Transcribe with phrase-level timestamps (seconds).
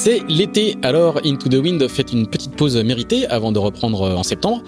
[0.00, 4.22] C'est l'été, alors Into the Wind fait une petite pause méritée avant de reprendre en
[4.22, 4.62] septembre.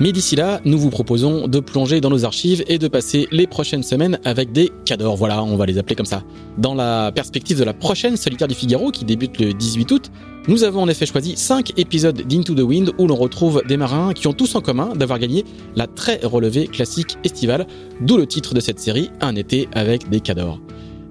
[0.00, 3.46] Mais d'ici là, nous vous proposons de plonger dans nos archives et de passer les
[3.46, 5.14] prochaines semaines avec des cadors.
[5.16, 6.24] Voilà, on va les appeler comme ça.
[6.58, 10.10] Dans la perspective de la prochaine Solitaire du Figaro qui débute le 18 août,
[10.48, 14.12] nous avons en effet choisi 5 épisodes d'Into the Wind où l'on retrouve des marins
[14.12, 15.44] qui ont tous en commun d'avoir gagné
[15.76, 17.68] la très relevée classique estivale,
[18.00, 20.58] d'où le titre de cette série, Un été avec des cadors.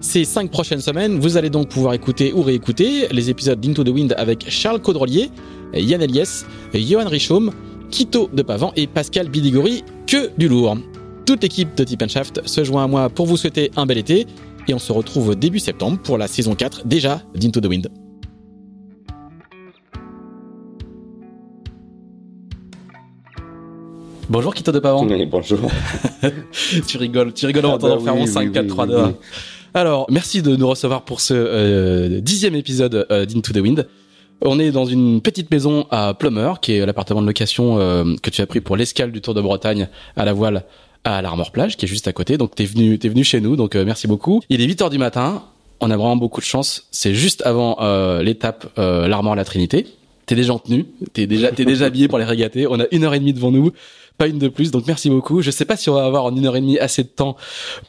[0.01, 3.89] Ces cinq prochaines semaines, vous allez donc pouvoir écouter ou réécouter les épisodes d'Into the
[3.89, 5.29] Wind avec Charles Caudrelier,
[5.75, 7.51] Yann Eliès, Johan Richaume,
[7.91, 10.75] Quito de Pavan et Pascal Bidigori, que du lourd.
[11.27, 14.25] Toute l'équipe de Tip Shaft se joint à moi pour vous souhaiter un bel été
[14.67, 17.87] et on se retrouve début septembre pour la saison 4 déjà d'Into the Wind.
[24.29, 25.05] Bonjour Quito de Pavan.
[25.05, 25.59] Oui, bonjour.
[26.87, 28.69] tu rigoles, tu rigoles en Ah entendant bah faire mon oui, 5, oui, 4, oui,
[28.69, 29.01] 3, 2, oui.
[29.01, 29.13] 1.
[29.73, 33.87] Alors, merci de nous recevoir pour ce euh, dixième épisode euh, d'Into the Wind.
[34.41, 38.29] On est dans une petite maison à Plummer, qui est l'appartement de location euh, que
[38.29, 40.65] tu as pris pour l'escale du Tour de Bretagne à la voile
[41.05, 42.37] à l'Armor Plage, qui est juste à côté.
[42.37, 44.41] Donc t'es venu, t'es venu chez nous, donc merci beaucoup.
[44.49, 45.43] Il est 8 heures du matin.
[45.79, 46.87] On a vraiment beaucoup de chance.
[46.91, 47.77] C'est juste avant
[48.19, 49.87] l'étape l'Armor la Trinité.
[50.31, 52.65] T'es déjà en tenue, t'es déjà, t'es déjà habillé pour les régater.
[52.65, 53.71] On a une heure et demie devant nous,
[54.17, 54.71] pas une de plus.
[54.71, 55.41] Donc merci beaucoup.
[55.41, 57.35] Je sais pas si on va avoir en une heure et demie assez de temps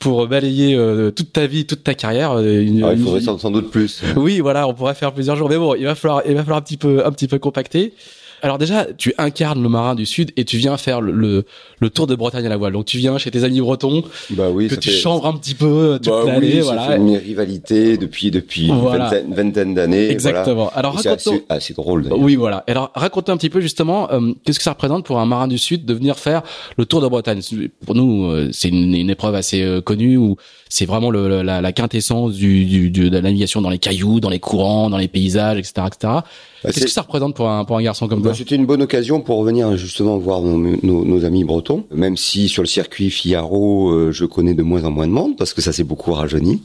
[0.01, 2.33] pour balayer euh, toute ta vie, toute ta carrière.
[2.33, 4.03] euh, une- Ah, il faudrait sans doute plus.
[4.17, 6.59] oui, voilà, on pourrait faire plusieurs jours, mais bon, il va falloir, il va falloir
[6.59, 7.95] un petit peu, un petit peu compacter.
[8.43, 11.45] Alors déjà, tu incarnes le marin du Sud et tu viens faire le, le,
[11.81, 12.73] le tour de Bretagne à la voile.
[12.73, 15.55] Donc tu viens chez tes amis bretons, Bah oui, que tu fait- chambres un petit
[15.55, 16.89] peu, tu bah plais oui, voilà.
[16.89, 19.13] fait une rivalité depuis depuis Voilà.
[19.21, 20.09] une vingtaine, d'années.
[20.11, 20.71] Exactement.
[20.75, 21.19] Alors Voilà.
[21.19, 22.03] C'est raconte assez, assez drôle.
[22.03, 22.19] d'ailleurs.
[22.19, 22.65] Oui, voilà.
[22.67, 25.59] Alors, racontez un petit peu justement, euh, qu'est-ce que ça représente pour un marin du
[25.59, 26.43] Sud de venir faire
[26.77, 27.41] le Tour de Bretagne?
[27.87, 30.37] Pour nous, euh, c'est une, une épreuve assez euh, connue où
[30.69, 34.19] c'est vraiment le, la, la quintessence du, du, du- de la navigation dans les cailloux,
[34.21, 35.99] dans les courants, dans les paysages, etc., etc.
[36.03, 36.23] Bah,
[36.65, 38.81] Qu'est-ce c'est- que ça représente pour un pour un garçon comme Bah, C'était une bonne
[38.81, 43.11] occasion pour revenir justement voir nos, nos, nos amis bretons, même si sur le circuit
[43.11, 46.13] Figaro, euh, je connais de moins en moins de monde parce que ça s'est beaucoup
[46.13, 46.63] rajeuni.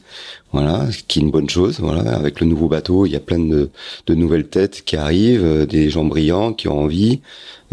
[0.53, 1.79] Voilà, ce qui est une bonne chose.
[1.81, 3.69] Voilà, avec le nouveau bateau, il y a plein de,
[4.05, 7.19] de nouvelles têtes qui arrivent, euh, des gens brillants qui ont envie,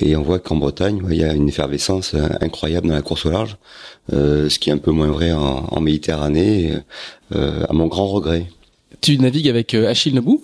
[0.00, 3.02] et on voit qu'en Bretagne, ouais, il y a une effervescence euh, incroyable dans la
[3.02, 3.56] course au large,
[4.12, 6.72] euh, ce qui est un peu moins vrai en, en Méditerranée,
[7.34, 8.46] euh, à mon grand regret.
[9.00, 10.42] Tu navigues avec euh, Achille Nebou,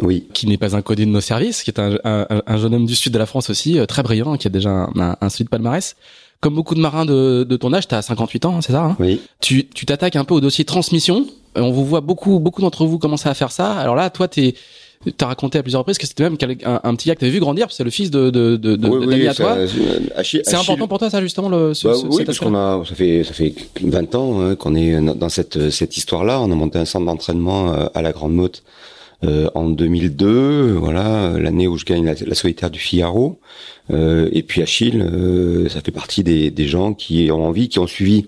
[0.00, 0.26] Oui.
[0.32, 2.86] qui n'est pas un connu de nos services, qui est un, un, un jeune homme
[2.86, 5.28] du sud de la France aussi, euh, très brillant, qui a déjà un, un, un
[5.28, 5.96] solide palmarès.
[6.40, 8.96] Comme beaucoup de marins de, de ton âge, t'as 58 ans, hein, c'est ça hein?
[9.00, 9.20] Oui.
[9.40, 11.26] tu tu t'attaques un peu au dossier transmission.
[11.56, 13.72] Euh, On vous voit beaucoup beaucoup d'entre vous commencer à faire ça.
[13.72, 14.54] Alors là, toi, t'es
[15.16, 17.38] T'as raconté à plusieurs reprises que c'était même un, un petit gars que t'avais vu
[17.38, 19.52] grandir, parce que c'est le fils de, de, de, de Oui, d'amis oui, à toi.
[19.56, 19.68] euh,
[20.24, 22.96] C'est important pour toi, ça, justement, le, ce, Bah ce- oui, parce qu'on a, ça
[22.96, 26.40] fait, ça fait 20 ans hein, qu'on est dans cette, cette histoire-là.
[26.40, 28.64] On a monté un centre d'entraînement à la Grande Motte
[29.24, 33.40] euh, en 2002, voilà, l'année où je gagne la, solitaire du Figaro.
[33.90, 37.78] Euh, et puis Achille, euh, ça fait partie des, des gens qui ont envie, qui
[37.78, 38.26] ont suivi,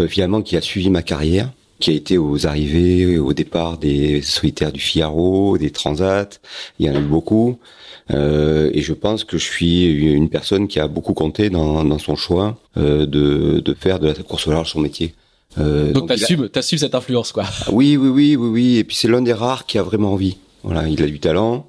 [0.00, 4.22] euh, finalement, qui a suivi ma carrière, qui a été aux arrivées, au départ des
[4.22, 6.40] solitaires du Figaro, des Transats.
[6.78, 7.58] Il y en a eu beaucoup.
[8.10, 11.98] Euh, et je pense que je suis une personne qui a beaucoup compté dans, dans
[11.98, 15.14] son choix euh, de, de faire de la course au large son métier.
[15.58, 17.44] Euh, Donc a- t'assumes, cette influence, quoi.
[17.46, 18.76] Ah Oui, oui, oui, oui, oui.
[18.78, 20.36] Et puis c'est l'un des rares qui a vraiment envie.
[20.62, 21.66] Voilà, il a du talent.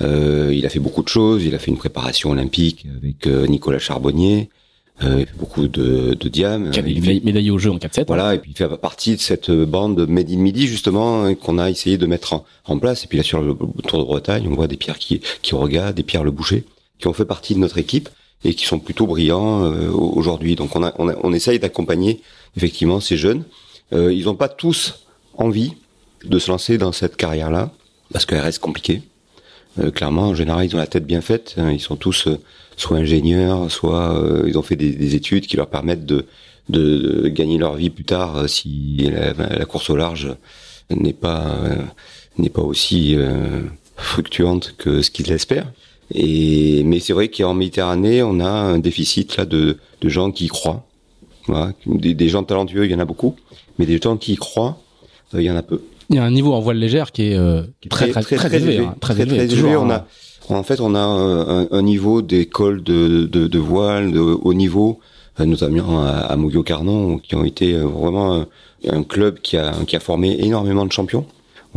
[0.00, 1.44] Euh, il a fait beaucoup de choses.
[1.44, 4.48] Il a fait une préparation olympique avec euh, Nicolas Charbonnier.
[5.04, 6.70] Euh, il fait beaucoup de, de diam.
[6.72, 8.06] Qui a Il fait- médaillé, médaillé au jeu en 4-7.
[8.08, 11.58] voilà, et puis il fait partie de cette bande Made in Midi justement hein, qu'on
[11.58, 13.04] a essayé de mettre en, en place.
[13.04, 13.54] Et puis là sur le
[13.86, 16.64] Tour de Bretagne, on voit des Pierre qui qui regardent, des Pierre Le Boucher,
[16.98, 18.08] qui ont fait partie de notre équipe
[18.44, 20.54] et qui sont plutôt brillants euh, aujourd'hui.
[20.54, 22.20] Donc on a, on a on essaye d'accompagner
[22.56, 23.44] effectivement ces jeunes.
[23.92, 25.06] Euh, ils n'ont pas tous
[25.36, 25.72] envie
[26.24, 27.70] de se lancer dans cette carrière-là
[28.12, 29.02] parce qu'elle reste compliquée.
[29.78, 31.54] Euh, clairement, en général, ils ont la tête bien faite.
[31.56, 31.70] hein.
[31.70, 32.38] Ils sont tous euh,
[32.76, 36.26] soit ingénieurs, soit euh, ils ont fait des, des études qui leur permettent de,
[36.68, 40.34] de, de gagner leur vie plus tard euh, si la, la course au large
[40.90, 41.58] n'est pas
[42.38, 43.16] n'est pas aussi
[43.96, 45.70] fluctuante que ce qu'ils l'espèrent.
[46.14, 50.46] Et mais c'est vrai qu'en Méditerranée, on a un déficit là de, de gens qui
[50.46, 50.84] y croient.
[51.46, 51.72] Voilà.
[51.86, 53.36] Des, des gens talentueux, il y en a beaucoup,
[53.78, 54.78] mais des gens qui y croient,
[55.34, 55.82] euh, il y en a peu.
[56.10, 58.78] il y a un niveau en voile légère qui est, euh, très, très, très, élevé,
[58.78, 59.76] hein, très, élevé.
[59.76, 60.06] on a,
[60.48, 65.00] en fait, on a un, un niveau d'école de, de, de, voile de haut niveau,
[65.40, 68.46] euh, notamment à, à Carnon, qui ont été euh, vraiment
[68.88, 71.26] un, club qui a, qui a formé énormément de champions.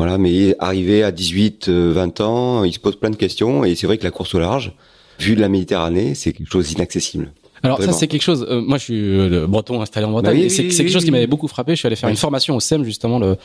[0.01, 3.86] Voilà, mais arrivé à 18, 20 ans, il se pose plein de questions, et c'est
[3.86, 4.74] vrai que la course au large,
[5.19, 7.31] vu de la Méditerranée, c'est quelque chose d'inaccessible.
[7.62, 8.48] Alors ça c'est quelque chose.
[8.50, 10.42] moi je suis breton installé en Bretagne.
[10.42, 11.74] Bah c'est quelque chose qui m'avait beaucoup frappé.
[11.74, 13.38] Je suis allé faire une formation au SEM justement le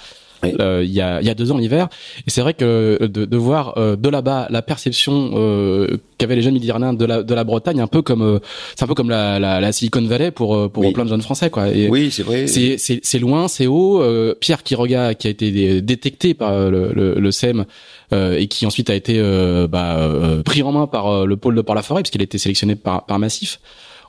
[0.44, 1.88] euh, il, y a, y a deux ans l'hiver.
[2.26, 6.42] Et c'est vrai que de, de voir euh, de là-bas la perception euh, qu'avaient les
[6.42, 8.40] jeunes méditerranéens de la, de la Bretagne, un peu comme
[8.74, 11.50] c'est un peu comme la, la, la, Silicon Valley pour pour plein de jeunes Français
[11.50, 11.68] quoi.
[11.68, 12.46] Et oui, c'est vrai.
[12.46, 14.02] C'est c'est loin, c'est haut.
[14.40, 17.64] Pierre Quiroga qui a été détecté par le, le, le SEM
[18.12, 19.20] et qui ensuite a été
[19.68, 20.10] bah,
[20.44, 23.58] pris en main par le pôle de Port-la-Forêt puisqu'il a été sélectionné par, par Massif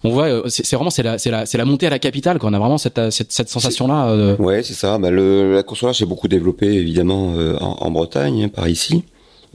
[0.04, 3.00] on voit euh, c'est vraiment c'est la montée à la capitale qu'on a vraiment cette
[3.50, 4.36] sensation là euh...
[4.38, 4.98] ouais c'est ça.
[4.98, 9.04] Bah, le, la course s'est beaucoup développée évidemment euh, en, Bretagne hein, par ici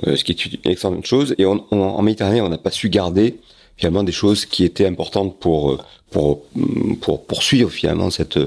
[0.07, 1.35] euh, ce qui est une excellente chose.
[1.39, 3.39] Et on, en Méditerranée on n'a pas su garder
[3.77, 8.39] finalement des choses qui étaient importantes pour pour poursuivre finalement cette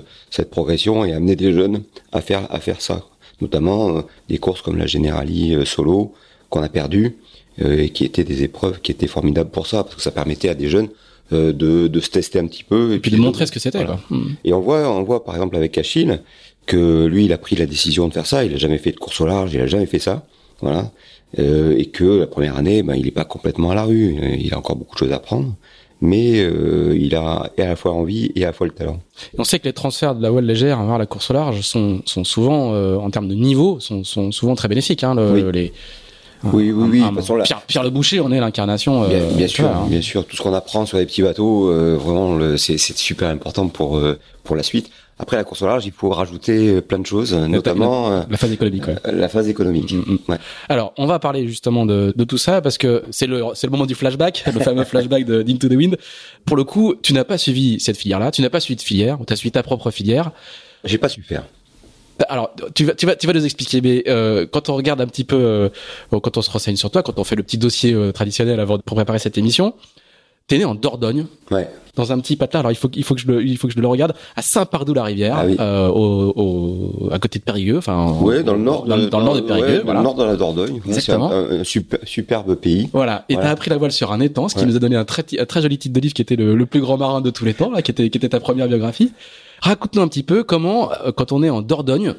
[0.51, 1.81] progression et amener des jeunes
[2.12, 2.47] à faire
[2.80, 3.03] ça.
[3.42, 6.13] Notamment des courses comme la Generali solo
[6.50, 7.18] qu'on a perdu
[7.57, 10.53] et qui étaient des épreuves qui étaient formidables pour ça parce que ça permettait à
[10.53, 13.51] des jeunes euh, de, de se tester un petit peu et puis de montrer ce
[13.51, 13.83] que c'était.
[14.10, 14.36] Hmm.
[14.44, 16.22] Et on voit, on voit par exemple avec Achille
[16.66, 18.44] que lui, il a pris la décision de faire ça.
[18.44, 20.25] Il a jamais fait de course au large, il a jamais fait ça,
[20.62, 20.92] voilà.
[21.39, 24.16] Euh, et que la première année, ben, il est pas complètement à la rue.
[24.39, 25.56] Il a encore beaucoup de choses à apprendre
[26.01, 29.00] mais euh, il a à la fois envie et à la fois le talent.
[29.38, 32.01] On sait que les transferts de la voile légère vers la course au large sont,
[32.06, 35.04] sont souvent, euh, en termes de niveau, sont, sont souvent très bénéfiques.
[35.04, 35.74] Hein, le, les,
[36.53, 37.44] oui, oui, oui.
[37.44, 39.07] Pierre, Pierre, Le Boucher, on est l'incarnation.
[39.07, 39.86] bien, euh, sûr, hein.
[39.89, 40.25] bien sûr.
[40.25, 44.19] Tout ce qu'on apprend sur les petits bateaux, euh, vraiment, c'est super important pour euh,
[44.44, 44.89] pour la suite.
[45.18, 48.86] Après la course au large, il faut rajouter plein de choses, notamment la, phase économique.
[48.86, 48.95] Ouais.
[49.06, 49.94] La phase économique.
[49.94, 50.18] Mm, mm.
[50.27, 50.38] Ouais.
[50.68, 53.71] Alors, on va parler justement de, de tout ça parce que c'est le c'est le
[53.71, 55.97] moment du flashback, le fameux flashback de d'Into the Wind.
[56.45, 59.18] Pour le coup, tu n'as pas suivi cette filière-là, tu n'as pas suivi de filière,
[59.25, 60.31] tu as suivi ta propre filière.
[60.83, 61.45] J'ai pas su faire.
[62.30, 65.08] Alors, tu vas, tu vas, tu vas nous expliquer, mais euh, quand on regarde un
[65.08, 65.70] petit peu, euh,
[66.12, 68.80] quand on se renseigne sur toi, quand on fait le petit dossier euh, traditionnel avant
[68.80, 69.74] pour préparer cette émission,
[70.48, 71.68] t'es né en Dordogne, ouais.
[71.96, 72.60] dans un petit patelin.
[72.62, 74.42] Alors il faut, il faut que je le, il faut que je le regarde à
[74.42, 75.58] Saint-Pardoux-la-Rivière, ah oui.
[75.60, 78.12] euh, au, au, à côté de Périgueux, enfin.
[78.22, 80.02] Ouais, dans le nord, dans, dans, le nord de Périgueux, ouais, voilà.
[80.02, 80.82] Dans le nord de la Dordogne.
[80.86, 81.32] Exactement.
[81.32, 82.90] un, un super, superbe pays.
[82.94, 83.26] Voilà.
[83.28, 83.50] Et voilà.
[83.50, 84.68] t'as appris la voile sur un étang, ce qui ouais.
[84.68, 86.66] nous a donné un très, un très joli titre de livre qui était le, le
[86.66, 89.12] plus grand marin de tous les temps, là, qui était, qui était ta première biographie.
[89.62, 92.16] Raconte-nous un petit peu comment, euh, quand on est en Dordogne,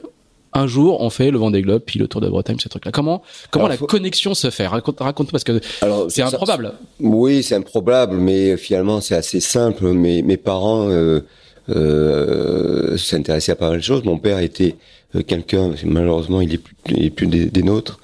[0.56, 2.92] un jour on fait le Vendée Globe puis le Tour de Bretagne ce truc là
[2.92, 3.86] comment comment alors, la faut...
[3.86, 4.66] connexion se fait?
[4.66, 5.60] Raconte raconte parce que
[6.08, 6.72] c'est improbable.
[7.00, 9.92] oui c'est improbable mais finalement c'est assez simple.
[9.92, 11.20] Mes mes parents euh,
[11.68, 14.04] euh, s'intéressaient à pas mal de choses.
[14.04, 14.76] Mon père était
[15.26, 18.00] quelqu'un malheureusement il est plus, il est plus des, des nôtres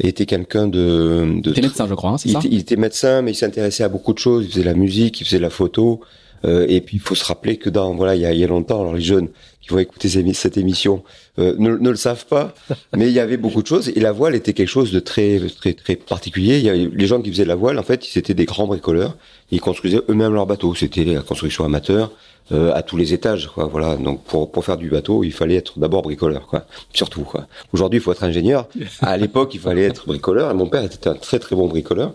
[0.00, 2.76] était quelqu'un de, de il était médecin je crois hein, c'est ça était, il était
[2.76, 4.44] médecin mais il s'intéressait à beaucoup de choses.
[4.44, 6.00] Il faisait la musique il faisait la photo
[6.44, 8.44] euh, et puis il faut se rappeler que dans voilà il y a, il y
[8.44, 9.28] a longtemps alors les jeunes
[9.60, 11.02] qui vont écouter cette émission
[11.38, 12.54] euh, ne, ne, le savent pas,
[12.96, 15.40] mais il y avait beaucoup de choses et la voile était quelque chose de très
[15.56, 16.58] très très particulier.
[16.58, 19.16] Il y avait les gens qui faisaient la voile en fait, c'était des grands bricoleurs.
[19.50, 20.74] Ils construisaient eux-mêmes leurs bateaux.
[20.74, 22.12] C'était la construction amateur
[22.50, 23.48] euh, à tous les étages.
[23.48, 23.66] Quoi.
[23.66, 23.96] Voilà.
[23.96, 26.66] Donc pour pour faire du bateau, il fallait être d'abord bricoleur, quoi.
[26.92, 27.22] Surtout.
[27.22, 27.46] Quoi.
[27.72, 28.68] Aujourd'hui, il faut être ingénieur.
[29.00, 30.50] À l'époque, il fallait être bricoleur.
[30.50, 32.14] Et mon père était un très très bon bricoleur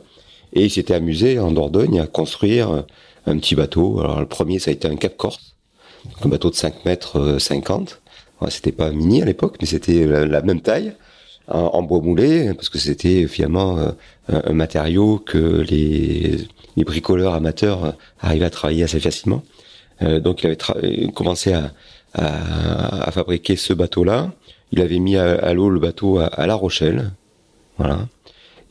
[0.53, 2.83] et il s'était amusé en Dordogne à construire
[3.25, 3.99] un petit bateau.
[3.99, 5.55] Alors le premier, ça a été un Cap Corse,
[6.23, 8.01] un bateau de 5 mètres 50.
[8.41, 10.93] Ouais, c'était pas mini à l'époque, mais c'était la, même taille,
[11.47, 13.91] en, bois moulé, parce que c'était finalement euh,
[14.27, 19.43] un, matériau que les, bricoleurs amateurs arrivaient à travailler assez facilement.
[20.01, 21.71] Euh, donc il avait commencé à,
[23.11, 24.31] fabriquer ce bateau-là.
[24.71, 27.11] Il avait mis à, l'eau le bateau à, à, La Rochelle,
[27.77, 28.07] voilà.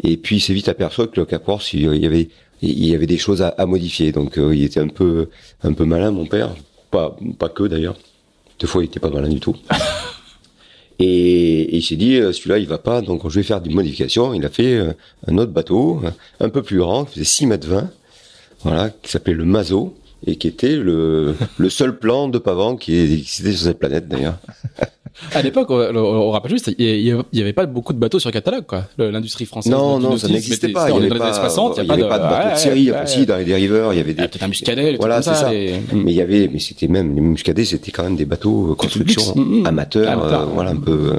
[0.02, 2.28] Et puis il s'est vite aperçu que le Cap Corse, il y avait
[2.62, 4.12] il y avait des choses à, à modifier.
[4.12, 5.28] Donc euh, il était un peu
[5.62, 6.54] un peu malin, mon père.
[6.90, 7.96] Pas pas que d'ailleurs.
[8.60, 9.56] Deux fois, il était pas malin du tout.
[10.98, 14.34] et, et, il s'est dit, celui-là, il va pas, donc je vais faire des modifications.
[14.34, 14.80] Il a fait
[15.26, 16.00] un autre bateau,
[16.38, 17.90] un peu plus grand, qui faisait 6 mètres 20,
[18.62, 22.94] voilà, qui s'appelait le Mazo, et qui était le, le seul plan de pavant qui
[22.94, 24.38] existait sur cette planète, d'ailleurs.
[25.32, 28.66] à l'époque, on, on, rappelle juste, il n'y avait pas beaucoup de bateaux sur catalogue,
[28.66, 28.84] quoi.
[28.98, 29.72] L'industrie française.
[29.72, 30.90] Non, non, ça n'existait pas.
[30.90, 32.90] Il n'y avait, pas, 60, il y avait pas de, bateaux de série.
[32.90, 34.22] Ouais, si, dans les dériveurs, il y avait des.
[34.28, 35.50] Peut-être un muscadet, voilà, c'est ça.
[35.50, 39.22] Mais il y avait, mais c'était même, les muscadets, c'était quand même des bateaux construction
[39.34, 41.14] mmh, amateurs, amateur, euh, voilà, un peu,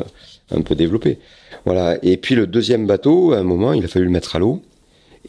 [0.55, 1.19] un peu développés.
[1.65, 1.97] Voilà.
[2.03, 4.61] Et puis le deuxième bateau, à un moment, il a fallu le mettre à l'eau.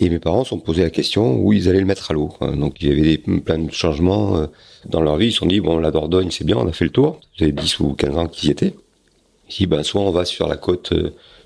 [0.00, 2.33] Et mes parents se sont posé la question où ils allaient le mettre à l'eau.
[2.40, 4.49] Donc il y avait des, plein de changements
[4.86, 5.28] dans leur vie.
[5.28, 7.20] Ils se sont dit, bon, la Dordogne, c'est bien, on a fait le tour.
[7.36, 8.74] J'avais 10 ou 15 ans qu'ils y étaient.
[9.48, 10.92] Si ben soit on va sur la côte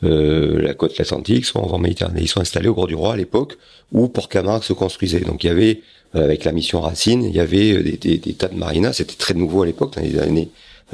[0.05, 2.21] euh, la côte atlantique, soit on va en Méditerranée.
[2.23, 3.59] Ils sont installés au Gros du Roi à l'époque
[3.93, 5.21] où Port-Camargue se construisait.
[5.21, 5.81] Donc il y avait
[6.15, 8.95] avec la mission Racine, il y avait des, des, tas de marinas.
[8.95, 10.49] C'était très nouveau à l'époque, dans les années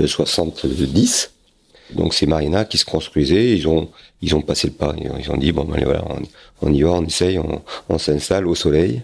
[0.04, 1.30] 70.
[1.94, 3.90] Donc ces marinas qui se construisaient, ils ont
[4.22, 4.94] ils ont passé le pas.
[4.98, 6.04] Ils ont dit bon ben, voilà,
[6.62, 7.38] on, y va, on essaye,
[7.88, 9.02] on s'installe au soleil.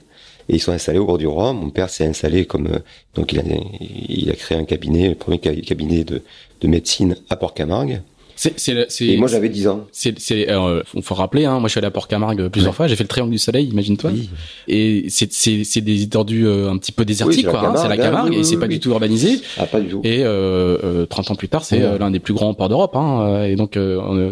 [0.51, 1.53] Et ils sont installés au bord du roi.
[1.53, 2.79] Mon père s'est installé comme euh,
[3.15, 3.43] donc il a
[3.81, 6.23] il a créé un cabinet, le premier cabinet de,
[6.61, 8.03] de médecine à Port-Camargue.
[8.43, 9.87] C'est, c'est, et moi j'avais 10 ans.
[9.93, 12.97] C'est, c'est, euh, faut rappeler, hein, moi je suis allé à Port-Camargue plusieurs fois, j'ai
[12.97, 14.13] fait le triangle du soleil, imagine-toi.
[14.15, 14.31] Oui.
[14.67, 17.69] Et c'est, c'est, c'est des étendues euh, un petit peu désertiques, quoi.
[17.69, 19.43] Hein, c'est la Camargue, et c'est pas du tout urbanisé.
[19.59, 20.01] Ah, pas du tout.
[20.05, 23.45] Et euh, 30 euh, ans plus tard, c'est l'un des plus grands ports d'Europe, hein,
[23.45, 23.79] et donc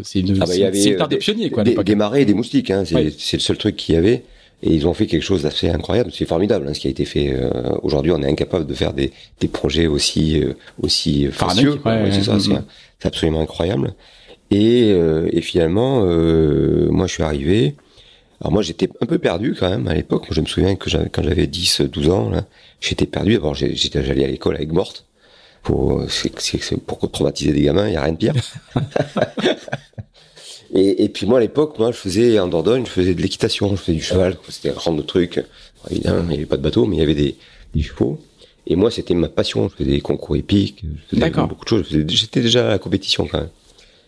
[0.04, 1.62] c'est une, ah bah, c'est, des pionniers, quoi.
[1.64, 4.24] Des, des marais et des moustiques, hein, c'est, c'est le seul truc qu'il y avait.
[4.62, 6.10] Et ils ont fait quelque chose d'assez incroyable.
[6.12, 7.32] C'est formidable hein, ce qui a été fait.
[7.32, 11.80] Euh, Aujourd'hui, on est incapable de faire des, des projets aussi euh, aussi facieux.
[11.84, 12.22] Ouais, c'est
[12.98, 13.94] c'est absolument incroyable.
[14.50, 17.76] Et, euh, et finalement, euh, moi, je suis arrivé.
[18.40, 20.26] Alors moi, j'étais un peu perdu quand même à l'époque.
[20.30, 22.32] Je me souviens que quand j'avais 10, 12 ans,
[22.80, 23.34] j'étais perdu.
[23.34, 25.04] D'abord, j'étais j'allais à l'école avec Morte.
[25.62, 28.34] Pour, c'est, pour traumatiser des gamins, il y a rien de pire.
[30.74, 33.70] et, et, puis moi, à l'époque, moi, je faisais en Dordogne, je faisais de l'équitation,
[33.70, 34.36] je faisais du cheval.
[34.48, 35.42] C'était un grand truc.
[35.90, 37.36] Évidemment, il n'y avait pas de bateau, mais il y avait des,
[37.74, 38.18] des chevaux.
[38.66, 39.68] Et moi, c'était ma passion.
[39.70, 41.86] Je faisais des concours épiques, je faisais beaucoup de choses.
[41.88, 43.48] J'étais déjà à la compétition quand même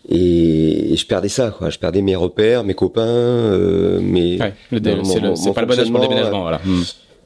[0.09, 5.55] et, je perdais ça quoi je perdais mes repères mes copains euh, mes ouais, c'est
[5.55, 6.83] pas le bon âge pour le déménagement voilà hmm.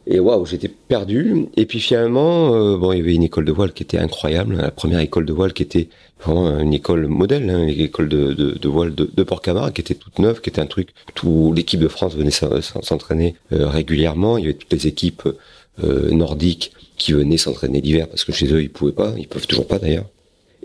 [0.06, 1.46] Et waouh j'étais perdu.
[1.56, 4.56] Et puis finalement euh, bon il y avait une école de voile qui était incroyable
[4.56, 5.88] la première école de voile qui était
[6.20, 10.18] vraiment une école modèle hein, une école de, voile de, de Port-Camargue qui était toute
[10.18, 14.38] neuve qui était un truc tout l'équipe de France venait s'entraîner euh, régulièrement.
[14.38, 15.28] Il y avait toutes les équipes
[15.82, 19.14] euh, nordiques qui venaient s'entraîner l'hiver parce que chez eux ils pouvaient pas.
[19.16, 20.06] Ils peuvent toujours pas d'ailleurs.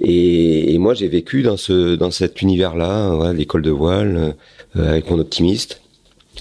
[0.02, 4.34] Et, moi, j'ai vécu dans ce dans cet univers-là, l'école de voile,
[4.76, 5.82] avec mon optimiste,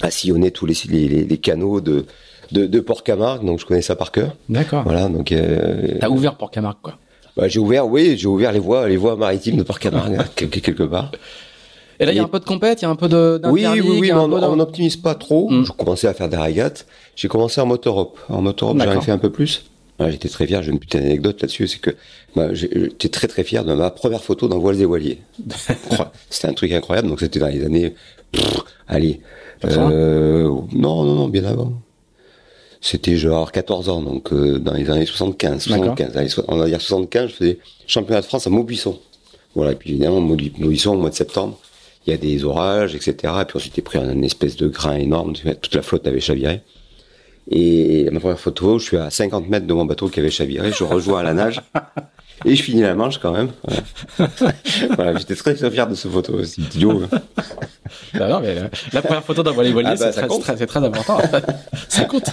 [0.00, 2.05] à sillonner tous les canaux de,
[2.52, 4.37] de, de Port-Camargue, donc je connais ça par cœur.
[4.49, 4.83] D'accord.
[4.85, 5.33] Voilà, donc.
[5.33, 6.95] Euh, T'as ouvert Port-Camargue, quoi.
[7.37, 10.59] Bah, j'ai ouvert, oui, j'ai ouvert les voies, les voies maritimes de Port-Camargue, hein, quelque,
[10.61, 11.12] quelque part.
[12.00, 13.40] Et là, il y a un peu de compète, il y a un peu de.
[13.45, 15.50] Oui, oui, oui, mais on n'optimise pas trop.
[15.50, 15.67] Mm.
[15.67, 16.87] Je commençais à faire des régates.
[17.17, 18.19] J'ai commencé en motorop.
[18.28, 19.64] En motorop, j'en ai fait un peu plus.
[20.07, 21.90] J'étais très fier, j'ai une petite anecdote là-dessus, c'est que
[22.37, 25.19] bah, j'étais très très fier de ma première photo dans Voiles et Voiliers.
[26.31, 27.95] c'était un truc incroyable, donc c'était dans les années...
[28.87, 29.21] allez,
[29.64, 31.73] euh, non, non, non, bien avant.
[32.80, 37.28] C'était genre 14 ans, donc euh, dans les années 75, 75, on va dire 75,
[37.30, 38.99] je faisais championnat de France à Maubuisson.
[39.54, 41.58] Voilà, et puis évidemment, Maubuisson au mois de septembre,
[42.06, 43.14] il y a des orages, etc.
[43.40, 46.62] Et puis on s'était pris un espèce de grain énorme, toute la flotte avait chaviré.
[47.50, 50.70] Et ma première photo, je suis à 50 mètres de mon bateau qui avait chaviré,
[50.70, 51.62] je rejoins à la nage.
[52.45, 53.50] Et je finis la manche quand même.
[54.97, 57.02] Voilà, j'étais très, très fier de cette photo, c'est idiot.
[58.14, 58.57] Bah non, mais
[58.92, 61.18] la, première photo d'un voilier, ah bah, c'est très, très, très, important.
[61.88, 62.30] ça compte.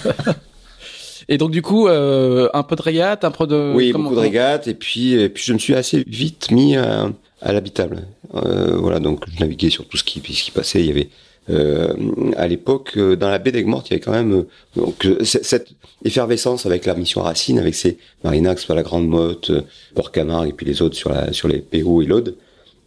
[1.28, 3.74] Et donc du coup, euh, un peu de régate, un peu de.
[3.76, 7.10] Oui, beaucoup de régate, et puis, et puis je me suis assez vite mis à,
[7.42, 8.04] à l'habitable.
[8.36, 10.82] Euh, voilà, donc je naviguais sur tout ce qui, ce qui passait.
[10.82, 11.10] Il y avait
[11.50, 11.94] euh,
[12.38, 15.70] à l'époque, euh, dans la baie d'Aigues-Mortes, il y avait quand même euh, donc cette
[16.04, 19.52] effervescence avec la mission Racine, avec ses Marinax, la Grande Motte,
[19.94, 22.36] Port-Camargue et puis les autres sur la sur les PO et l'Aude,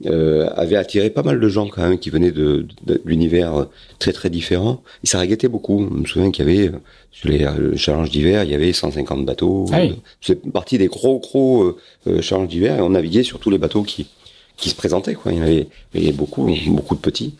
[0.06, 3.66] euh, avait attiré pas mal de gens quand même qui venaient de, de, l'univers
[3.98, 4.82] très très différent.
[5.04, 5.88] Et ça réguettait beaucoup.
[5.92, 6.72] Je me souviens qu'il y avait
[7.12, 7.46] sur les
[7.76, 9.66] challenges d'hiver, il y avait 150 bateaux.
[9.72, 9.82] Ah
[10.20, 13.82] C'est parti des gros gros euh, challenges d'hiver et on naviguait sur tous les bateaux
[13.82, 14.08] qui
[14.56, 15.14] qui se présentaient.
[15.14, 15.32] Quoi.
[15.32, 17.34] Il y en avait, il y avait beaucoup beaucoup de petits.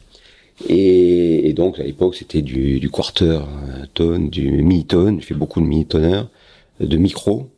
[0.66, 5.34] Et, et donc à l'époque c'était du, du quarter euh, tonne, du mi-tonne, j'ai fait
[5.34, 6.28] beaucoup de mi-tonneurs,
[6.80, 7.48] de micro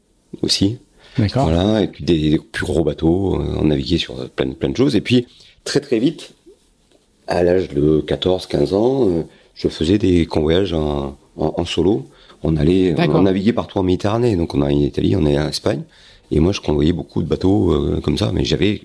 [0.42, 0.78] aussi.
[1.18, 1.44] D'accord.
[1.44, 4.96] Voilà, et puis des, plus gros bateaux, euh, on naviguait sur plein, plein de choses.
[4.96, 5.26] Et puis
[5.64, 6.34] très très vite,
[7.26, 9.22] à l'âge de 14-15 ans, euh,
[9.54, 12.06] je faisais des convoyages en, en, en solo.
[12.42, 15.48] On allait, on naviguait partout en Méditerranée, donc on allait en Italie, on allait en
[15.48, 15.82] Espagne.
[16.30, 18.80] Et moi je convoyais beaucoup de bateaux euh, comme ça, mais j'avais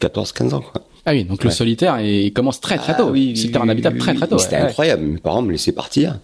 [0.00, 0.60] 14-15 ans.
[0.60, 0.82] Quoi.
[1.08, 3.08] Ah oui, donc le solitaire il commence très très ah tôt.
[3.08, 4.36] oui, solitaire oui, habitable très très tôt.
[4.36, 5.04] C'était incroyable.
[5.04, 6.18] Mes parents me laissaient partir.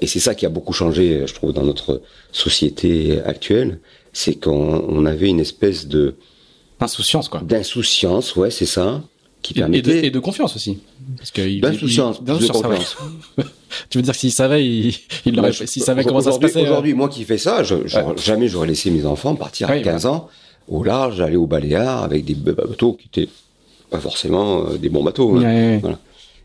[0.00, 2.00] Et c'est ça qui a beaucoup changé, je trouve, dans notre
[2.32, 3.80] société actuelle.
[4.14, 6.14] C'est qu'on avait une espèce de...
[6.80, 7.42] Insouciance, quoi.
[7.42, 9.02] D'insouciance, ouais, c'est ça.
[9.42, 9.90] Qui permettait...
[9.90, 10.78] et, de, et, de, confiance aussi.
[11.18, 12.96] Parce que D'insouciance, de confiance.
[13.90, 14.94] tu veux dire que s'il savait, il,
[15.26, 16.60] il bah, s'il savait comment ça se passait.
[16.60, 18.16] Euh, aujourd'hui, moi qui fais ça, je, je, ouais.
[18.16, 20.28] jamais j'aurais laissé mes enfants partir à 15 ans
[20.68, 23.30] au large, aller au Baléares avec des bateaux qui étaient
[23.90, 25.36] pas forcément euh, des bons bateaux.
[25.36, 25.42] Hein.
[25.42, 25.98] Ouais, voilà.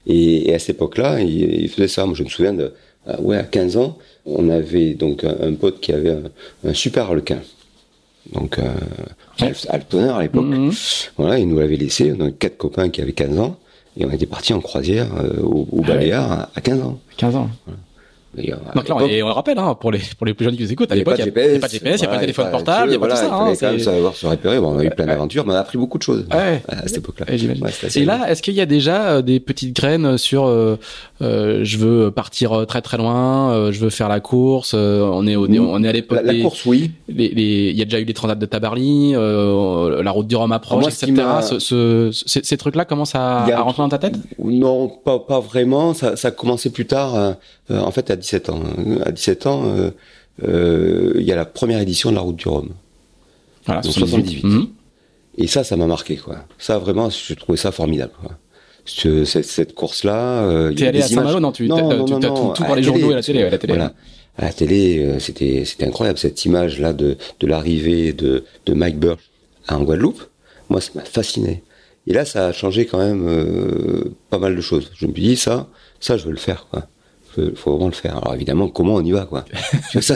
[0.08, 2.06] et, et, à cette époque-là, il, il, faisait ça.
[2.06, 2.74] Moi, je me souviens de,
[3.08, 6.24] euh, ouais, à 15 ans, on avait donc un, un pote qui avait un,
[6.70, 7.40] un super harlequin.
[8.34, 8.64] donc euh,
[9.40, 9.78] Alf, à
[10.24, 10.46] l'époque.
[10.46, 10.72] Mhm.
[11.18, 12.12] Voilà, il nous l'avait laissé.
[12.18, 13.58] On avait quatre copains qui avaient 15 ans.
[13.98, 15.88] Et on était partis en croisière euh, au, au Ah.
[15.88, 17.00] Baléares à- à 15 ans.
[17.18, 17.50] 15 ans.
[18.38, 20.56] Et, euh, Donc là, et on le rappelle, hein, pour les, pour les plus jeunes
[20.56, 22.16] qui nous écoute, à l'époque, il n'y a, pas de GPS, il n'y a pas
[22.16, 23.26] de téléphone il portable, il n'y a pas voilà, tout ça.
[23.28, 24.60] il hein, fallait quand même c'est- savoir se repérer.
[24.60, 26.62] Bon, on a eu plein d'aventures, mais on a appris beaucoup de choses Ouais.
[26.68, 27.26] à cette époque-là.
[27.96, 30.78] Et là, est-ce qu'il y a déjà euh, des petites graines sur euh,
[31.22, 35.02] euh, je veux partir euh, très très loin, euh, je veux faire la course, euh,
[35.02, 35.60] on est au, Oui.
[35.60, 36.92] on est à l'époque la, course, oui.
[37.08, 40.86] il y a déjà eu les transats de Tabarly, euh, la route du Rhum approche,
[40.88, 41.12] etc.
[41.14, 44.16] m'a- Ce, ce- ces, trucs-là commencent à, rentrer dans ta tête?
[44.44, 45.94] Non, pas, pas vraiment.
[45.94, 47.32] Ça, ça a commencé plus tard, euh,
[47.72, 48.62] euh, en fait, à 17 ans.
[49.06, 49.92] À 17 ans, euh,
[50.44, 52.70] euh, il y a la première édition de la Route du Rhum.
[53.66, 54.42] Voilà, Donc 78.
[54.42, 54.44] 78.
[54.44, 54.68] Mhm.
[55.38, 56.38] Et ça, ça m'a marqué, quoi.
[56.58, 58.32] Ça, vraiment, je trouvais ça formidable, quoi.
[58.86, 60.44] Cette, cette course-là.
[60.44, 63.10] euh, T'es allé à Saint-Malo, non Tu Non, tu- tout, tout à par les journaux
[63.10, 63.74] et à la télé, ouais, la télé.
[63.74, 63.94] Voilà.
[64.38, 68.74] À la télé, euh, c'était c'était incroyable cette image là de de l'arrivée de de
[68.74, 69.20] Mike Burch
[69.70, 70.22] en Guadeloupe.
[70.70, 71.64] Moi, ça m'a fasciné.
[72.06, 74.92] Et là, ça a changé quand même euh, pas mal de choses.
[74.96, 75.68] Je me suis dit ça,
[76.00, 76.68] ça, je veux le faire.
[76.70, 76.86] Quoi.
[77.36, 78.18] Faut, faut vraiment le faire.
[78.18, 79.46] Alors évidemment, comment on y va, quoi?
[80.00, 80.16] Ça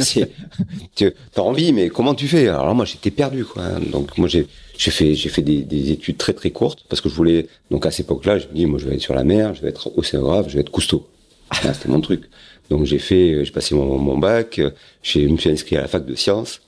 [1.37, 2.47] envie, mais comment tu fais?
[2.47, 3.63] Alors moi, j'étais perdu, quoi.
[3.91, 4.47] Donc moi, j'ai
[4.89, 7.47] fait des, des études très très courtes parce que je voulais.
[7.71, 9.61] Donc à cette époque-là, je me dis, moi, je vais être sur la mer, je
[9.61, 11.07] vais être océanographe, je vais être cousteau.
[11.51, 12.29] C'était mon truc.
[12.69, 14.61] Donc j'ai fait, j'ai passé mon, bac,
[15.01, 16.61] je me suis inscrit à la fac de sciences,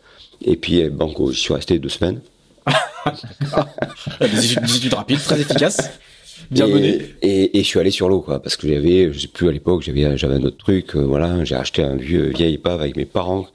[0.43, 2.21] et puis euh, banco, j'y suis resté deux semaines.
[4.19, 5.91] Des études rapides, très efficaces,
[6.49, 7.01] bien et.
[7.21, 9.51] Et, et je suis allé sur l'eau, quoi, parce que j'avais, je sais plus à
[9.51, 12.95] l'époque, j'avais, j'avais un autre truc, euh, voilà, j'ai acheté un vieux vieille épave avec
[12.97, 13.47] mes parents.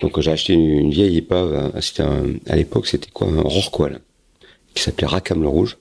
[0.00, 4.00] Donc j'ai acheté une, une vieille épave, c'était un, à l'époque c'était quoi, un rorqual,
[4.74, 5.76] qui s'appelait Racam le Rouge.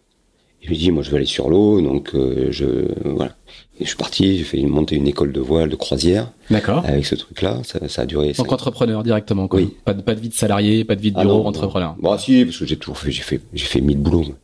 [0.62, 2.66] Et je me dis, moi je vais aller sur l'eau, donc euh, je,
[3.04, 3.36] voilà.
[3.80, 6.86] Et je suis parti, j'ai fait monter une école de voile, de croisière, D'accord.
[6.86, 8.34] avec ce truc-là, ça, ça a duré.
[8.34, 9.60] Donc entrepreneur directement, quoi.
[9.60, 9.74] Oui.
[9.86, 11.96] Pas de, pas de vie de salarié, pas de vie de Ah bureau, non, entrepreneur.
[11.98, 14.36] Bon, si, parce que j'ai toujours fait, j'ai fait, j'ai fait mille boulots.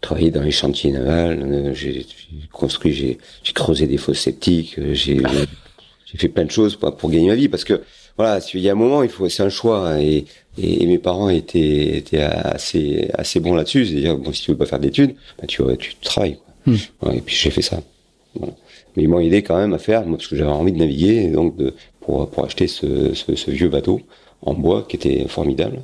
[0.00, 2.06] Travaillé dans les chantiers navals, euh, j'ai
[2.52, 3.18] construit, j'ai,
[3.52, 5.20] creusé des fosses septiques, euh, j'ai,
[6.06, 7.82] j'ai fait plein de choses pour, pour gagner ma vie, parce que
[8.16, 10.24] voilà, il y a un moment, il faut, c'est un choix, hein, et,
[10.56, 14.56] et, et mes parents étaient, étaient assez, assez bons là-dessus, c'est-à-dire bon, si tu veux
[14.56, 16.38] pas faire d'études, bah, tu, tu travailles.
[16.64, 16.74] Quoi.
[17.12, 17.16] Hmm.
[17.16, 17.82] Et puis j'ai fait ça.
[18.34, 18.54] Voilà.
[18.96, 21.24] Mais ils m'ont aidé quand même à faire, moi, parce que j'avais envie de naviguer,
[21.24, 24.00] et donc de, pour, pour acheter ce, ce, ce vieux bateau
[24.42, 25.80] en bois qui était formidable.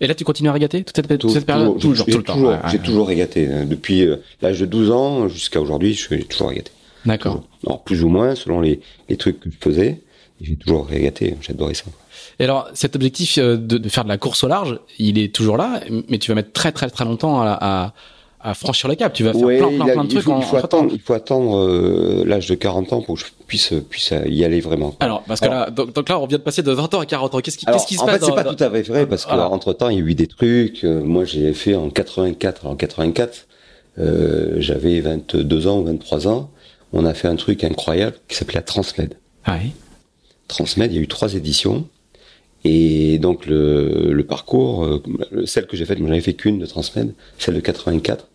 [0.00, 2.18] Et là, tu continues à régater toute cette, Tout- cette période toujours, Toujours, j'ai tout
[2.18, 2.32] le temps.
[2.34, 2.70] toujours- ouais, ouais.
[2.70, 3.48] J'ai toujours régaté.
[3.66, 6.70] Depuis euh, l'âge de 12 ans jusqu'à aujourd'hui, je suis toujours régaté.
[7.04, 7.42] D'accord.
[7.66, 10.00] Alors, plus ou moins, selon les, les trucs que je faisais.
[10.42, 11.34] J'ai toujours régaté.
[11.40, 11.84] J'adorais ça.
[12.38, 15.34] Et alors, cet objectif euh, de, de faire de la course au large, il est
[15.34, 15.80] toujours là,
[16.10, 17.94] mais tu vas mettre très très très longtemps à, à,
[18.40, 19.12] à franchir le cap.
[19.12, 20.60] Tu vas faire Ouais, plein plein a- plein de trucs faut, en, il faut en
[20.60, 24.44] attendre, il faut attendre euh, l'âge de 40 ans pour que je puisse, puisse y
[24.44, 24.94] aller vraiment.
[25.00, 27.06] Alors, parce que là, donc, donc là, on vient de passer de 20 ans à
[27.06, 27.40] 40 ans.
[27.40, 29.06] Qu'est-ce qui, qu'est-ce qui se en passe fait, c'est pas dans- tout à fait vrai
[29.06, 30.84] parce qu'entre temps, il y a eu des trucs.
[30.84, 32.66] Euh, moi, j'ai fait en 84.
[32.66, 33.46] En 84,
[33.98, 36.50] euh, j'avais 22 ans ou 23 ans.
[36.92, 39.14] On a fait un truc incroyable qui s'appelait la Transmed.
[39.44, 39.72] Ah oui.
[40.48, 41.86] Transmed, il y a eu trois éditions.
[42.68, 45.00] Et donc le, le parcours, euh,
[45.46, 48.26] celle que j'ai faite, moi j'en avais fait qu'une de Transmed, celle de 84,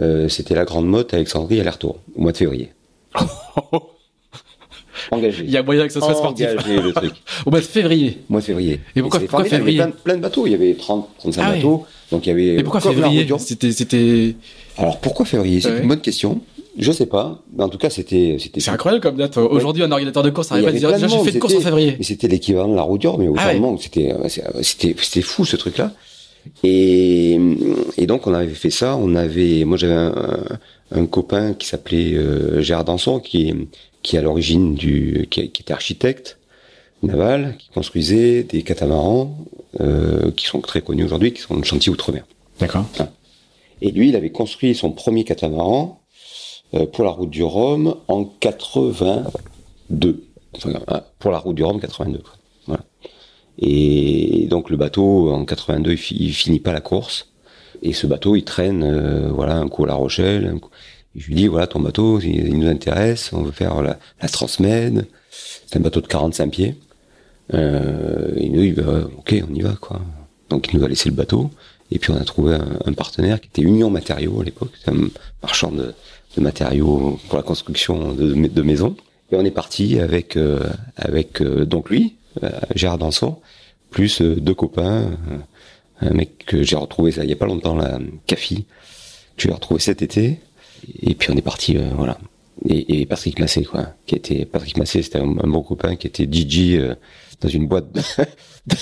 [0.00, 2.72] euh, c'était la Grande Motte à Alexandrie aller-retour, au mois de février.
[5.10, 5.44] Engagé.
[5.44, 6.46] Il y a moyen que ce soit sportif.
[6.48, 7.12] Engagé le truc.
[7.46, 8.18] Au mois de février.
[8.28, 8.80] Mois de février.
[8.94, 11.08] Et pourquoi- formidable, il y avait février plein, plein de bateaux, il y avait 30,
[11.18, 11.56] 35 Ah ouais.
[11.56, 11.86] bateaux.
[12.12, 12.56] Donc il y avait.
[12.56, 13.26] Mais pourquoi février.
[13.38, 14.34] C'était, c'était,
[14.78, 15.60] Alors pourquoi février?
[15.60, 15.80] C'est Ouais.
[15.82, 16.40] une bonne question.
[16.78, 17.42] Je sais pas.
[17.56, 18.36] Mais en tout cas, c'était.
[18.38, 19.36] c'était c'est incroyable comme date.
[19.36, 21.60] Aujourd'hui, un ordinateur de course arrive à dire de déjà j'ai fait une course en
[21.60, 21.96] février.
[21.98, 23.76] Mais c'était l'équivalent de la route mais Ah ouais.
[23.80, 25.92] c'était, euh, c'est- c'était, c'était fou ce truc-là.
[26.64, 27.38] Et,
[27.98, 28.96] et donc on avait fait ça.
[28.96, 30.14] On avait, moi j'avais un,
[30.92, 33.54] un copain qui s'appelait euh, Gérard Danson, qui est,
[34.02, 36.38] qui est à l'origine du, qui, qui était architecte
[37.02, 39.36] naval, qui construisait des catamarans
[39.80, 42.24] euh, qui sont très connus aujourd'hui, qui sont le chantier outre-mer.
[42.60, 42.86] D'accord.
[43.80, 46.01] Et lui, il avait construit son premier catamaran euh,
[46.92, 50.24] pour la route du Rhum en 82.
[50.54, 52.18] Enfin, ah, pour la route du Rhum 82.
[52.18, 52.32] quoi.
[52.66, 52.84] Voilà.
[53.58, 57.28] Et donc le bateau en 82, il, fi- il finit pas la course.
[57.82, 60.54] Et ce bateau, il traîne, euh, voilà, un coup à La Rochelle.
[61.16, 65.06] je lui dis, voilà, ton bateau, il, nous intéresse, on veut faire la, la Transmed.
[65.30, 66.76] C'est un bateau de 45 pieds.
[67.54, 68.74] Euh, il nous dit,
[69.18, 70.00] ok, on y va, quoi.
[70.48, 71.50] Donc il nous a laissé le bateau.
[71.90, 75.08] Et puis on a trouvé un, un partenaire qui était Union Matériaux à l'époque, un
[75.42, 75.92] marchand de,
[76.36, 78.96] de matériaux pour la construction de, de maisons.
[79.30, 80.60] Et on est parti avec euh,
[80.96, 83.38] avec euh, donc lui, euh, Gérard Danson,
[83.90, 85.38] plus euh, deux copains, euh,
[86.00, 88.66] un mec que j'ai retrouvé ça il y a pas longtemps là, Cafi,
[89.36, 90.40] que j'ai retrouvé cet été.
[91.00, 92.18] Et puis on est parti, euh, voilà.
[92.68, 96.08] et, et Patrick Massé quoi, qui était Patrick Massé, c'était un, un bon copain qui
[96.08, 96.78] était DJ
[97.40, 97.92] dans une boîte
[98.66, 98.76] de,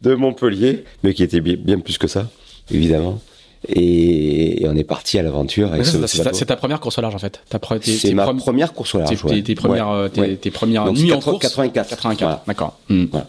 [0.00, 2.30] de, Montpellier, mais qui était bien plus que ça,
[2.70, 3.20] évidemment.
[3.68, 7.14] Et, et on est parti à l'aventure avec C'est ce, ta- première course au large
[7.14, 7.40] en fait.
[7.82, 9.10] C'est ma premi- première course au large.
[9.16, 9.34] tes- ouais.
[9.36, 10.36] tes- tes premières, Ouais.
[10.36, 11.42] tes, premières Donc, nuits en 80 course.
[11.48, 11.88] 84.
[11.88, 12.42] 84, Voilà.
[12.46, 12.78] d'accord.
[12.88, 13.04] Hmm.
[13.10, 13.26] Voilà.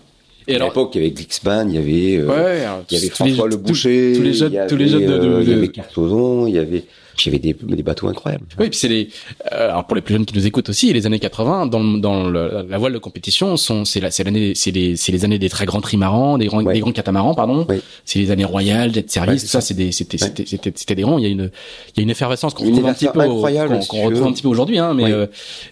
[0.48, 2.94] Et à alors, l'époque, il y avait Glixman, il y avait, euh, ouais, alors, il
[2.94, 5.06] y avait les- François Le Boucher, tous les jeunes, il y avait, tous les jeunes
[5.06, 6.84] de, de- euh, il y avait Cartozon, il y avait,
[7.18, 8.46] j'avais des, des bateaux incroyables.
[8.60, 9.10] Oui, puis c'est les.
[9.54, 12.00] euh, alors pour les plus jeunes qui nous écoutent aussi, les années 80 dans le-
[12.00, 15.26] dans le- la voile de compétition sont c'est la c'est l'année c'est les c'est les
[15.26, 16.74] années des très grands trimarans, des grands Ouais.
[16.74, 17.66] des grands catamarans pardon.
[17.70, 17.78] Oui.
[18.06, 19.68] C'est les années royales, jet Ouais, service, tout ça, ça.
[19.68, 20.28] c'est des c'était Ouais.
[20.28, 21.18] c'était c'était c'était des grands.
[21.18, 21.52] Il y a une
[21.96, 24.42] il y a une effervescence qu'on retrouve un petit peu qu'on si retrouve un petit
[24.44, 24.94] peu aujourd'hui, hein.
[24.94, 25.26] Mais euh,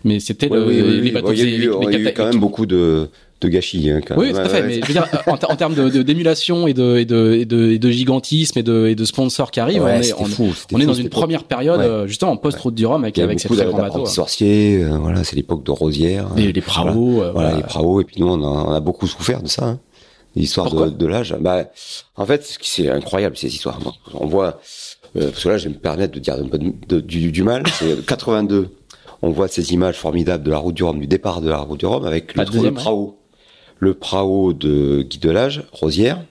[0.04, 1.42] mais c'était Ouais, le- oui, les bateaux il y
[1.96, 3.10] a eu, quand même beaucoup de,
[3.44, 3.90] de gâchis.
[3.90, 4.36] Hein, quand oui, même.
[4.36, 4.64] tout à fait.
[4.64, 7.34] Mais je veux dire, en, ter- en termes de, de- d'émulation et de, et de,
[7.34, 10.14] et de, et de gigantisme et de, et de sponsors qui arrivent, Ouais, on est,
[10.20, 11.86] on, fou, dans une première période, Ouais.
[11.86, 14.06] euh, justement, en post-route du Rhum avec, avec ces très grands bateaux.
[14.06, 16.28] sorciers, euh, voilà, c'est l'époque de Rosière.
[16.36, 17.56] Les, les praos, euh, voilà, voilà.
[17.58, 19.80] les praos, et puis nous, on a, on a beaucoup souffert de ça, hein,
[20.36, 21.36] l'histoire Pourquoi de, de l'âge.
[21.40, 21.66] Bah,
[22.16, 23.80] en fait, c'est incroyable, ces histoires.
[24.14, 24.60] On voit,
[25.18, 27.64] euh, parce que là, je vais me permettre de dire de- de- du, du mal,
[27.78, 28.70] c'est 82.
[29.26, 31.80] On voit ces images formidables de la route du Rhum, du départ de la route
[31.80, 33.18] du Rhum, avec le, deuxième, le prao.
[33.84, 36.24] Le prao de Guy Delage, Rosière,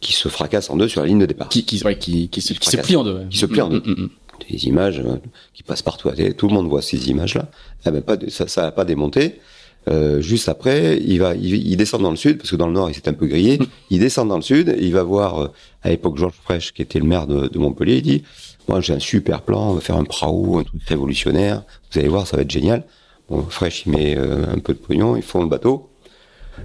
[0.00, 1.48] qui se fracasse en deux sur la ligne de départ.
[1.50, 3.26] qui, qui, ouais, qui, qui, se, plie en deux.
[3.30, 3.80] Qui se plie en deux.
[3.84, 4.08] Mm, mm, mm.
[4.50, 5.16] des images euh,
[5.52, 6.08] qui passent partout.
[6.38, 7.50] Tout le monde voit ces images-là.
[7.86, 9.40] Eh ben, pas de- ça, ça a pas démonté.
[9.88, 12.72] Euh, juste après, il va, il, il descend dans le sud parce que dans le
[12.72, 13.58] nord, il s'est un peu grillé.
[13.90, 14.74] Il descend dans le sud.
[14.80, 15.48] Il va voir euh,
[15.82, 17.96] à l'époque Georges Frêche, qui était le maire de, de Montpellier.
[17.98, 18.22] Il dit
[18.68, 19.70] "Moi, j'ai un super plan.
[19.70, 21.62] On va faire un prao, un truc révolutionnaire.
[21.92, 22.84] Vous allez voir, ça va être génial."
[23.28, 25.16] Bon, Frêche, il met euh, un peu de pognon.
[25.16, 25.88] Ils font le bateau.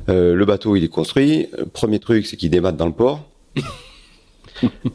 [0.10, 1.48] Euh, le bateau, il est construit.
[1.74, 3.22] Premier truc, c'est qu'ils débattent dans le port.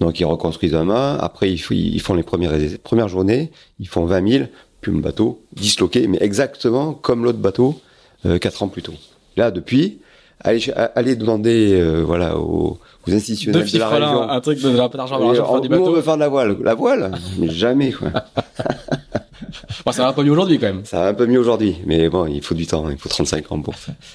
[0.00, 1.16] Donc ils reconstruisent un mât.
[1.20, 1.58] Après ils,
[2.00, 3.50] font les premières premières journées.
[3.80, 4.44] Ils font 20 000.
[4.80, 7.80] Puis le bateau disloqué, mais exactement comme l'autre bateau
[8.24, 8.92] euh, quatre ans plus tôt.
[9.36, 9.98] Là depuis,
[10.40, 14.22] allez demander euh, voilà aux, aux institutionnels Deux de la région.
[14.30, 15.94] un truc de la d'argent Et, d'argent pour en- faire du nous, on bateau.
[15.94, 16.56] veut faire de la voile.
[16.62, 17.12] La voile?
[17.38, 18.08] Mais jamais quoi.
[19.84, 20.84] Bon, ça va pas mieux aujourd'hui quand même.
[20.84, 22.88] Ça va un peu mieux aujourd'hui, mais bon, il faut du temps.
[22.90, 23.74] Il faut 35 ans pour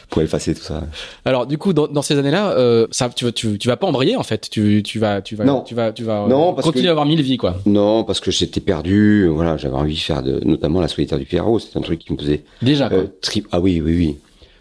[0.10, 0.84] pour effacer tout ça.
[1.26, 3.88] Alors du coup, dans, dans ces années-là, euh, ça, tu, vas- tu, tu vas pas
[3.88, 4.50] embrayer en fait.
[4.50, 5.62] Tu, tu vas, tu vas, Non.
[5.62, 7.56] tu vas, tu vas euh, Non, parce continuer que- à avoir mille vies quoi.
[7.66, 9.28] Non, parce que j'étais perdu.
[9.28, 11.60] Voilà, j'avais envie de faire de, notamment la solitaire du Figaro.
[11.60, 12.98] C'était un truc qui me faisait Déjà quoi.
[13.00, 14.18] Euh, tri- Ah oui, oui, oui.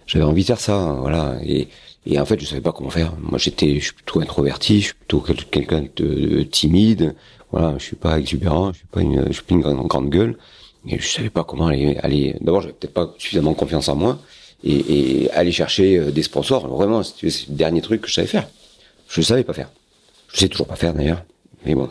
[0.07, 1.37] J'avais envie de faire ça, voilà.
[1.45, 1.69] Et,
[2.07, 3.13] et en fait, je savais pas comment faire.
[3.21, 7.15] Moi, j'étais, je suis plutôt introverti, je suis plutôt quel- quelqu'un de timide.
[7.53, 10.09] Voilà, je suis pas exubérant, je suis pas une, je suis pas une grande, grande
[10.11, 10.37] gueule.
[10.89, 11.97] Et je savais pas comment aller.
[12.03, 12.37] aller...
[12.41, 14.19] D'abord, j'avais peut-être pas suffisamment confiance en moi
[14.65, 16.67] et, et aller chercher euh, des sponsors.
[16.69, 18.49] Vraiment, tu c'est le dernier truc que je savais faire.
[19.09, 19.71] Je savais pas faire.
[20.33, 21.25] Je sais toujours pas faire d'ailleurs.
[21.67, 21.91] Mais bon.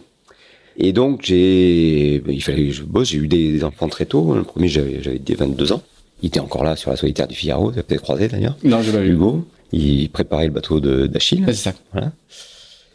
[0.78, 3.10] Et donc j'ai, il fallait que je bosse.
[3.10, 4.34] J'ai eu des, des enfants très tôt.
[4.34, 5.82] Le premier, j'avais j'avais des 22 ans.
[6.22, 7.66] Il était encore là sur la solitaire du Figaro.
[7.66, 8.58] Vous avez peut-être croisé d'ailleurs.
[8.64, 9.08] Non, je l'ai.
[9.08, 9.46] Hugo.
[9.72, 11.44] Il préparait le bateau de d'Achille.
[11.48, 11.74] C'est ça.
[11.92, 12.12] Voilà.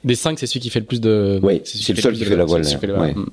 [0.05, 1.41] Des cinq, c'est celui qui fait le plus de.
[1.43, 2.63] Oui, c'est le seul qui fait la voile.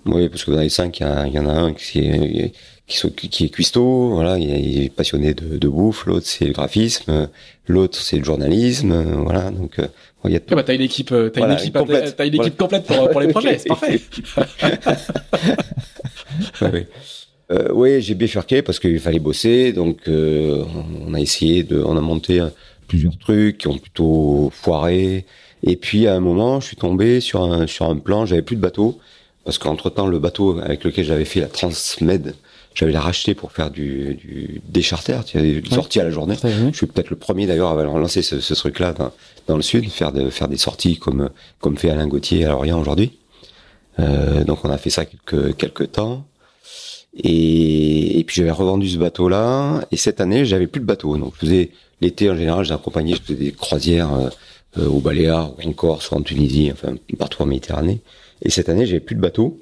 [0.05, 2.53] Oui, parce que dans les cinq, il y, en a un qui est
[2.87, 4.11] qui, est cuistot.
[4.11, 6.05] Voilà, il est- passionné de, de bouffe.
[6.05, 7.29] L'autre, c'est le graphisme.
[7.67, 8.93] L'autre, c'est le journalisme.
[9.23, 9.87] Voilà, donc euh,
[10.25, 10.47] il y a tout.
[10.51, 12.15] Ah bah, t'as une équipe, euh, t'as Voilà, une équipe, une complète.
[12.15, 13.99] t'as une équipe complète pour, pour les projets, c'est parfait.
[16.61, 16.87] Ouais, ouais.
[17.51, 20.63] Euh, oui, j'ai bifurqué parce qu'il fallait bosser, donc euh,
[21.05, 22.41] on a essayé de, on a monté
[22.87, 25.25] plusieurs trucs qui ont plutôt foiré.
[25.63, 28.55] Et puis à un moment, je suis tombé sur un sur un plan, j'avais plus
[28.55, 28.99] de bateau
[29.43, 32.35] parce qu'entre temps le bateau avec lequel j'avais fait la Transmed,
[32.73, 36.35] j'avais la racheté pour faire du, du des charters, tu des sorties à la journée.
[36.71, 39.11] Je suis peut-être le premier d'ailleurs à avoir lancé ce, ce truc-là dans,
[39.47, 42.79] dans le sud, faire de faire des sorties comme comme fait Alain Gauthier à Lorient
[42.79, 43.17] aujourd'hui.
[43.99, 46.25] Euh, donc on a fait ça quelques quelques temps.
[47.13, 49.81] Et, et puis j'avais revendu ce bateau-là.
[49.91, 51.17] Et cette année, j'avais plus de bateau.
[51.17, 54.29] Donc je faisais l'été en général, j'accompagnais, je faisais des croisières euh,
[54.77, 58.01] euh, au Baléares, ou en Corse, ou en Tunisie, enfin partout en Méditerranée.
[58.43, 59.59] Et cette année, j'avais plus de bateau.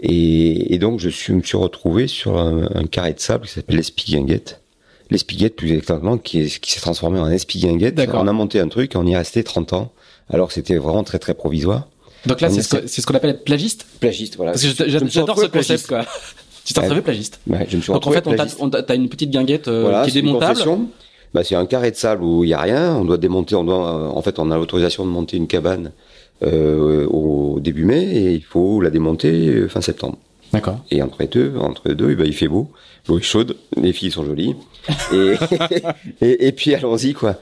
[0.00, 3.52] Et, et donc je suis, me suis retrouvé sur un, un carré de sable qui
[3.52, 4.60] s'appelle l'Espiguinguette.
[5.10, 7.94] L'Espiguette, plus exactement, qui, est- qui s'est transformé en Espiguinguette.
[7.94, 8.22] D'accord.
[8.22, 9.92] On a monté un truc, on y est resté 30 ans,
[10.30, 11.88] alors que c'était vraiment très très provisoire.
[12.26, 13.86] Donc là, c'est ce c'est ce qu'on appelle être plagiste?
[14.00, 14.52] Plagiste, voilà.
[14.52, 15.86] Parce que j'adore ce concept, plagiste.
[15.88, 16.04] quoi.
[16.64, 17.40] Tu t'es retrouvé plagiste.
[17.46, 20.20] Ouais, je me suis Donc en fait, t'as une petite guinguette euh, Voilà, qui est
[20.20, 20.58] une démontable.
[21.34, 22.94] Bah, c'est un carré de sable où il y a rien.
[22.96, 23.54] On doit démonter.
[23.56, 25.90] On doit, euh, en fait, on a l'autorisation de monter une cabane
[26.44, 30.16] euh, au début mai et il faut la démonter euh, fin septembre.
[30.52, 30.78] D'accord.
[30.92, 32.68] Et entre les deux, entre les deux, eh ben, il fait beau,
[33.08, 34.54] l'eau est chaude, les filles sont jolies.
[35.12, 35.34] Et,
[36.20, 37.36] et, et puis allons-y quoi.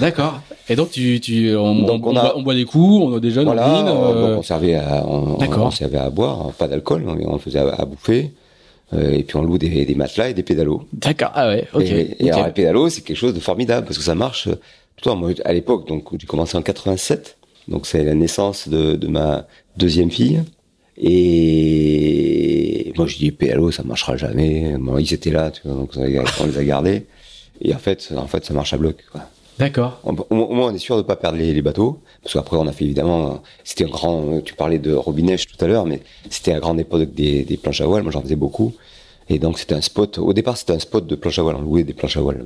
[0.00, 0.40] D'accord.
[0.68, 3.14] Et donc tu, tu, on, Donc, on, on a- boit, on boit des coups, on
[3.14, 3.68] a des jeunes, Voilà.
[3.70, 3.86] on dîne.
[3.88, 7.84] euh, on servait à, on, servait à boire, pas d'alcool, mais on faisait à, à
[7.84, 8.32] bouffer.
[8.96, 10.82] Et puis on loue des, des, matelas et des pédalos.
[10.92, 11.30] D'accord.
[11.34, 11.66] Ah ouais.
[11.74, 11.82] Ok.
[11.82, 14.48] Et, et alors les pédalos, c'est quelque chose de formidable parce que ça marche
[15.00, 15.16] temps.
[15.16, 17.36] Moi, à l'époque, donc j'ai commencé en 87,
[17.68, 19.46] donc c'est la naissance de, de ma
[19.76, 20.42] deuxième fille.
[20.96, 24.76] Et moi, je dis pédalo, ça marchera jamais.
[24.78, 27.06] Bon, ils étaient là, tu vois, donc on les a gardés.
[27.60, 28.96] Et en fait, en fait, ça marche à bloc.
[29.12, 29.22] Quoi.
[29.58, 30.00] D'accord.
[30.04, 32.72] Au moins, on est sûr de pas perdre les, les bateaux, parce qu'après, on a
[32.72, 33.42] fait évidemment.
[33.64, 34.40] C'était un grand.
[34.44, 37.80] Tu parlais de Robinèche tout à l'heure, mais c'était à grande époque des, des planches
[37.80, 38.02] à voile.
[38.04, 38.74] Moi, j'en faisais beaucoup.
[39.28, 40.18] Et donc, c'était un spot.
[40.18, 41.56] Au départ, c'était un spot de planche à voile.
[41.56, 42.44] On louait des planches à voile.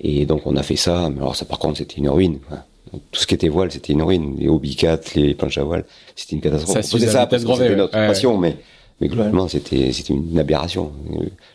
[0.00, 1.08] Et donc, on a fait ça.
[1.10, 2.38] Mais alors, ça, par contre, c'était une ruine.
[2.48, 2.58] Quoi.
[2.92, 4.36] Donc, tout ce qui était voile, c'était une ruine.
[4.38, 5.84] Les hobbycats, les planches à voile,
[6.16, 6.74] c'était une catastrophe.
[6.74, 8.56] Ça, on faisait ça parce que c'était notre ouais, passion, mais
[9.00, 10.90] mais globalement, c'était c'était une aberration.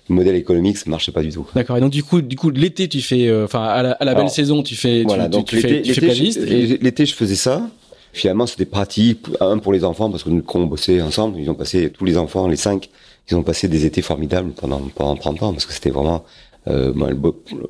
[0.09, 1.45] Le modèle économique, ça marchait pas du tout.
[1.55, 1.77] D'accord.
[1.77, 4.15] Et donc du coup, du coup, l'été, tu fais, euh, enfin, à la, à la
[4.15, 7.05] belle saison, tu fais, Voilà, tu, donc tu, tu fais, l'été, tu fais et- l'été,
[7.05, 7.69] je faisais ça.
[8.13, 9.19] Finalement, c'était pratique.
[9.41, 12.05] Un pour les enfants parce que nous, quand on bossait ensemble, ils ont passé tous
[12.05, 12.89] les enfants, les cinq,
[13.29, 16.23] ils ont passé des étés formidables pendant pendant 30 ans parce que c'était vraiment
[16.67, 16.93] euh,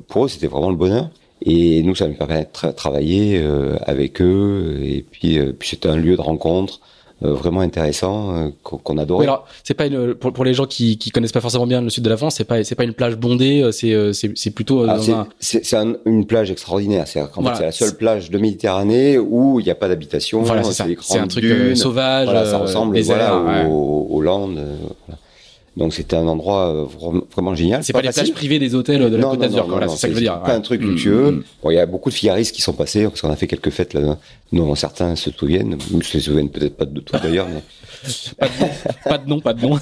[0.08, 1.10] pour eux, c'était vraiment le bonheur.
[1.46, 4.78] Et nous, ça nous permet de tra- travailler euh, avec eux.
[4.82, 6.84] Et puis, euh, puis c'était un lieu de rencontre euh,
[7.20, 11.10] vraiment intéressant euh, qu'on Oui, alors c'est pas une, pour, pour les gens qui, qui
[11.10, 13.16] connaissent pas forcément bien le sud de la France, c'est pas c'est pas une plage
[13.16, 16.50] bondée, euh, c'est euh, c'est plutôt euh, Ah, c'est- un c'est c'est un- une plage
[16.50, 17.06] extraordinaire.
[17.06, 17.60] C'est Voilà.
[17.60, 20.42] la seule plage de Méditerranée où il n'y a pas d'habitation.
[20.42, 21.76] voilà c'est un truc euh, dunes.
[21.76, 23.70] sauvage, Voilà, ça euh, ressemble désert, voilà, ouais.
[23.70, 24.58] aux, aux Landes.
[24.58, 24.74] euh,
[25.06, 25.20] voilà.
[25.76, 27.82] Donc c'était un endroit euh, vra- vraiment génial.
[27.82, 28.24] C'est pas, les facile.
[28.24, 30.40] plages privées des hôtels de la Côte d'Azur, c'est ça que je veux dire.
[30.40, 30.54] Pas ouais.
[30.54, 31.30] un truc Mm, luxueux.
[31.32, 31.42] mm.
[31.62, 33.70] Bon, il y a beaucoup de figaristes qui sont passés parce qu'on a fait quelques
[33.70, 34.16] fêtes là.
[34.52, 35.76] Non, certains se souviennent.
[35.92, 37.62] Ils se souviennent peut-être pas de tout d'ailleurs, mais
[39.08, 39.78] Pas de nom, pas de nom.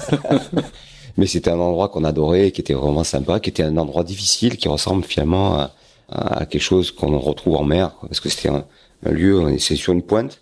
[1.17, 4.57] mais c'était un endroit qu'on adorait, qui était vraiment sympa, qui était un endroit difficile,
[4.57, 5.71] qui ressemble finalement à,
[6.09, 8.65] à quelque chose qu'on retrouve en mer, quoi, parce que c'était un,
[9.05, 10.39] un lieu, c'est sur une pointe,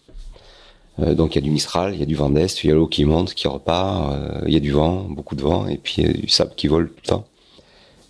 [0.99, 2.75] donc il y a du Mistral, il y a du vent d'est, il y a
[2.75, 5.77] l'eau qui monte, qui repart, euh, il y a du vent, beaucoup de vent, et
[5.77, 7.25] puis euh, du sable qui vole tout le temps.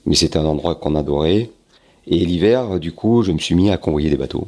[0.06, 1.50] Mais c'était un endroit qu'on adorait.
[2.08, 4.48] Et l'hiver, du coup, je me suis mis à convoyer des bateaux.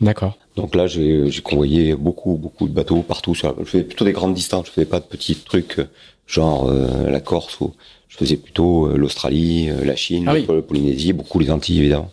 [0.00, 0.36] D'accord.
[0.56, 3.34] Donc là, j'ai convoyé beaucoup, beaucoup de bateaux partout.
[3.34, 4.66] Sur la- Je faisais plutôt des grandes distances.
[4.66, 5.84] Je faisais pas de petits trucs euh,
[6.26, 7.60] genre euh, la Corse.
[7.60, 7.74] Ou
[8.08, 10.46] je faisais plutôt euh, l'Australie, euh, la Chine, Ah oui.
[10.48, 12.10] la Polynésie, beaucoup les Antilles évidemment.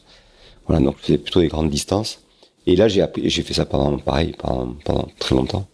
[0.68, 2.20] Voilà, donc je faisais plutôt des grandes distances.
[2.68, 5.66] Et là, j'ai appris, j'ai fait ça pendant pareil pendant, pendant très longtemps.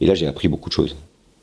[0.00, 0.94] Et là, j'ai appris beaucoup de choses,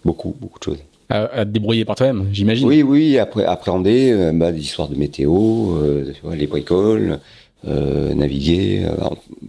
[0.05, 0.77] beaucoup, beaucoup de choses.
[1.09, 2.65] À, à te débrouiller par toi-même, j'imagine.
[2.67, 7.19] Oui, oui, après appréhender euh, bah, des histoires de météo, euh, les bricoles,
[7.67, 8.85] euh, naviguer,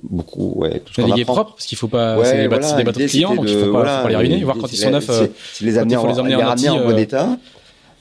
[0.02, 2.18] beaucoup, ouais, tout ce qu'on Naviguer propre, parce qu'il faut pas.
[2.18, 4.02] Ouais, c'est des, bateaux- voilà, c'est des bateaux clients, donc il faut pas, voilà, faut
[4.04, 5.08] pas les ruiner, voir quand ils sont neufs.
[5.08, 7.38] c'est- les amener il faut en, les emmener les en bon état.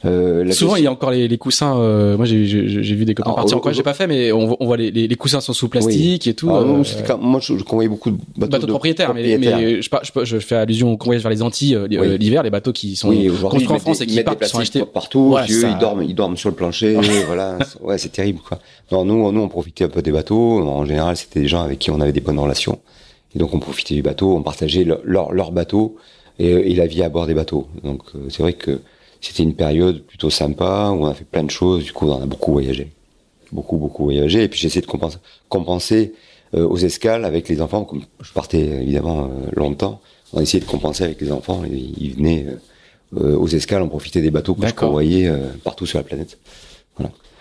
[0.06, 1.78] Euh, Souvent, question- il y a encore les, les coussins.
[1.78, 4.06] euh, moi, j'ai vu des copains Alors, partir au- en quoi au- j'ai pas fait,
[4.08, 6.50] mais on, voit- on voit les, les, les coussins sont sous plastique et tout.
[6.50, 9.89] Alors, euh, moi, je, je convoyais beaucoup de bateaux, bateaux de propriétaires, mais, mais je,
[9.89, 12.18] par- je, je fais allusion au convoyage vers les Antilles Oui.
[12.18, 14.84] l'hiver, les bateaux qui sont oui, construits en France et qui partent, sont achetés.
[14.86, 15.30] partout.
[15.30, 16.98] Voilà, ça- ils dorment, ils dorment sur le plancher.
[17.28, 18.60] voilà, c'est- ouais, c'est terrible, quoi.
[18.92, 20.60] Non, nous, nous, on profitait un peu des bateaux.
[20.68, 22.80] En général, c'était des gens avec qui on avait des bonnes relations.
[23.36, 25.96] Et donc, on profitait du bateau, on partageait leur, leur, leur bateau
[26.39, 27.68] et, et la vie à bord des bateaux.
[27.84, 28.80] Donc, c'est vrai que
[29.24, 31.84] c'était une période plutôt sympa où on a fait plein de choses.
[31.86, 32.92] Du coup, on a beaucoup voyagé.
[33.52, 34.44] Beaucoup, beaucoup voyagé.
[34.44, 36.14] Et puis, j'ai essayé de compenser, compenser
[36.56, 37.84] euh, aux escales avec les enfants.
[37.86, 40.02] Comme je partais évidemment euh, longtemps,
[40.34, 41.64] on a essayé de compenser avec les enfants.
[41.66, 45.86] Ils venaient euh, euh, aux escales, on profitait des bateaux que je convoyais euh, partout
[45.86, 46.38] sur la planète.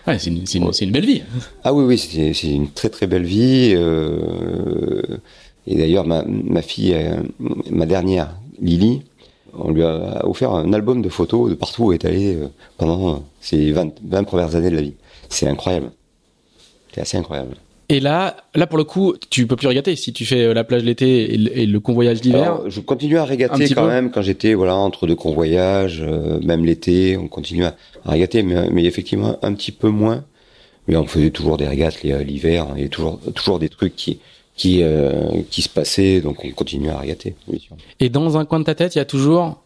[0.05, 1.23] Ouais, c'est une, c'est une, c'est une belle vie.
[1.63, 3.73] Ah oui, oui, c'est c'est une très très belle vie.
[3.73, 5.01] euh,
[5.65, 7.15] et d'ailleurs, ma, ma fille, euh,
[7.71, 9.03] ma dernière, Lily,
[9.57, 13.13] on lui a offert un album de photos de partout où est allée euh, pendant
[13.13, 14.93] euh, ses 20, 20 premières années de la vie.
[15.29, 15.91] C'est incroyable.
[16.93, 17.55] C'est assez incroyable.
[17.89, 20.63] Et là, là pour le coup, tu peux plus régater si tu fais euh, la
[20.63, 22.61] plage l'été et, le- convoyage d'hiver.
[22.67, 23.87] Je continue à régater quand peu.
[23.87, 28.41] même quand j'étais voilà entre deux convoyages, euh, même l'été, on continue à, à régater,
[28.41, 30.23] mais, mais effectivement un petit peu moins.
[30.87, 34.19] Mais on faisait toujours des régates l'hiver, il y a toujours toujours des trucs qui
[34.55, 35.11] qui euh,
[35.49, 37.35] qui se passaient, donc on continue à sûr.
[37.99, 39.61] Et dans un coin de ta tête, il y a toujours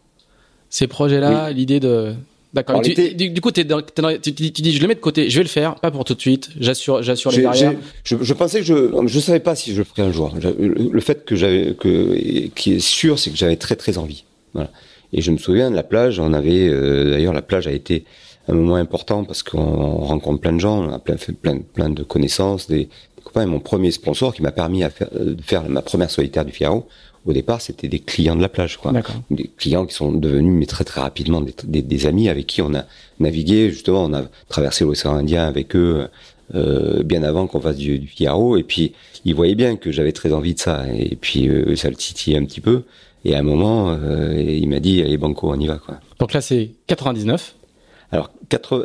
[0.70, 2.14] ces projets-là, l'idée de.
[2.54, 2.80] D'accord.
[2.80, 2.94] Du,
[3.28, 5.50] du coup, dans- dans- tu, tu dis, je le mets de côté, je vais le
[5.50, 6.48] faire, pas pour tout de suite.
[6.58, 7.74] J'assure, j'assure les barrières.
[8.04, 10.34] Je, je pensais que je je savais pas si je le ferais un jour.
[10.58, 14.24] Le fait que j'avais que qui est sûr, c'est que j'avais très très envie.
[14.54, 14.70] Voilà.
[15.12, 16.18] Et je me souviens de la plage.
[16.20, 18.04] On avait euh, d'ailleurs la plage a été
[18.48, 21.90] un moment important parce qu'on rencontre plein de gens, on a plein, fait plein plein
[21.90, 23.42] de connaissances, des, des copains.
[23.42, 26.52] Et mon premier sponsor qui m'a permis à faire, de faire ma première solitaire du
[26.52, 26.88] Figaro.
[27.26, 28.92] Au départ, c'était des clients de la plage, quoi
[29.30, 32.62] des clients qui sont devenus mais très très rapidement des, des, des amis avec qui
[32.62, 32.84] on a
[33.20, 36.08] navigué justement on a traversé l'océan Indien avec eux
[36.54, 38.94] euh, bien avant qu'on fasse du, du Figaro et puis
[39.26, 42.38] ils voyaient bien que j'avais très envie de ça et puis euh, ça le titillait
[42.38, 42.84] un petit peu
[43.26, 46.32] et à un moment euh, il m'a dit allez banco on y va quoi Donc
[46.32, 47.56] là, c'est 99.
[48.10, 48.30] Alors,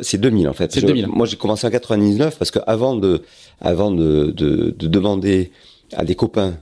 [0.02, 0.72] c'est 2000 en fait.
[0.72, 1.06] C'est Je- 2000.
[1.08, 3.22] Moi, j'ai commencé en 99 parce que avant de,
[3.60, 5.50] avant de, de, de demander
[5.94, 6.54] à des copains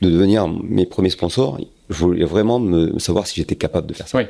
[0.00, 4.08] de devenir mes premiers sponsors, je voulais vraiment me savoir si j'étais capable de faire
[4.08, 4.18] ça.
[4.18, 4.24] Oui.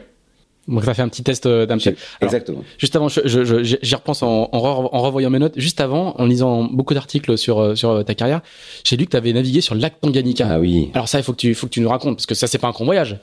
[0.68, 1.64] Donc, ça fait un petit test euh.
[1.64, 1.78] Alors,
[2.20, 2.62] Exactement.
[2.78, 5.54] Juste avant, je- je- je- j'y repense en, en, re- en revoyant mes notes.
[5.56, 8.42] Juste avant, en lisant beaucoup d'articles sur, euh, sur ta carrière,
[8.84, 10.46] j'ai lu que tu avais navigué sur le lac Tanganyika.
[10.48, 10.90] Ah oui.
[10.94, 12.58] Alors ça, il faut que tu, faut que tu nous racontes, parce que ça, c'est
[12.58, 13.16] pas un convoyage.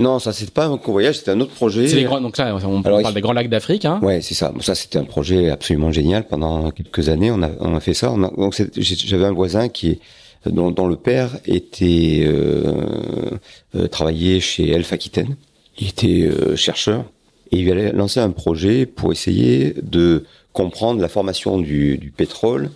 [0.00, 1.86] Non, ça c'est pas un convoyage, c'était un autre projet.
[1.86, 4.00] C'est les grands, donc là, on Alors, parle des grands lacs d'Afrique, hein.
[4.02, 4.52] Ouais, c'est ça.
[4.60, 6.26] Ça, c'était un projet absolument génial.
[6.26, 8.10] Pendant quelques années, on a, on a fait ça.
[8.10, 10.00] On a- donc, j'avais un voisin qui,
[10.46, 13.30] dont, dont le père était euh,
[13.76, 15.36] euh, travaillait chez Elf Aquitaine.
[15.78, 17.04] Il était euh, chercheur
[17.52, 22.70] et il allait lancer un projet pour essayer de comprendre la formation du, du pétrole.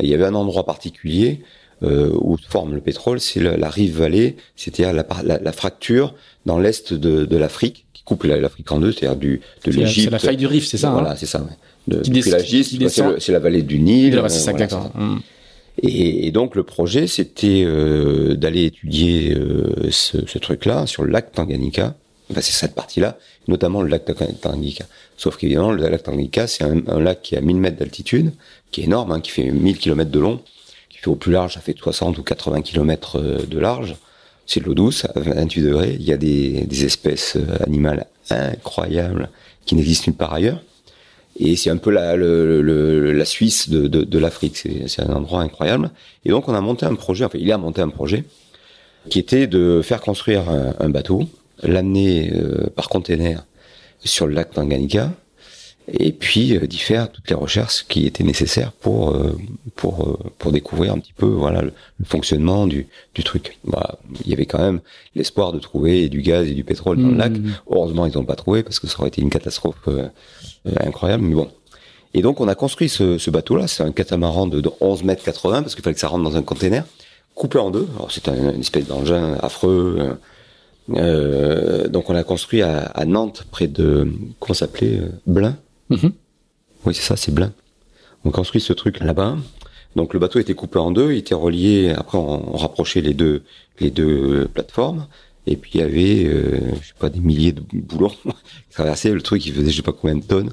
[0.00, 1.40] Il y avait un endroit particulier
[1.82, 5.52] euh, où se forme le pétrole, c'est la, la rive vallée, c'est-à-dire la, la, la
[5.52, 6.14] fracture
[6.46, 10.04] dans l'est de, de l'Afrique qui coupe la- l'Afrique en deux, c'est-à-dire du de l'Égypte.
[10.06, 10.90] C'est la faille du Rif, c'est ça.
[10.90, 11.40] Voilà, hein c'est ça.
[11.40, 11.48] Ouais.
[11.88, 12.00] De,
[13.18, 14.18] c'est la vallée du Nil.
[14.18, 14.92] Ouais, c'est euh, voilà, ça.
[14.96, 15.20] Hum.
[15.82, 21.10] Et, et donc le projet, c'était euh, d'aller étudier euh, ce, ce truc-là sur le
[21.10, 21.94] lac Tanganyika.
[22.30, 24.86] Enfin, c'est cette partie-là, notamment le lac Tang- Tanganyika.
[25.18, 28.32] Sauf qu'évidemment, le lac Tanganyika, c'est un, un lac qui est à 1000 mètres d'altitude,
[28.70, 30.40] qui est énorme, hein, qui fait 1000 kilomètres de long,
[31.08, 33.96] au plus large, ça fait 60 ou 80 kilomètres euh, de large.
[34.46, 35.96] C'est de l'eau douce, à 28 degrés.
[35.98, 39.30] Il y a des, espèces euh, animales incroyables
[39.64, 40.62] qui n'existent nulle part ailleurs.
[41.38, 44.56] Et c'est un peu la, la Suisse de, l'Afrique.
[44.86, 45.90] C'est, un endroit incroyable.
[46.24, 48.24] Et donc, on a monté un projet, enfin, il a monté un projet
[49.08, 51.28] qui était de faire construire un, un bateau,
[51.62, 53.44] l'amener euh, par container
[54.04, 55.10] sur le lac Tanganyika,
[55.88, 59.36] et puis euh, d'y faire toutes les recherches qui étaient nécessaires pour euh,
[59.76, 63.58] pour euh, pour découvrir un petit peu voilà le, le fonctionnement du du truc.
[63.64, 64.80] Bah, il y avait quand même
[65.14, 67.18] l'espoir de trouver du gaz et du pétrole dans le Mmh.
[67.18, 67.32] lac.
[67.70, 70.08] Heureusement, ils n'ont pas trouvé parce que ça aurait été une catastrophe euh,
[70.80, 71.22] incroyable.
[71.24, 71.48] Mais bon.
[72.16, 73.66] Et donc, on a construit ce, ce bateau-là.
[73.66, 76.36] C'est un catamaran de, de 11 mètres 80 parce qu'il fallait que ça rentre dans
[76.36, 76.84] un container
[77.34, 77.88] coupé en deux.
[77.96, 79.96] Alors, c'est un- une espèce d'engin affreux.
[79.98, 80.14] euh,
[80.96, 85.56] euh, donc, on l'a construit à, à Nantes, près de comment s'appelait Blain.
[85.90, 86.12] Mhm.
[86.86, 87.52] Oui, c'est ça, c'est Blain.
[88.24, 89.36] On construit ce truc là-bas.
[89.96, 91.90] Donc le bateau était coupé en deux, il était relié.
[91.96, 93.42] Après, on, rapprochait les deux
[93.80, 95.06] les deux plateformes.
[95.46, 99.12] Et puis il y avait, euh, je sais pas, des milliers de boulons qui traversaient
[99.12, 99.44] le truc.
[99.46, 100.52] Il faisait je sais pas combien de tonnes.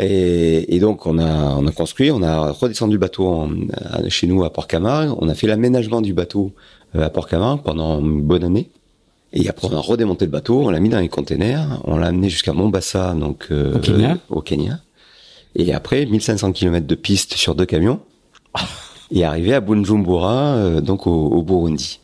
[0.00, 3.48] Et, donc on a on a construit, on a redescendu le bateau
[4.08, 5.10] chez nous à Port-Camargue.
[5.20, 6.52] On a fait l'aménagement du bateau
[6.94, 8.70] euh, à Port-Camargue pendant une bonne année.
[9.32, 12.06] Et après on a redémonté le bateau, on l'a mis dans les containers, on l'a
[12.08, 14.18] amené jusqu'à Mombasa, donc euh, Au Kenya.
[14.30, 14.80] au Kenya.
[15.54, 18.00] Et après 1500 km de piste sur deux camions.
[19.10, 22.00] Et arrivé à Bujumbura, euh, donc au, au Burundi.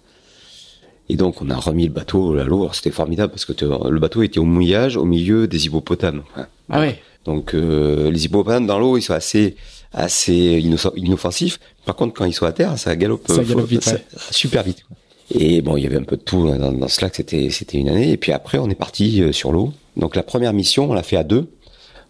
[1.11, 2.69] Et donc on a remis le bateau à l'eau.
[2.73, 6.23] C'était formidable parce que le bateau était au mouillage, au milieu des hippopotames.
[6.35, 6.99] Enfin, Ah ouais.
[7.27, 9.57] donc euh, les hippopotames dans l'eau, ils sont assez
[9.93, 10.63] assez
[10.97, 11.61] inoffensifs.
[11.85, 14.05] Par contre, quand ils sont à terre, ça galope, Ça euh, galope vite, ça- ouais.
[14.31, 14.83] super vite.
[14.89, 14.97] quoi.
[15.31, 17.15] Et bon, il y avait un peu de tout dans, dans ce lac.
[17.15, 18.11] C'était c'était une année.
[18.11, 19.73] Et puis après, on est parti euh, sur l'eau.
[19.97, 21.49] Donc la première mission, on l'a fait à deux.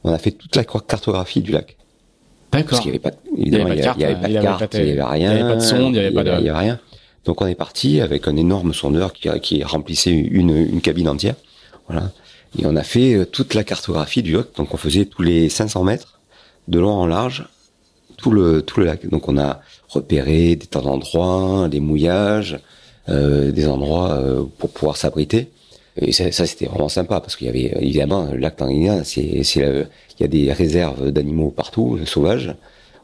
[0.03, 1.77] On a fait toute la cartographie du lac.
[2.51, 2.81] Parce D'accord.
[2.81, 4.85] qu'il n'y avait pas, évidemment, il n'y avait, il y avait pas de carte, il
[4.85, 5.33] n'y avait rien.
[5.33, 6.79] Il y avait pas de sonde, il y avait pas de- il y avait rien.
[7.25, 11.35] Donc on est parti avec un énorme sondeur qui, qui remplissait une, une cabine entière.
[11.89, 12.11] Voilà.
[12.59, 14.47] Et on a fait euh, toute la cartographie du lac.
[14.57, 16.21] Donc on faisait tous les 500 mètres,
[16.69, 17.49] de long en large,
[18.19, 19.09] tout le, tout le lac.
[19.09, 22.59] Donc on a repéré des tas d'endroits, des mouillages,
[23.09, 25.49] des endroits euh, pour pouvoir s'abriter.
[25.97, 29.23] Et ça, ça, c'était vraiment sympa parce qu'il y avait évidemment le lac Tanganyika, c'est
[29.23, 29.87] il
[30.21, 32.55] y a des réserves d'animaux partout, euh, sauvages.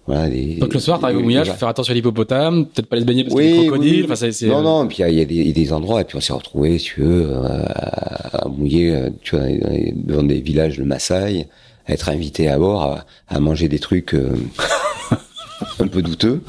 [0.06, 2.96] Voilà, des, Donc le soir, t'arrives au mouillage, faut faire attention à l'hippopotame, peut-être pas
[2.96, 4.04] aller se baigner parce qu'il y a des crocodiles.
[4.06, 5.72] Enfin, c'est, c'est- non, non, puis il y y, a des- il y a des
[5.72, 9.36] endroits, et puis on s'est retrouvés, si tu veux, euh, à, à mouiller, euh, tu
[9.36, 11.46] vois, dans les- devant des villages de Maasai,
[11.86, 14.32] à être invité à bord, à, à manger des trucs euh,
[15.78, 16.42] un peu douteux.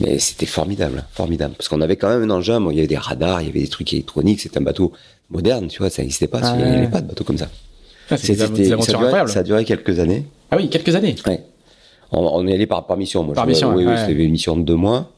[0.00, 1.54] Mais c'était formidable, formidable.
[1.56, 3.50] Parce qu'on avait quand même un engin, bon, il y avait des radars, il y
[3.50, 4.92] avait des trucs électroniques, c'était un bateau
[5.30, 6.88] moderne, tu vois, ça n'existait pas, Ah il n'y avait ouais.
[6.90, 7.48] pas de bateau comme ça.
[8.10, 8.46] Ah, C'était- ça,
[9.28, 10.24] ça a duré quelques années.
[10.50, 11.14] Ah oui, quelques années.
[11.26, 11.40] Ouais.
[12.12, 13.22] On, on est allé par, par mission.
[13.22, 13.92] Moi, Par je- mission, oui, ouais.
[13.92, 15.12] oui, c'était une mission de deux mois.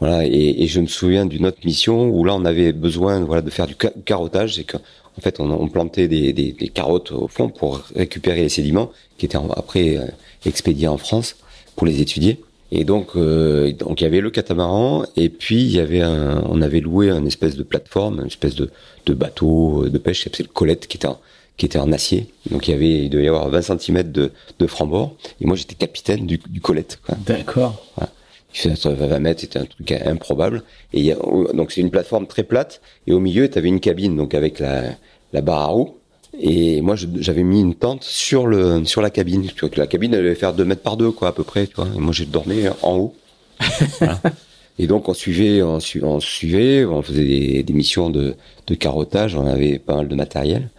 [0.00, 0.26] Voilà.
[0.26, 3.50] Et, et je me souviens d'une autre mission où là, on avait besoin, voilà, de
[3.50, 4.56] faire du ca- carottage.
[4.56, 8.40] C'est que, en fait, on, on plantait des, des, des carottes au fond pour récupérer
[8.42, 10.06] les sédiments qui étaient en- après euh,
[10.44, 11.36] expédiés en France
[11.76, 12.40] pour les étudier.
[12.74, 16.42] Et donc, euh, donc il y avait le catamaran et puis il y avait un,
[16.48, 18.70] on avait loué une espèce de plateforme, une espèce de,
[19.04, 21.20] de bateau euh, de pêche, c'est le colette qui était en,
[21.58, 22.28] qui était en acier.
[22.50, 25.14] Donc il y avait, il devait y avoir 20 cm de, de franc-bord.
[25.42, 26.98] Et moi j'étais capitaine du, du colette.
[27.26, 27.84] D'accord.
[28.54, 30.62] Il faisait 20 mètres, c'était un truc improbable.
[30.94, 31.16] Et il y a,
[31.52, 32.80] donc c'est une plateforme très plate.
[33.06, 34.84] Et au milieu, tu avais une cabine, donc avec la,
[35.34, 35.96] la barre à roues.
[36.38, 39.42] Et moi, j'avais mis une tente sur le sur la cabine.
[39.54, 41.42] Tu vois que la cabine, elle devait faire 2 mètres par deux, quoi, à peu
[41.44, 41.66] près.
[41.66, 41.88] Tu vois.
[41.94, 43.14] Et moi, j'ai dormi en haut.
[43.98, 44.20] Voilà.
[44.78, 48.34] Et donc, on suivait, on, su- on suivait, on faisait des, des missions de,
[48.66, 49.36] de carottage.
[49.36, 50.70] On avait pas mal de matériel.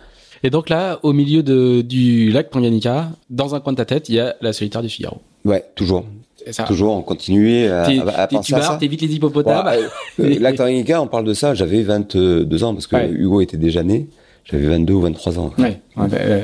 [0.45, 4.09] Et donc là, au milieu de, du lac Tanganyika, dans un coin de ta tête,
[4.09, 5.17] il y a la solitaire du Figaro.
[5.45, 6.03] Ouais, toujours,
[6.51, 6.63] ça.
[6.63, 8.77] toujours, on continuait à, à- à penser tu à ça.
[8.77, 9.65] t'évites les hippopotames.
[9.67, 9.79] Ouais,
[10.25, 11.53] euh, Lac Tanganyika, on parle de ça.
[11.53, 13.09] J'avais 22 ans parce que Ouais.
[13.09, 14.07] Hugo était déjà né.
[14.45, 15.51] J'avais 22 ou 23 ans.
[15.57, 16.43] Ouais, euh,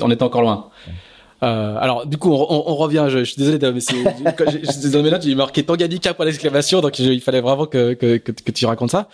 [0.00, 0.68] on, était, encore loin.
[1.42, 3.06] Euh, alors, du coup, on, on- on revient.
[3.08, 3.96] Je, je suis désolé, mais c'est,
[4.36, 7.40] quand j'ai- j'ai- dans mes notes, j'ai marqué Tanganyika pour l'exclamation, donc je- il fallait
[7.40, 9.08] vraiment que, que, que, que tu racontes ça.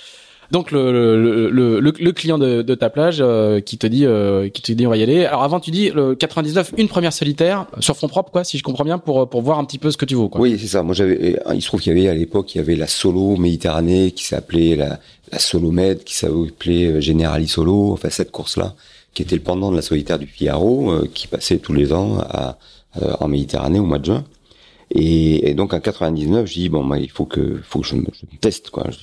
[0.52, 4.04] Donc le, le, le, le, le client de, de ta plage euh, qui te dit
[4.04, 5.24] euh, qui te dit on va y aller.
[5.24, 8.64] Alors avant tu dis le 99 une première solitaire sur fond propre quoi si je
[8.64, 10.40] comprends bien pour pour voir un petit peu ce que tu vaux quoi.
[10.40, 10.82] Oui, c'est ça.
[10.82, 11.38] Moi, j'avais.
[11.54, 14.24] Il se trouve qu'il y avait à l'époque, il y avait la solo Méditerranée qui
[14.24, 14.98] s'appelait la,
[15.32, 17.92] la Solo Med, qui s'appelait euh, Generali Solo.
[17.92, 18.74] Enfin, cette course-là,
[19.14, 22.18] qui était le pendant de la solitaire du Figaro, euh, qui passait tous les ans
[22.20, 22.58] à,
[23.02, 24.24] euh, en Méditerranée au mois de juin.
[24.92, 27.94] Et, et donc en 99, je dis bon, bah, il faut que, faut que je
[27.94, 28.86] me, je me teste quoi.
[28.90, 28.98] Je,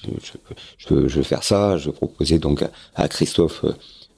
[0.78, 1.78] je, je, veux, faire ça.
[1.78, 2.64] Je proposais donc
[2.96, 3.64] à, Christophe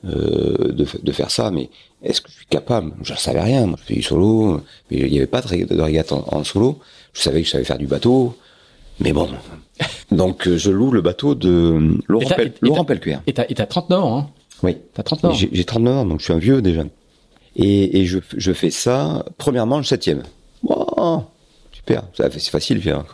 [0.06, 1.70] euh, de, de faire ça, mais
[2.02, 2.94] est-ce que je suis capable?
[3.04, 3.68] Je ne savais rien.
[3.68, 6.44] Moi, je fais du solo, mais il n'y avait pas de, de régate en, en
[6.44, 6.80] solo.
[7.14, 8.36] Je savais que je savais faire du bateau,
[9.00, 9.30] mais bon.
[10.12, 13.18] Donc euh, je loue le bateau de Laurent, Pel- Laurent Pelcuer.
[13.28, 14.28] Et t'as et t'as 39 ans hein?
[14.64, 14.78] Oui.
[14.94, 15.36] T'as 39 ans.
[15.36, 16.84] J'ai j'ai 39 ans, donc je suis un vieux déjà.
[17.56, 20.24] Et, et je, je fais ça, premièrement, le septième.
[20.64, 21.24] Wow,
[21.72, 22.82] super, c'est facile.
[22.84, 23.06] Quoi.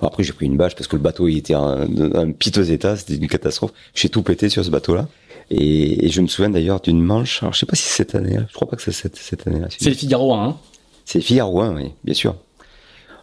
[0.00, 1.66] Bon, après, j'ai pris une bâche parce que le bateau il était en
[2.14, 3.72] un piteux état, c'était une catastrophe.
[3.94, 5.08] J'ai tout pété sur ce bateau-là.
[5.50, 8.14] Et, et je me souviens d'ailleurs d'une manche, alors je sais pas si c'est cette
[8.14, 9.66] année-là, je crois pas que c'est cette, cette année-là.
[9.70, 10.56] C'est le Figaro hein?
[11.04, 12.34] C'est Figaro, hein, oui, bien sûr.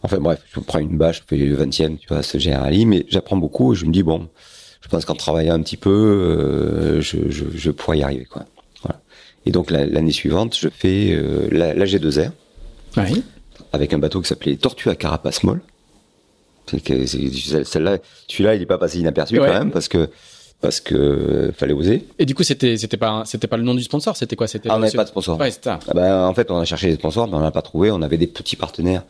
[0.03, 3.05] Enfin bref, je prends une bâche, je fais le 20e, tu vois, ce généralis, mais
[3.09, 4.27] j'apprends beaucoup et je me dis, bon,
[4.81, 8.45] je pense qu'en travaillant un petit peu, euh, je, je, je pourrais y arriver, quoi.
[8.83, 8.99] Voilà.
[9.45, 12.31] Et donc la- l'année suivante, je fais euh, la, la G2R
[12.97, 13.23] Oui.
[13.73, 15.61] avec un bateau qui s'appelait Tortue à carapace molle.
[16.67, 17.97] Celle-là,
[18.27, 19.47] celui-là, il est pas passé inaperçu Ouais.
[19.47, 20.09] quand même parce que
[20.61, 22.07] parce que euh, fallait oser.
[22.19, 24.47] Et du coup c'était c'était pas c'était pas le nom du sponsor c'était quoi?
[24.47, 25.39] C'était Ah, on n'avait pas de sponsor.
[25.39, 25.49] Ouais.
[25.65, 27.89] Ah ben, en fait, on a cherché des sponsors, mais on n'a pas trouvé.
[27.91, 29.03] On avait des petits partenaires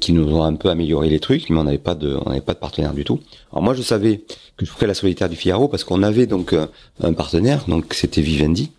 [0.00, 2.40] qui nous ont un peu amélioré les trucs, mais on n'avait pas de, on n'avait
[2.40, 3.20] pas de partenaire du tout.
[3.52, 4.22] Alors moi, je savais
[4.56, 6.66] que je ferais la solitaire du Figaro parce qu'on avait donc euh,
[7.02, 8.70] un partenaire, donc c'était Vivendi.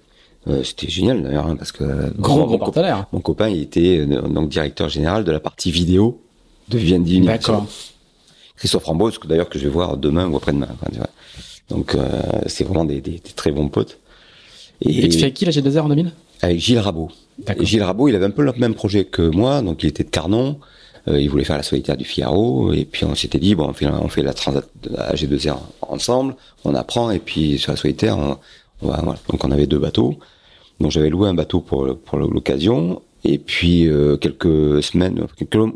[0.47, 1.83] Euh, c'était génial d'ailleurs, hein, parce que
[2.17, 3.07] Gros mon, gros partenaire.
[3.11, 6.21] mon copain, il était euh, donc directeur général de la partie vidéo
[6.69, 7.17] de Vivendi.
[7.17, 7.55] Universal.
[7.55, 7.67] D'accord.
[8.55, 10.67] Christophe Rambaud, que d'ailleurs que je vais voir demain ou après-demain.
[10.93, 11.07] vois.
[11.69, 12.07] Donc euh,
[12.47, 13.99] c'est vraiment des, des, des très bons potes.
[14.81, 17.09] Et, tu fais avec qui la G2R en 2000 avec Gilles Rabot.
[17.59, 20.09] Gilles Rabot, il avait un peu le même projet que moi, donc il était de
[20.09, 20.57] Carnon.
[21.09, 23.73] Euh, il voulait faire la solitaire du Figaro, et puis on s'était dit bon, on
[23.73, 26.35] fait, on fait la transat la G2R ensemble,
[26.65, 28.37] on apprend, et puis sur la solitaire, on,
[28.81, 29.19] on va, voilà.
[29.29, 30.15] Donc on avait deux bateaux.
[30.79, 35.25] Donc j'avais loué un bateau pour pour l'occasion, et puis euh, quelques semaines,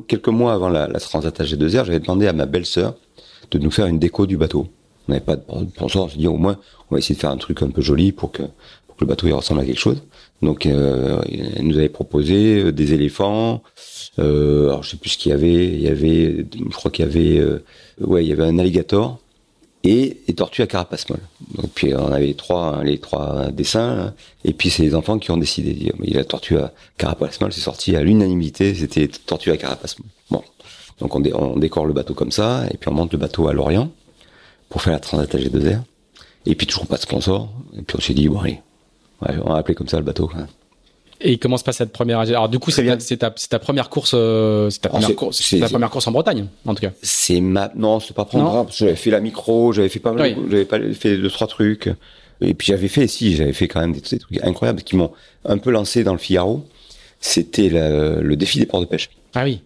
[0.08, 2.96] quelques, mois avant la, la transat à G2R, j'avais demandé à ma belle-sœur
[3.52, 4.68] de nous faire une déco du bateau.
[5.08, 5.44] On n'avait pas de
[5.76, 6.58] sponsor, on s'est dit au moins
[6.90, 8.44] on va essayer de faire un truc un peu joli pour que
[8.88, 10.02] pour que le bateau il ressemble à quelque chose.
[10.44, 11.22] Donc, euh,
[11.56, 13.64] elle nous avait proposé euh, des éléphants.
[14.20, 15.66] Euh, alors, je sais plus ce qu'il y avait.
[15.68, 17.64] Il y avait, je crois qu'il y avait, euh,
[18.00, 19.20] ouais, il y avait un alligator
[19.86, 21.20] et des tortues à carapace molle.
[21.56, 24.00] Donc, puis on avait les trois, hein, les trois dessins.
[24.00, 24.14] hein.
[24.46, 25.74] et puis c'est les enfants qui ont décidé.
[25.74, 28.76] dire, La tortue à carapace molle, c'est sorti à l'unanimité.
[28.76, 30.08] C'était tortue à carapace molle.
[30.32, 30.44] Bon,
[31.00, 33.48] donc on, dé- on décore le bateau comme ça, et puis on monte le bateau
[33.48, 33.92] à Lorient
[34.70, 35.80] pour faire la Transat AG2R.
[36.46, 37.50] Et puis toujours pas de sponsor.
[37.78, 38.60] Et puis on s'est dit bon allez,
[39.44, 40.30] on va appeler comme ça le bateau.
[40.38, 40.48] hein.
[41.26, 42.84] Et comment se passe cette première Alors du coup c'est
[43.18, 46.82] ta, première course euh, c'est ta première course ta première course en Bretagne en tout
[46.82, 46.92] cas.
[47.02, 50.12] C'est ma non, c'est pas prendre parce que j'avais fait la micro, j'avais fait pas
[50.12, 50.44] mal, Oui.
[50.52, 51.90] j'avais pas fait deux trois trucs.
[52.42, 55.12] Et puis j'avais fait si, j'avais fait quand même des, des trucs incroyables qui m'ont
[55.46, 56.66] un peu lancé dans le Figaro.
[57.22, 59.10] C'était la- le défi des ports de pêche.
[59.34, 59.62] Ah oui.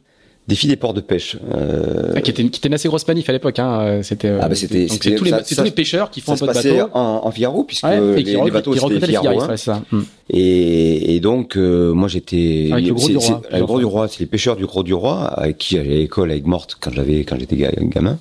[0.47, 1.35] Défi des ports de pêche.
[1.53, 4.29] Euh, Ah, qui était qui était une assez grosse manif à l'époque hein euh, c'était
[4.29, 6.53] euh, Ah, bah, c'était- tous les ça- tous les pêcheurs qui font ça un peu
[6.53, 6.89] de bateau.
[6.93, 9.41] en, en Figaro puisque Ouais, les, et qui les bateaux c'était Figaro.
[9.41, 9.47] Hein.
[9.49, 9.73] ouais.
[9.91, 10.01] Mm.
[10.29, 13.73] Et, et donc, euh, moi, j'étais Avec le Gros du Roi, c'est- plusieurs Le Gros
[13.73, 13.79] fois.
[13.79, 16.45] du Roi, c'est les pêcheurs du Gros du Roi avec qui j'allais à l'école avec
[16.45, 18.17] Morte quand j'avais quand j'étais ga- gamin,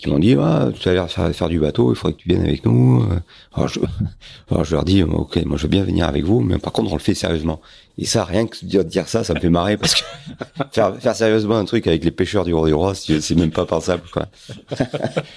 [0.00, 2.22] qui m'ont dit ah, tu as l'air de faire, faire du bateau, il faudrait que
[2.22, 3.04] tu viennes avec nous.
[3.54, 3.80] Alors je,
[4.50, 6.92] alors je leur dis ok, moi je veux bien venir avec vous, mais par contre
[6.92, 7.60] on le fait sérieusement.
[7.98, 10.04] Et ça, rien que de dire, ça, ça me fait marrer parce que
[10.72, 13.66] faire, faire sérieusement un truc avec les pêcheurs du Gros du Roi, c'est même pas
[13.66, 14.26] pensable quoi.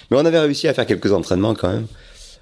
[0.09, 1.87] mais on avait réussi à faire quelques entraînements quand même.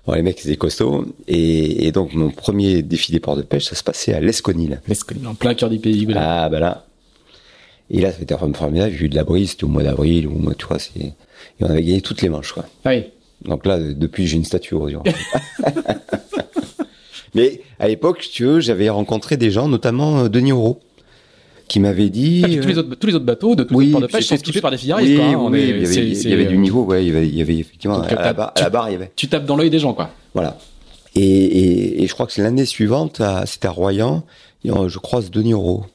[0.05, 1.05] Bon, les mecs, ils étaient costauds.
[1.27, 4.81] Et, et donc, mon premier défi des ports de pêche, ça se passait à l'Esconil.
[4.87, 6.45] L'Esconil, en plein cœur du pays Ligouda.
[6.45, 6.85] Ah, bah là.
[7.91, 8.95] Et là, c'était formidable.
[8.97, 11.13] J'ai eu de la brise, c'était au mois d'avril, ou au mois, tu vois, c'est,
[11.61, 12.65] et on avait gagné toutes les manches, quoi.
[12.85, 13.03] Ah oui.
[13.45, 15.03] Donc là, depuis, j'ai une statue au jour.
[17.33, 20.79] Mais à l'époque, tu veux, j'avais rencontré des gens, notamment euh, Denis Auro,
[21.69, 22.41] qui m'avait dit.
[22.43, 24.07] Ah, puis tous, les autres, tous les autres bateaux de tous oui, les ports de
[24.07, 25.09] pêche sont skippés par des filiaristes.
[25.11, 26.57] Oui, quoi, oui, On est- il y avait, c'est- il y c'est, avait euh, du
[26.57, 28.63] niveau, ouais, il y avait, il y avait effectivement Donc, à, la barre, à tu-
[28.63, 29.11] la barre, il y avait.
[29.15, 30.09] Tu tapes dans l'œil des gens, quoi.
[30.33, 30.57] Voilà.
[31.15, 34.23] Et, et, et je crois que c'est l'année suivante, c'était à Royan,
[34.65, 35.85] et, euh, je croise Denis Auro,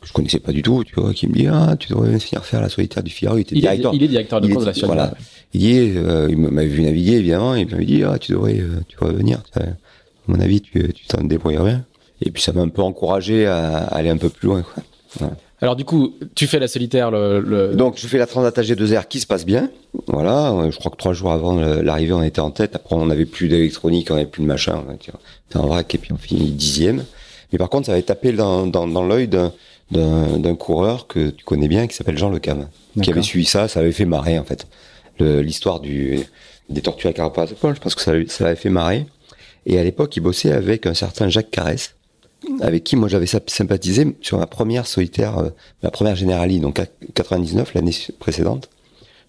[0.00, 2.44] que je connaissais pas du tout, tu vois, qui me dit ah tu devrais venir
[2.44, 3.94] faire la solitaire du Figaro, il était Il est, directeur.
[3.94, 5.14] il est directeur de course de la était- voilà.
[5.52, 8.58] Il dit, euh, il m'avait vu naviguer évidemment, et il m'avait dit ah tu devrais,
[8.60, 9.42] euh, tu devrais venir.
[9.56, 9.62] À
[10.28, 11.84] mon avis, tu tu t'en débrouillerais bien.
[12.22, 14.62] Et puis ça m'a un peu encouragé à aller un peu plus loin.
[14.62, 14.82] Quoi.
[15.18, 15.34] Voilà.
[15.62, 19.06] Alors du coup, tu fais la solitaire, le, le- Donc je fais la Transat AG2R
[19.08, 19.70] qui se passe bien.
[20.06, 22.76] Voilà, je crois que trois jours avant l'arrivée, on était en tête.
[22.76, 24.82] Après, on n'avait plus d'électronique, on n'avait plus de machin.
[25.00, 27.04] C'était en vrac et puis on finit dixième.
[27.52, 29.52] Mais par contre, ça avait tapé dans, dans, dans l'œil d'un,
[29.90, 32.68] d'un, coureur que tu connais bien, qui s'appelle Jean Le Cam,
[33.02, 33.68] qui avait suivi ça.
[33.68, 34.66] Ça avait fait marrer en fait.
[35.18, 36.20] L'histoire du
[36.68, 37.50] des tortues à carapace.
[37.50, 39.06] Je pense que ça, ça avait fait marrer.
[39.66, 41.94] Et à l'époque, il bossait avec un certain Jacques Carès,
[42.60, 45.50] avec qui moi j'avais symp- sympathisé sur ma première solitaire, euh,
[45.82, 48.70] ma première Generali, donc à 99, l'année précédente.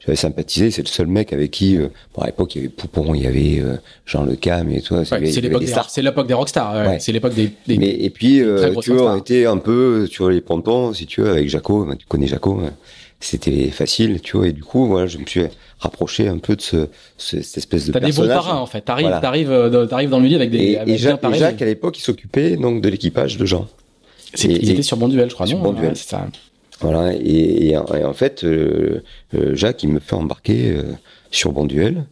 [0.03, 2.69] J'avais sympathisé, c'est le seul mec avec qui, euh, bon, à l'époque, il y avait
[2.73, 3.75] Poupon, il y avait euh,
[4.07, 4.95] Jean Le Cam et tout.
[4.95, 5.89] Il Ouais, il c'est l'époque des des, stars.
[5.91, 6.73] c'est l'époque des rockstars.
[6.73, 6.87] ouais.
[6.87, 6.99] Ouais.
[6.99, 10.29] C'est l'époque des, des- Mais, et puis, euh, tu vois, on était un peu sur
[10.29, 12.71] les pontons, si tu veux, avec Jaco, tu connais Jaco, hein.
[13.19, 15.43] c'était facile, tu vois, et du coup, voilà, je me suis
[15.77, 16.87] rapproché un peu de ce,
[17.17, 18.81] ce- cette espèce de T'as des bons parrains en fait.
[18.81, 19.19] T'arrives, Voilà.
[19.21, 20.57] t'arrives, dans- t'arrives dans le milieu avec des.
[20.57, 21.37] Et, avec et Jacques, et parés.
[21.37, 23.67] Jacques, à l'époque, il s'occupait donc de l'équipage de Jean.
[24.43, 25.45] Et- ils et- étaient sur Bon Duel, je crois.
[25.45, 25.95] sur non Bon Duel.
[25.95, 26.27] Ça.
[26.81, 29.03] Voilà, et, et en- fait, euh,
[29.35, 30.83] euh, Jacques, il me fait embarquer euh,
[31.29, 32.05] sur Bonduel,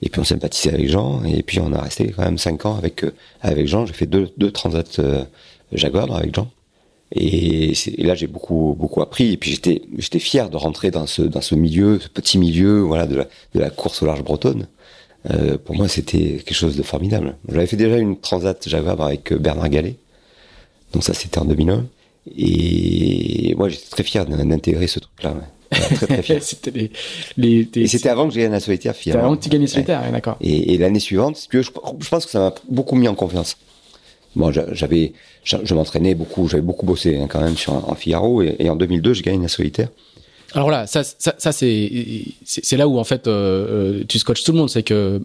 [0.00, 2.76] et puis on sympathisait avec Jean, et puis on a resté quand même cinq ans
[2.76, 3.10] avec euh,
[3.40, 3.84] avec Jean.
[3.86, 5.24] J'ai fait deux, deux transats euh,
[5.72, 6.48] Jaguar avec Jean,
[7.10, 11.06] et, et là j'ai beaucoup beaucoup appris, et puis j'étais j'étais fier de rentrer dans
[11.06, 14.22] ce dans ce milieu, ce petit milieu, voilà, de la, de la course au large
[14.22, 14.68] bretonne.
[15.30, 17.36] Euh, pour moi, c'était quelque chose de formidable.
[17.48, 19.96] J'avais fait déjà une transat Jaguar avec Bernard Gallet,
[20.92, 21.86] donc ça c'était en 2001.
[22.36, 25.32] Et moi, j'étais très fier d'in- d'intégrer ce truc-là.
[25.32, 25.78] Ouais.
[25.96, 26.38] Très très fier.
[26.42, 26.70] c'était
[27.36, 29.26] les, les, c'était avant que je gagne la solitaire c'était finalement.
[29.28, 30.36] avant que tu gagnes les solitaires, ouais, d'accord.
[30.40, 31.70] Et, et l'année suivante, si tu veux, je,
[32.00, 33.56] je pense que ça m'a beaucoup mis en confiance.
[34.36, 35.12] Bon, j'a- j'avais,
[35.44, 38.70] j'a- je m'entraînais beaucoup, j'avais beaucoup bossé hein, quand même sur en Figaro, et, et
[38.70, 39.88] en 2002, je gagne la solitaire.
[40.54, 41.90] Alors là, ça, ça, ça c'est,
[42.44, 45.22] c'est c'est là où en fait euh, euh, tu scotches tout le monde, c'est que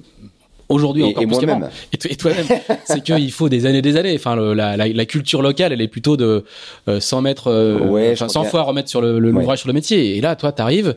[0.69, 2.45] aujourd'hui encore et plus qu'avant, et, toi- et toi-même,
[2.85, 4.15] c'est qu'il faut des années, des années.
[4.15, 6.43] Enfin, le- la, la, la culture locale, elle est plutôt de
[6.87, 9.01] euh, 100 mètres, euh, Ouais, je enfin, crois 100 qu'il y a- fois remettre sur
[9.01, 9.19] le Ouais.
[9.19, 10.17] l'ouvrage sur le métier.
[10.17, 10.95] Et là, toi, t'arrives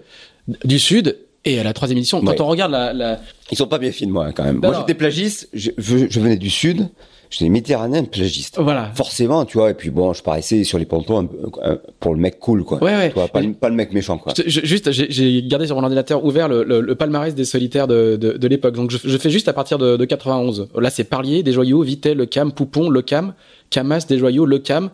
[0.65, 2.21] du sud et à la troisième édition.
[2.21, 2.41] Quand Ouais.
[2.41, 4.57] on regarde la, la Ils sont pas bien finis moi hein, quand même.
[4.59, 4.79] Moi, non.
[4.81, 6.89] j'étais plagiste, je, je, je venais du sud,
[7.31, 8.59] j'étais méditerranéen plagiste.
[8.61, 11.29] voilà, Forcément, tu vois, et puis bon, je paraissais sur les pontons
[11.63, 12.83] un- pour le mec cool, quoi.
[12.83, 13.09] Ouais, ouais.
[13.09, 14.33] Tu vois, pas, le- pas le mec méchant, quoi.
[14.37, 17.87] Je- je- juste, j'ai- gardé sur mon ordinateur ouvert le, le, le palmarès des solitaires
[17.87, 18.75] de, de, de l'époque.
[18.75, 20.69] Donc, je, je fais juste à partir de, de 91.
[20.77, 23.33] Là, c'est Parlier, Desjoyaux, Vitel, Le Cam, Poupon, Le Cam,
[23.71, 24.91] Camas, Desjoyaux, Le Cam.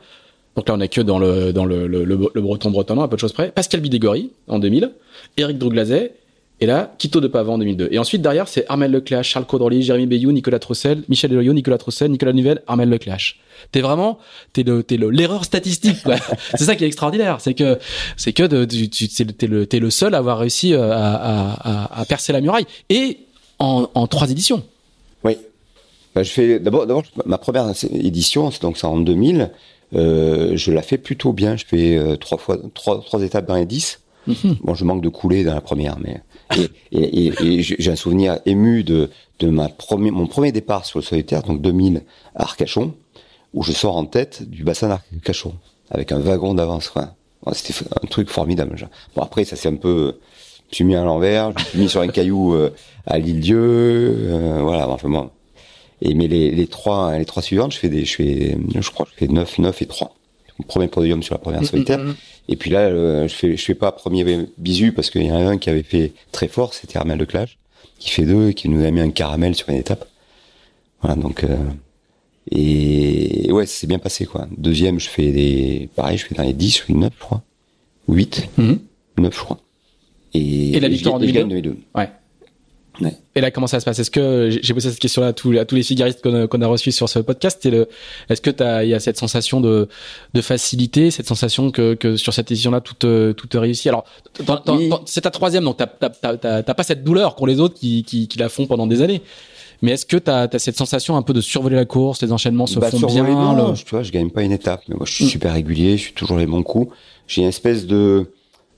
[0.57, 3.09] Donc là, on est que dans le dans le, le, le, le breton bretonnant, à
[3.09, 3.51] peu de choses près.
[3.51, 4.91] Pascal Bidégory en 2000,
[5.37, 6.13] Éric Drouglazet,
[6.61, 7.89] et là, Quito de Pavan en 2002.
[7.91, 11.77] Et ensuite, derrière, c'est Armel Lecléache, Charles Caudrely, Jérémy Bayou, Nicolas Troussel, Michel Desjoyaux, Nicolas
[11.79, 13.41] Troussel, Nicolas Nivelle, Armel Lecléache.
[13.73, 14.19] T'es vraiment,
[14.55, 16.17] t'es le, t'es le, l'erreur statistique, quoi.
[16.55, 17.41] c'est ça qui est extraordinaire.
[17.41, 17.79] C'est que,
[18.17, 20.73] c'est que de, tu, tu- c'est le- t'es le, t'es le seul à avoir réussi
[20.73, 22.67] euh, à, à, à, à percer la muraille.
[22.89, 23.19] Et
[23.59, 24.63] en, en trois éditions.
[25.25, 25.37] Oui.
[26.15, 29.51] Bah, je fais d'abord, d'abord ma première édition, c'est donc c'est en 2000.
[29.95, 31.57] Euh, je la fais plutôt bien.
[31.57, 34.01] Je fais euh, trois fois trois, trois étapes dans les 10.
[34.27, 34.57] Mhm.
[34.63, 36.21] Bon, je manque de couler dans la première, mais
[36.57, 40.85] et, et, et, et j'ai un souvenir ému de de ma premier, mon premier départ
[40.87, 42.03] sur le solitaire, donc 2000
[42.35, 42.95] à Arcachon,
[43.55, 45.55] où je sors en tête du bassin d'Arcachon
[45.91, 46.93] avec un wagon d'avance.
[46.95, 47.03] Ouais,
[47.53, 48.77] C'était un truc formidable.
[48.77, 48.89] genre.
[49.15, 50.19] Bon après, ça c'est un peu,
[50.71, 52.71] je suis mis à l'envers, je suis mis sur un caillou euh,
[53.07, 54.89] à l'île Dieu, euh, voilà.
[54.89, 55.31] Enfin bon.
[56.03, 59.07] Et mais les, les trois les trois suivantes, je fais des, je fais, je crois,
[59.13, 60.16] je fais 9, 9 et 3.
[60.59, 61.99] Mon premier podium sur la première solitaire.
[61.99, 62.15] Mhm.
[62.49, 65.37] Et puis là, euh, je fais, je fais pas premier bisu parce qu'il y en
[65.37, 67.59] a un qui avait fait très fort, c'était Armel Leclage,
[67.99, 70.09] qui fait deux et qui nous a mis un caramel sur une étape.
[71.03, 71.57] Voilà, donc, euh,
[72.51, 74.47] et ouais, c'est bien passé, quoi.
[74.57, 77.43] Deuxième, je fais des, pareil, je fais dans les 10, je fais 9, je crois.
[78.09, 78.79] 8, Mhm.
[79.19, 79.59] 9, je crois.
[80.35, 81.71] Et, Et la victoire en gagne- je gagne 2002?
[81.71, 81.83] 2002.
[82.01, 82.09] Ouais.
[83.01, 83.13] Ouais.
[83.35, 83.99] Et là, comment ça se passe?
[83.99, 86.69] Est-ce que j'ai posé cette question-là à tous, à tous les figaristes qu'on a, a
[86.69, 89.89] reçus sur ce podcast Est-ce que il y a cette sensation de,
[90.33, 93.89] de facilité, cette sensation que, que sur cette édition-là tout tout te réussit?
[93.89, 94.05] Alors,
[94.69, 94.91] Oui.
[95.05, 98.49] c'est ta troisième, donc t'as, pas cette douleur qu'ont les autres qui, qui, qui la
[98.49, 99.23] font pendant des années.
[99.83, 102.67] Mais est-ce que t'as, as cette sensation un peu de survoler la course, les enchaînements
[102.67, 104.97] se Bah, font bien non, le- je- tu vois, je gagne pas une étape, mais
[104.97, 105.29] moi je suis Mm.
[105.29, 106.95] super régulier, je suis toujours les bons coups.
[107.29, 108.27] J'ai une espèce de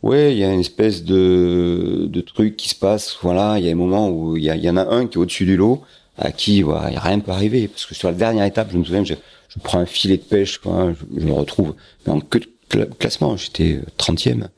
[0.03, 3.17] Ouais, il y a une espèce de, de truc qui se passe.
[3.23, 5.21] Voilà, il y a un moment où il y, y en a un qui est
[5.21, 5.83] au-dessus du lot,
[6.19, 7.69] à qui voilà, rien peut arriver.
[7.69, 9.15] Parce que sur la dernière étape, je me souviens, je,
[9.63, 11.75] prends un filet de pêche, quoi, je, me retrouve
[12.07, 12.41] mais en queue
[12.71, 14.49] de classement, j'étais 30e.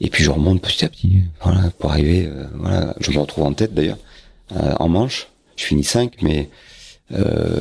[0.00, 3.44] Et puis je remonte petit à petit, voilà, pour arriver, euh, voilà, je me retrouve
[3.44, 3.98] en tête d'ailleurs,
[4.52, 5.28] euh, en manche.
[5.56, 6.50] Je finis 5, mais
[7.12, 7.60] euh,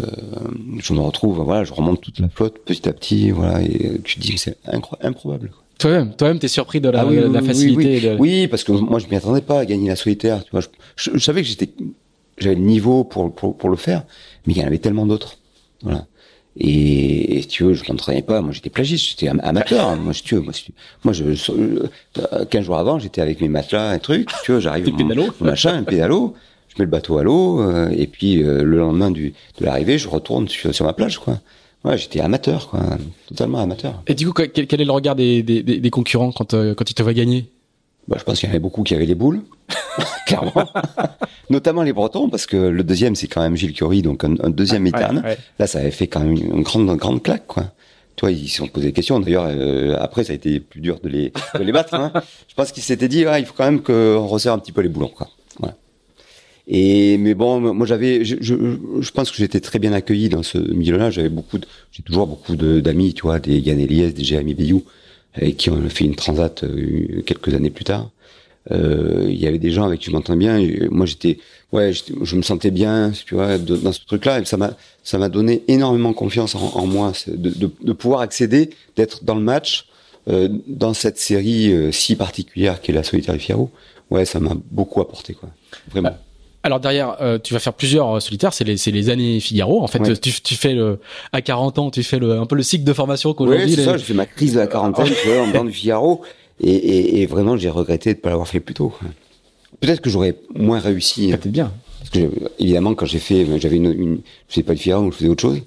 [0.79, 4.15] je me retrouve, voilà, je remonte toute la flotte petit à petit, voilà, et tu
[4.15, 4.57] te dis que c'est
[5.01, 5.51] improbable.
[5.83, 7.95] Toi-même, toi-même, t'es surpris de la, Ah oui, de la facilité.
[7.95, 10.43] Oui, de- Oui, parce que moi, je m'y attendais pas à gagner la solitaire.
[10.43, 11.69] Tu vois, je, je- je savais que j'étais,
[12.37, 14.03] j'avais le niveau pour, pour, pour le faire,
[14.47, 15.37] mais il y en avait tellement d'autres.
[15.81, 16.05] Voilà.
[16.57, 18.41] Et, tu veux, je m'entraînais pas.
[18.41, 19.95] Moi, j'étais plagiste, j'étais am- amateur.
[19.97, 20.53] moi, tu veux, moi,
[21.03, 24.29] moi, je, euh, 15 jours avant, j'étais avec mes matelas, un truc.
[24.45, 25.27] Tu vois, j'arrive, mon- pédalos.
[25.41, 26.33] mon machin, un pédalo.
[26.69, 29.99] Je mets le bateau à l'eau, euh, et puis euh, le lendemain du, de l'arrivée,
[29.99, 31.39] je retourne sur, sur ma plage, quoi.
[31.83, 32.81] Ouais, j'étais amateur, quoi,
[33.27, 34.01] totalement amateur.
[34.07, 36.89] Et du coup, quel, quel est le regard des, des, des- concurrents quand, euh, quand
[36.89, 37.49] ils te voient gagner?
[38.07, 39.41] Bah, je pense qu'il y en avait beaucoup qui avaient les boules,
[40.25, 40.51] clairement.
[41.49, 44.49] Notamment les Bretons, parce que le deuxième, c'est quand même Gilles Curie, donc un, un
[44.49, 44.83] deuxième.
[44.85, 44.91] Ouais,
[45.23, 45.37] ouais.
[45.59, 47.65] Là, ça avait fait quand même une, une grande, une grande claque, quoi.
[48.15, 49.19] Toi, ils se sont posé des questions.
[49.19, 51.93] D'ailleurs, euh, après, ça a été plus dur de les, de les battre.
[51.95, 52.11] Hein.
[52.47, 54.81] Je pense qu'ils s'étaient dit, ah, il faut quand même qu'on resserre un petit peu
[54.81, 55.29] les boulons, quoi.
[55.59, 55.75] Voilà.
[56.67, 58.55] Et mais bon, moi j'avais, je, je,
[59.01, 61.11] je pense que j'étais très bien accueilli dans ce milieu-là.
[61.11, 61.57] J'avais beaucoup,
[61.91, 64.83] j'ai toujours beaucoup d'amis, tu vois, des Yann Eliès, des Jérémy Bayou,
[65.33, 68.11] avec qui on a fait une transat euh, quelques années plus tard.
[68.71, 70.57] Euh, Il y avait des gens avec qui je m'entends bien.
[70.89, 71.37] Moi, j'étais,
[71.73, 74.39] ouais, je me sentais bien, tu vois, dans ce truc-là.
[74.39, 78.69] Et ça m'a, ça m'a donné énormément confiance en, moi, de, de, de pouvoir accéder,
[78.95, 79.87] d'être dans le match,
[80.29, 83.69] euh, dans cette série euh, si particulière qu'est la Solitaire du Figaro.
[84.09, 85.49] Ouais, ça m'a beaucoup apporté, quoi.
[85.91, 86.15] Vraiment.
[86.65, 89.81] Alors derrière, euh, tu vas faire plusieurs euh, solitaires, c'est les, années Figaro.
[89.83, 90.15] En fait, Ouais.
[90.17, 90.99] tu, tu fais le,
[91.33, 93.69] à 40 ans, tu fais le, un peu le cycle de formation Oui, qu'aujourd'hui.
[93.71, 95.73] c'est les- ça, j'ai fait ma crise de la quarantaine, tu vois, en bande du
[95.73, 96.21] Figaro.
[96.61, 98.93] Et, et, et vraiment, j'ai regretté de ne pas l'avoir fait plus tôt.
[99.81, 101.31] Peut-être que j'aurais moins réussi.
[101.33, 101.37] Ah.
[101.37, 101.73] Peut-être bien.
[101.99, 104.15] Parce que, j'ai- évidemment, quand j'ai fait, j'avais une, une,
[104.47, 105.59] je faisais pas du Figaro, je faisais autre chose.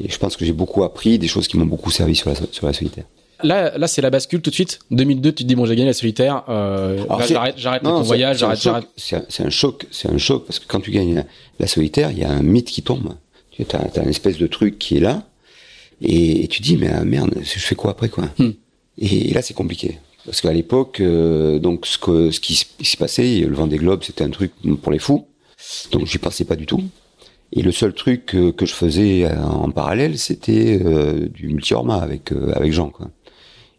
[0.00, 2.36] Et je pense que j'ai beaucoup appris, des choses qui m'ont beaucoup servi sur la,
[2.52, 3.04] sur la solitaire.
[3.44, 4.80] Là, là, c'est la bascule tout de suite.
[4.90, 6.44] 2002, tu te dis bon, j'ai gagné la solitaire.
[6.48, 9.26] Euh, j'arrête, j'arrête mon voyage, c'est un j'arrête, choc, j'arrête.
[9.28, 11.24] C'est un, choc, c'est un choc, parce que quand tu gagnes la,
[11.60, 13.14] la solitaire, il y a un mythe qui tombe.
[13.50, 15.22] Tu as, as une espèce de truc qui est là,
[16.00, 18.24] et, et tu dis, mais ah, merde, je fais quoi après, quoi?
[18.38, 18.50] Hmm.
[18.98, 19.98] et, là, c'est compliqué.
[20.24, 24.24] Parce qu'à l'époque, euh, donc ce, que, ce qui s'est passé, le Vendée Globe, c'était
[24.24, 25.26] un truc pour les fous.
[25.92, 26.82] Donc j'y pensais pas du tout.
[27.52, 31.96] Et le seul truc que, que je faisais euh, en parallèle, c'était euh, du multi-orma
[31.96, 32.90] avec euh, avec Jean.
[32.90, 33.10] Quoi.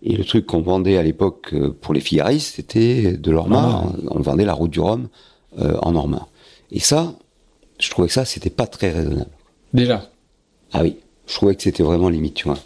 [0.05, 3.83] Et le truc qu'on vendait à l'époque euh, pour les figaristes, c'était de l'orma.
[4.07, 5.09] On, on vendait la route du Rhum
[5.59, 6.27] euh, en orma.
[6.71, 7.15] Et ça,
[7.79, 9.31] je trouvais que ça, c'était pas très raisonnable.
[9.73, 10.09] Déjà.
[10.73, 12.59] Ah oui, je trouvais que c'était vraiment limite, tu vois.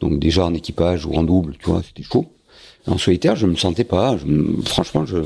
[0.00, 2.26] Donc déjà en équipage ou en double, tu vois, c'était chaud.
[2.86, 4.16] En solitaire, je me sentais pas.
[4.16, 4.26] Je,
[4.64, 5.18] franchement, je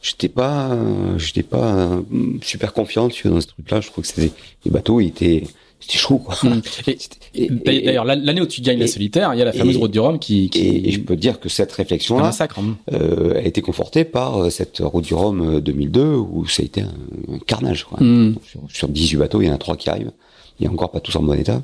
[0.00, 0.76] j'étais pas,
[1.16, 2.02] j'étais pas euh,
[2.42, 3.80] super confiant tu vois, dans ce truc-là.
[3.80, 4.32] Je trouve que c'était
[4.64, 5.44] les bateaux, ils étaient,
[5.82, 6.34] c'était chaud, quoi.
[6.44, 6.60] Mm.
[7.34, 9.90] Et- D'ailleurs, l'année où tu gagnes la solitaire, il y a la fameuse et- route
[9.90, 12.58] du Rhum qui, qui Et, et je peux te dire que cette réflexion-là massacre.
[12.58, 12.76] hein.
[12.92, 16.66] euh, a été confortée par euh, cette route du Rhum euh, 2002 où ça a
[16.66, 16.92] été un,
[17.32, 17.84] un carnage.
[17.84, 17.98] Quoi.
[18.02, 18.36] Mm.
[18.46, 20.12] Sur, sur 18 bateaux, il y en a trois qui arrivent.
[20.60, 21.62] Il y a encore pas tous en bon état.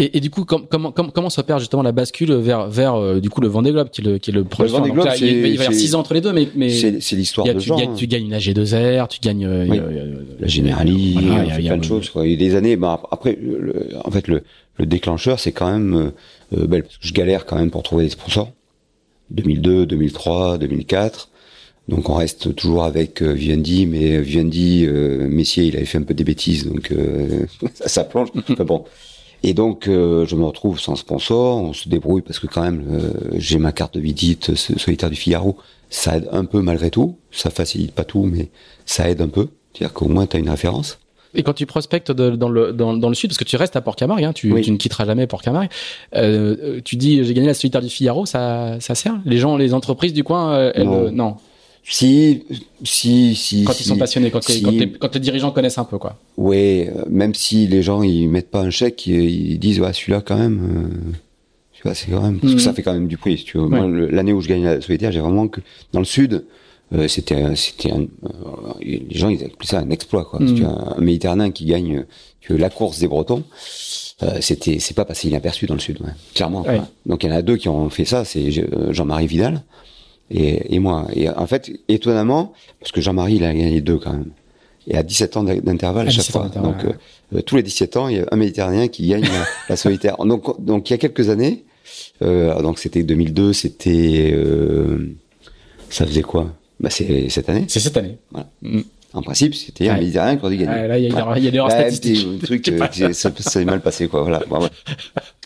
[0.00, 3.18] Et, et du coup, com- comment, comment, comment s'opère justement la bascule vers, vers euh,
[3.20, 5.16] du coup le Vendée Globe qui est le, qui est le prochain Vendée Globe, là,
[5.16, 7.16] il, va- il va y avoir c'est- 6 ans entre les deux, mais, mais C'est
[7.16, 7.76] l'histoire de tu, gens.
[7.76, 9.78] gagnes, tu gagnes une AG2R, tu gagnes euh, Oui.
[9.78, 12.10] euh, la Voilà, on il y a- y plein de choses.
[12.10, 12.26] Quoi.
[12.26, 14.42] Il y a des années, bah, après, le- en fait, le,
[14.76, 17.82] le déclencheur, c'est quand même, euh, euh, ben, parce que je galère quand même pour
[17.82, 18.52] trouver des sponsors.
[19.30, 21.28] 2002, 2003, 2004.
[21.88, 26.02] Donc on reste toujours avec euh, Vivendi, mais Vivendi, euh, Messier, il avait fait un
[26.02, 28.28] peu des bêtises, donc euh, ça, ça plonge.
[28.50, 28.84] Enfin bon.
[29.44, 32.84] Et donc euh, je me retrouve sans sponsor, on se débrouille parce que quand même
[32.90, 35.56] euh, j'ai ma carte de visite ce- solitaire du Figaro,
[35.90, 38.48] ça aide un peu malgré tout, ça facilite pas tout, mais
[38.84, 39.48] ça aide un peu.
[39.72, 40.98] C'est-à-dire qu'au moins tu as une référence.
[41.34, 43.76] Et quand tu prospectes de- dans, le, dans, dans le sud, parce que tu restes
[43.76, 44.62] à Port-Camargue, hein, tu, Oui.
[44.62, 45.68] tu ne quitteras jamais Port-Camargue,
[46.16, 49.14] euh, euh, tu dis j'ai gagné la solitaire du Figaro, ça, ça sert?
[49.24, 51.04] Les gens, les entreprises du coin, euh, elles, Non.
[51.04, 51.36] euh, non.
[51.90, 52.44] Si,
[52.84, 53.64] si, si.
[53.64, 54.62] Quand si, ils sont passionnés, quand, les- si.
[54.62, 56.18] quand, les, quand les dirigeants connaissent un peu, quoi.
[56.36, 59.92] Ouais, euh, même si les gens ils mettent pas un chèque, ils, ils disent ouais
[59.92, 60.60] celui-là quand même.
[60.60, 61.12] euh,
[61.72, 62.56] tu vois, c'est quand même parce Mhm.
[62.58, 63.38] que ça fait quand même du prix.
[63.38, 64.10] si Tu vois, Ouais.
[64.10, 65.60] l'année où je gagne la solitaire, j'ai vraiment que
[65.92, 66.44] dans le sud,
[66.92, 68.06] euh, c'était c'était euh,
[68.80, 70.40] les gens ils appelaient ça un exploit quoi.
[70.40, 70.48] Mhm.
[70.48, 72.04] Si tu as un, Méditerranéen qui gagne
[72.40, 73.44] tu vois, la course des Bretons.
[74.24, 76.62] Euh, c'était c'est pas passé inaperçu dans le sud ouais, clairement.
[76.62, 76.80] Ouais.
[77.06, 79.62] donc il y en a deux qui ont fait ça c'est euh, Jean-Marie Vidal
[80.30, 84.12] et, et moi et en fait étonnamment parce que Jean-Marie il a gagné deux quand
[84.12, 84.30] même
[84.86, 86.90] et à 17 ans d'intervalle à À chaque 17 ans fois donc ouais.
[87.34, 89.76] euh, euh, tous les 17 ans il y a un Méditerranéen qui gagne la, la
[89.76, 91.64] solitaire donc donc il y a quelques années
[92.22, 95.14] euh, donc c'était 2002 c'était euh,
[95.90, 96.52] Ça faisait quoi?
[96.80, 97.64] Bah c'est cette année.
[97.68, 98.18] C'est cette année.
[98.30, 98.48] Voilà.
[98.62, 98.80] Mm.
[99.14, 100.86] En principe, c'était un Méditerranéen qui aurait dû gagner.
[100.86, 102.26] là, il y, a, y a des erreurs statistiques.
[102.42, 104.22] Un truc, ça, ça s'est mal passé, quoi.
[104.22, 104.42] Voilà.
[104.48, 104.68] Bon,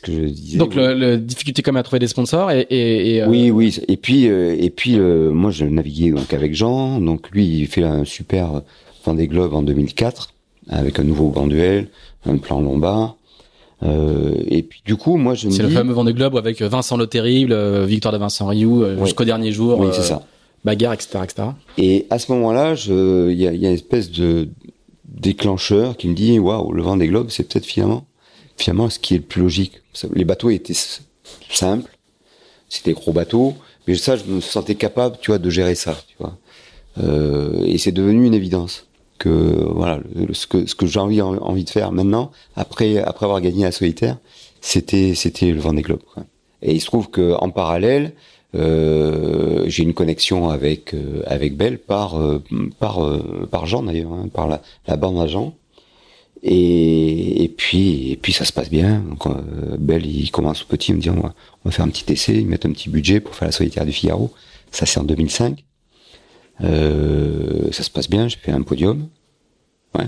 [0.03, 3.15] que je disais, Donc, le, le, difficulté quand même à trouver des sponsors et, et,
[3.15, 3.79] et euh, oui, oui.
[3.87, 7.01] Et puis, euh, et puis, euh, moi, je naviguais donc avec Jean.
[7.01, 8.63] Donc, lui, il fait un super
[9.05, 10.33] Vendée Globe en 2004
[10.69, 11.89] avec un nouveau banduel,
[12.27, 13.17] un plan lombard.
[13.85, 17.09] Euh, et puis du coup, moi je C'est le fameux Vendée Globe avec Vincent Le
[17.09, 19.81] Terrible, victoire de Vincent Rioux jusqu'au dernier jour.
[19.81, 20.23] Oui, c'est ça
[20.65, 21.49] bagarre, etc., etc.
[21.79, 24.49] Et à ce moment-là, il y a, y a, une espèce de
[25.05, 28.07] déclencheur qui me dit waouh, le vent des globes, c'est peut-être finalement,
[28.57, 29.83] finalement ce qui est le plus logique.
[30.13, 30.77] Les bateaux étaient
[31.51, 31.97] simples,
[32.69, 33.55] c'était gros bateaux,
[33.87, 36.39] mais ça, je me sentais capable, tu vois, de gérer ça, tu vois.
[36.99, 38.87] Euh, et c'est devenu une évidence
[39.19, 40.01] que voilà,
[40.33, 43.73] ce que ce que j'ai envie envie de faire maintenant, après après avoir gagné la
[43.73, 44.19] solitaire,
[44.61, 46.03] c'était c'était le vent des globes.
[46.13, 46.25] Quoi.
[46.61, 48.15] Et il se trouve que en parallèle,
[48.55, 52.43] euh, j'ai une connexion avec euh, avec Belle par euh,
[52.79, 53.01] par
[53.51, 55.55] par Jean d'ailleurs, hein, par la, la bande à Jean.
[56.43, 59.03] Et, et puis et puis ça se passe bien.
[59.79, 61.35] Belle il commence petit, il me dit on va,
[61.65, 63.87] on va faire un petit essai, ils mettent un petit budget pour faire la solitaire
[63.87, 64.33] du Figaro.
[64.71, 65.65] Ça c'est en 2005.
[66.61, 69.09] ça se passe bien, je fais un podium.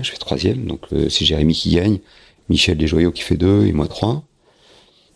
[0.01, 0.65] Je fais troisième.
[0.65, 1.99] Donc c'est Jérémy qui gagne,
[2.49, 4.23] Michel Desjoyaux qui fait deux et moi trois.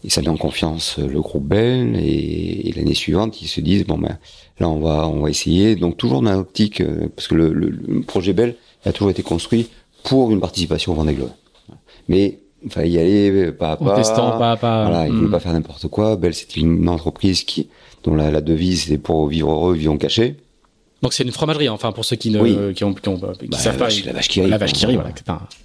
[0.04, 3.86] Et ça met en confiance euh, le groupe Bell et, l'année suivante ils se disent
[3.86, 4.18] bon ben
[4.60, 8.02] là on va on va essayer donc toujours dans l'optique euh, parce que le, le,
[8.04, 9.70] projet Bell a toujours été construit
[10.04, 11.32] pour une participation au Vendée Globe.
[12.08, 13.94] Mais il fallait y aller euh, pas à pas.
[13.94, 14.86] En testant pas à pas.
[14.86, 16.16] Voilà, ils ne voulaient pas faire n'importe quoi.
[16.16, 17.68] Bell c'était une entreprise qui
[18.04, 20.38] dont la, la devise c'est pour vivre heureux, vivons cachés.
[21.02, 23.58] Donc c'est une fromagerie, enfin pour ceux qui ne qui ont, qui, ont, qui bah,
[23.58, 23.88] savent pas.
[24.06, 24.50] La vache qui rit.
[24.50, 25.12] La vache qui rit, voilà.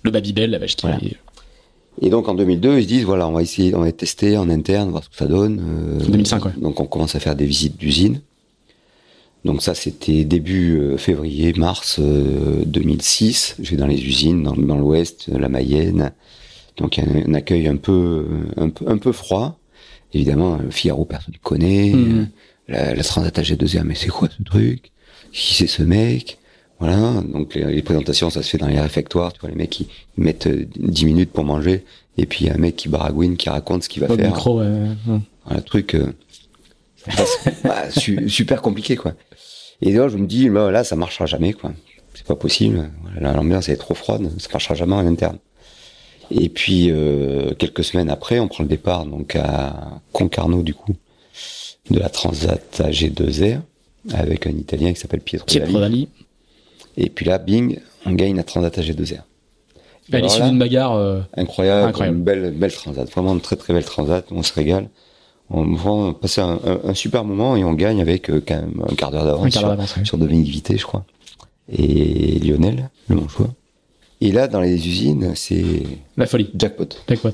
[0.02, 1.16] Le Babybel, la vache qui rit.
[2.00, 4.50] Et donc en 2002, ils se disent voilà, on va essayer, on va tester en
[4.50, 5.98] interne, voir ce que ça donne.
[6.00, 6.52] Euh, 2005, ouais.
[6.56, 8.20] Donc on commence à faire des visites d'usine.
[9.44, 13.56] Donc ça, c'était début euh, février, mars 2006.
[13.58, 16.12] Euh, je vais dans les usines, dans, dans l'Ouest, la Mayenne.
[16.76, 18.26] Donc il y a un, accueil un peu,
[18.56, 19.58] un peu, un peu froid.
[20.12, 21.92] Évidemment, Figaro, personne ne connaît.
[21.92, 22.28] Mmh.
[22.68, 24.90] La, la Transat AG2R, mais c'est quoi ce truc?
[25.32, 26.38] Qui c'est ce mec?
[26.84, 29.88] Voilà, donc les, présentations, ça se fait dans les réfectoires, tu vois, les mecs qui
[30.18, 31.84] mettent 10 euh, minutes pour manger,
[32.18, 34.28] et puis il y a un mec qui baragouine, qui raconte ce qu'il va faire.
[34.28, 34.66] Micro, ouais.
[35.46, 36.12] Un truc euh,
[37.64, 39.14] bah, super compliqué, quoi.
[39.80, 41.72] Et là, je me dis, bah, là, ça marchera jamais, quoi.
[42.12, 42.90] C'est pas possible.
[43.18, 45.38] L'ambiance est trop froide, ça marchera jamais en interne.
[46.30, 50.94] Et puis euh, quelques semaines après, on prend le départ donc à Concarneau du coup
[51.90, 53.60] de la Transat AG2R
[54.12, 56.08] avec un Italien qui s'appelle Pietro, Pietro Dali.
[56.96, 59.20] Et puis là, bing, on gagne la Transat AG2R.
[60.12, 63.72] À l'issue d'une bagarre euh, incroyable, incroyable, une belle, belle Transat, vraiment une très très
[63.72, 64.26] belle Transat.
[64.30, 64.88] On se régale.
[65.50, 68.94] On va passer un, un, super moment et on gagne avec euh, quand même un
[68.94, 71.04] quart d'heure d'avance sur, sur Dominique Vité, je crois,
[71.70, 73.50] et Lionel, le Manchois.
[74.22, 75.64] Et là, dans les usines, c'est
[76.16, 76.88] la folie, jackpot.
[77.06, 77.32] Jackpot.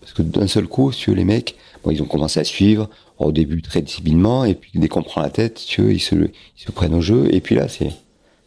[0.00, 2.44] Parce que d'un seul coup, si tu veux, les mecs, bon, ils ont commencé à
[2.44, 6.00] suivre au début très timidement, et puis dès qu'on prend la tête, tu veux, ils
[6.00, 7.90] se, ils se prennent au jeu, et puis là, c'est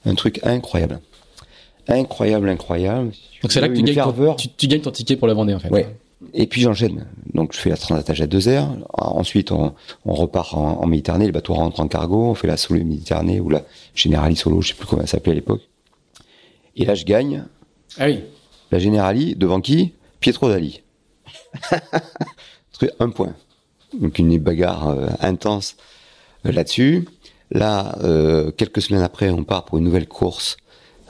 [0.07, 0.99] un truc incroyable.
[1.87, 3.11] Incroyable, incroyable.
[3.41, 5.59] Donc c'est là que tu gagnes, ton, tu, gagnes ton ticket pour la Vendée en
[5.59, 5.69] fait.
[5.69, 5.87] Ouais.
[6.33, 7.05] Et puis j'enchaîne.
[7.33, 8.69] Donc je fais la transatage à deux heures.
[8.93, 9.73] Ensuite on,
[10.05, 11.27] on repart en, Méditerranée.
[11.27, 12.29] Le bateau rentre en cargo.
[12.29, 13.63] On fait la solo Méditerranée ou la
[13.95, 14.61] Generali solo.
[14.61, 15.61] Je sais plus comment ça s'appelait à l'époque.
[16.75, 17.45] Et là je gagne.
[17.97, 18.21] Ah oui.
[18.71, 19.93] La Generali devant qui?
[20.19, 20.81] Pietro Dali.
[22.99, 23.33] un point.
[23.93, 25.77] Donc une bagarre euh, intense
[26.45, 27.07] euh, là-dessus.
[27.51, 30.57] Là, euh, quelques semaines après, on part pour une nouvelle course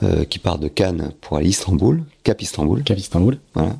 [0.02, 2.82] euh, qui part de Cannes pour aller à Istanbul, Cap Istanbul.
[2.84, 3.38] Cap Istanbul.
[3.54, 3.76] Voilà.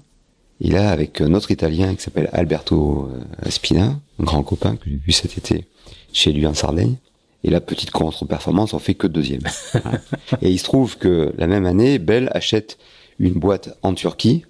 [0.60, 4.96] Et là, avec notre Italien qui s'appelle Alberto euh, Spina, un grand copain que j'ai
[4.96, 5.66] vu cet été
[6.12, 6.96] chez lui en Sardaigne.
[7.44, 9.42] Et la petite contre-performance, on fait que deuxième.
[10.42, 12.78] Et il se trouve que la même année, Bell achète
[13.20, 14.44] une boîte en Turquie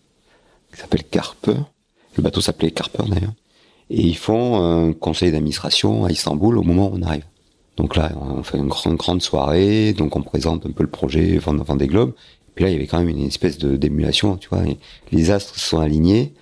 [0.73, 1.57] qui s'appelle Carper.
[2.17, 3.35] Le bateau s'appelait Carper d'ailleurs.
[3.91, 7.25] Et ils font un conseil d'administration à Istanbul au moment où on arrive.
[7.79, 11.39] Donc là, on fait une grande, grande soirée, donc on présente un peu le projet
[11.77, 12.13] des globes.
[12.55, 14.63] Puis là, il y avait quand même une espèce de d'émulation, tu vois.
[15.13, 16.35] les astres se sont alignés.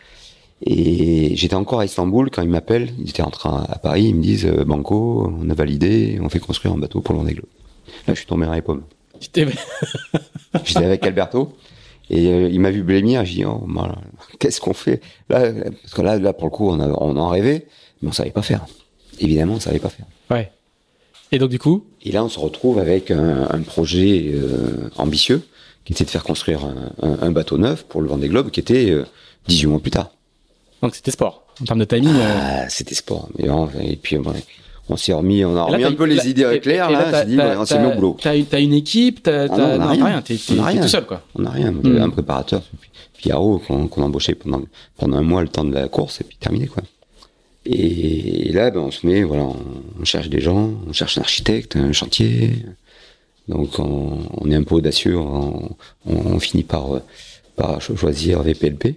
[0.62, 2.88] Et j'étais encore à Istanbul quand ils m'appellent.
[2.98, 4.04] Ils étaient en train à Paris.
[4.04, 7.20] Ils me disent euh, Banco, on a validé, on fait construire un bateau pour le
[7.20, 7.50] Vendée Globe.
[8.06, 8.84] Là, je suis tombé dans les pommes.
[10.64, 11.54] J'étais avec Alberto.
[12.08, 13.66] Et euh, il m'a vu blêmir, j'ai dit, oh,
[14.38, 15.02] qu'est-ce qu'on fait?
[15.28, 17.66] Là, parce que là, là, pour le coup, on, a, on en rêvait,
[18.00, 18.64] mais on savait pas faire.
[19.18, 20.06] Évidemment, on savait pas faire.
[20.30, 20.50] Ouais.
[21.32, 25.42] Et donc du coup Et là, on se retrouve avec un, un projet euh, ambitieux,
[25.84, 26.60] qui était de faire construire
[27.02, 29.04] un, un, bateau neuf pour le Vendée Globe, qui était euh,
[29.48, 30.10] 18 mois plus tard.
[30.82, 31.46] Donc c'était sport.
[31.60, 32.14] En termes de timing.
[32.14, 33.28] Euh, ah, c'était sport.
[33.38, 33.46] Mais
[33.92, 34.16] et puis
[34.88, 37.22] on s'est remis, on a là, remis un peu là- les idées claires, là, là,
[37.24, 38.16] on dit, on s'est mis au boulot.
[38.20, 40.04] T'as, t'as une équipe, t'as, Ah non, on a non, rien.
[40.06, 41.22] rien, t'es, On tout seul, quoi.
[41.34, 41.72] On n'a rien.
[41.72, 42.00] Hmm.
[42.00, 42.62] un préparateur,
[43.18, 44.62] Pierrot, qu'on qu'on embauchait pendant,
[44.96, 46.82] pendant un mois le temps de la course, et puis terminé, quoi.
[47.68, 49.56] Et, là, ben, on se met, voilà, on,
[50.00, 52.50] on cherche des gens, on cherche un architecte, un chantier.
[53.48, 55.70] Donc, on, on est un peu audacieux, on,
[56.06, 57.00] on, finit par,
[57.56, 58.96] par cho- choisir VPLP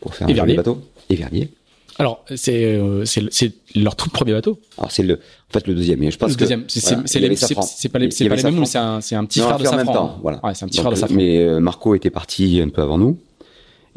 [0.00, 0.80] pour faire Et un bateau.
[1.08, 1.48] Et Vernier.
[1.98, 3.04] Alors, c'est, euh,
[3.74, 4.58] leur tout premier bateau.
[4.78, 6.02] Alors, c'est le, en fait, le deuxième.
[6.02, 6.64] Et je pense le deuxième.
[6.68, 7.62] C'est, voilà, Safran.
[7.92, 8.94] pas les, c'est pas les mêmes, Safran.
[8.96, 9.84] mais c'est un, un petit Non, frère de fait en Safran.
[9.84, 10.40] même temps, voilà.
[10.44, 11.14] Ouais, c'est un petit Donc, frère de euh, Safran.
[11.16, 13.18] Mais euh, Marco était parti un peu avant nous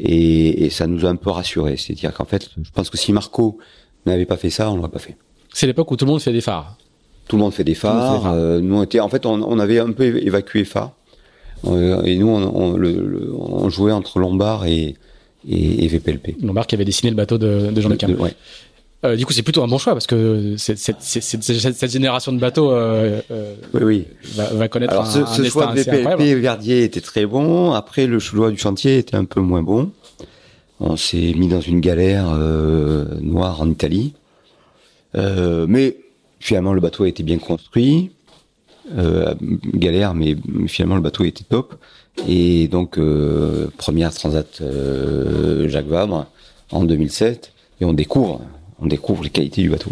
[0.04, 1.76] et, et ça nous a un peu rassurés.
[1.76, 3.58] C'est-à-dire qu'en fait, je pense que si Marco
[4.06, 5.16] n'avait pas fait ça, on l'aurait pas fait.
[5.52, 6.76] C'est l'époque où tout le monde fait des phares.
[7.28, 8.32] Tout le monde fait des fait phares.
[8.32, 10.92] euh, nous, on était, en fait, on, on avait un peu évacué phare.
[11.66, 14.96] Euh, et nous, on, on, le- le- on jouait entre Lombard et,
[15.48, 16.36] et, et VPLP.
[16.42, 17.96] Lombard qui avait dessiné le bateau de, de Jean Le.
[17.96, 18.34] De- ouais.
[19.04, 23.20] Euh, du coup, c'est plutôt un bon choix parce que cette, génération de bateaux euh,
[23.30, 24.04] euh, Oui, oui.
[24.34, 26.40] va, va connaître Alors, un, ce, un ce choix de VPLP.
[26.40, 27.72] Verdier était très bon.
[27.72, 29.90] Après, le choix du chantier était un peu moins bon.
[30.80, 32.26] On s'est mis dans une galère
[33.20, 34.14] noire en Italie.
[35.14, 35.96] Mais
[36.40, 38.10] finalement, le bateau a été bien construit.
[39.74, 40.36] Galère, mais
[40.66, 41.74] finalement, le bateau était top.
[42.26, 42.98] Et donc,
[43.76, 44.62] première transat
[45.66, 46.26] Jacques Vabre
[46.70, 47.52] en 2007.
[47.80, 48.40] Et on découvre,
[48.80, 49.90] on découvre les qualités du bateau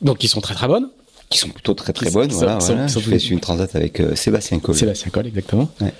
[0.00, 0.88] Donc, ils sont très très bonnes.
[1.28, 2.30] qui sont plutôt très très Qui bonnes.
[2.30, 2.86] sont- Voilà, qui sont- voilà.
[2.88, 4.78] qui sont Je fais une transat avec euh, Sébastien Collet.
[4.78, 5.68] Sébastien Coll, exactement.
[5.80, 5.92] Ouais.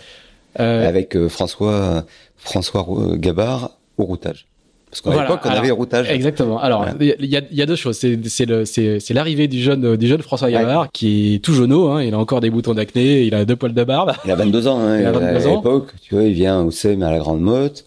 [0.58, 2.04] Euh, avec euh, François
[2.36, 2.84] François
[3.14, 4.46] Gabard au routage.
[4.90, 6.10] Parce qu'à Voilà, l'époque, on alors, avait routage.
[6.10, 6.58] Exactement.
[6.58, 7.96] Alors, il y, a, il y a deux choses.
[7.96, 10.54] C'est, l'arrivée du jeune, du jeune François Ouais.
[10.54, 11.90] Gavard qui est tout jauneau.
[11.90, 13.22] Hein, il a encore des boutons d'acné.
[13.22, 14.14] Il a deux poils de barbe.
[14.24, 15.56] Il a 22 ans, hein, Il a 22 à ans.
[15.58, 15.92] l'époque.
[16.02, 17.84] Tu vois, il vient au SEM à la Grande Motte.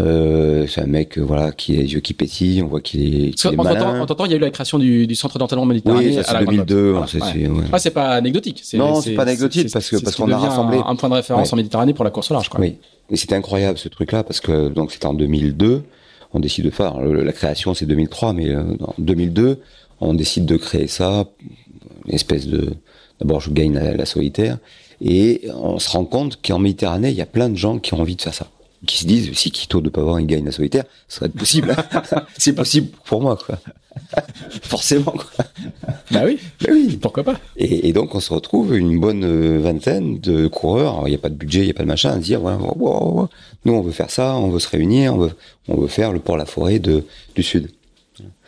[0.00, 2.62] Euh, c'est un mec, euh, voilà, qui a les yeux qui pétillent.
[2.62, 4.00] On voit qu'il est, qu'il est temps, malin.
[4.00, 6.32] en temps, il y a eu la création du, du centre d'entraînement méditerranéen Oui, c'est
[6.32, 6.66] la Grande Motte.
[6.68, 6.90] 2002.
[6.92, 7.48] Voilà, c'est- ouais.
[7.48, 7.64] ouais.
[7.72, 8.62] Ah, c'est pas anecdotique.
[8.74, 10.78] Non, c'est pas anecdotique, parce que- parce qu'on a rassemblé.
[10.78, 11.54] un, un point de référence Ouais.
[11.54, 12.48] en Méditerranée pour la course au large.
[12.48, 12.60] Quoi.
[12.60, 12.76] Oui.
[13.10, 15.82] Et c'était incroyable ce truc-là parce que donc c'était en 2002.
[16.32, 19.58] On décide de faire le- la création, c'est 2003, mais euh, en 2002,
[20.00, 21.26] on décide de créer ça,
[22.08, 22.70] une espèce de.
[23.20, 24.56] D'abord, je gagne la, la solitaire
[25.02, 28.00] et on se rend compte qu'en Méditerranée, il y a plein de gens qui ont
[28.00, 28.46] envie de faire ça,
[28.86, 31.74] qui se disent si Quito de Pavon il gagne la solitaire, ce serait possible.
[32.38, 33.58] c'est possible pour moi, quoi.
[34.62, 35.44] Forcément, quoi.
[36.10, 36.38] Bah oui.
[36.62, 36.98] Mais oui.
[37.00, 40.94] Pourquoi pas Et, et donc on se retrouve une bonne euh, vingtaine de coureurs.
[40.94, 42.20] Alors, Il n'y a pas de budget, il n'y a pas de machin à se
[42.20, 43.28] dire voilà, wow, wow, wow.
[43.64, 45.32] nous on veut faire ça, on veut se réunir, on veut,
[45.68, 47.04] on veut faire le port la forêt de,
[47.34, 47.70] du sud.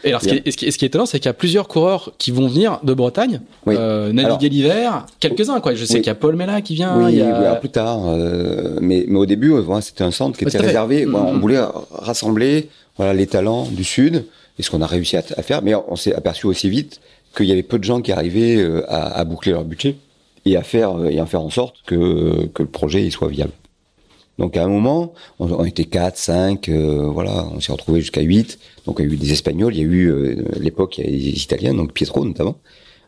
[0.04, 1.30] Et alors, ce qui, est, ce qui est- ce qui est étonnant, c'est qu'il y
[1.30, 3.74] a plusieurs coureurs qui vont venir de Bretagne, Oui.
[3.78, 5.74] euh, naviguer l'hiver, quelques-uns, quoi.
[5.74, 6.00] Je sais Oui.
[6.00, 7.26] qu'il y a Paul Mella qui vient, oui, il y a...
[7.26, 8.00] oui, alors, plus tard.
[8.08, 11.04] euh, mais, mais au début, euh, voilà, c'était un centre qui était réservé.
[11.06, 11.36] Voilà, Mhm.
[11.36, 14.24] on voulait rassembler voilà les talents du sud
[14.58, 15.62] et ce qu'on a réussi à, à faire.
[15.62, 17.00] Mais on s'est aperçu aussi vite
[17.36, 19.96] qu'il y avait peu de gens qui arrivaient euh, à, à boucler leur budget
[20.44, 23.52] et à faire et à faire en sorte que que le projet il soit viable.
[24.38, 28.20] Donc à un moment, on, on était 4, 5, euh, voilà, on s'est retrouvé jusqu'à
[28.20, 28.58] 8.
[28.86, 31.28] Donc il y a eu des Espagnols, il y a eu euh, l'époque il y
[31.28, 32.56] a des Italiens, donc Pietro notamment,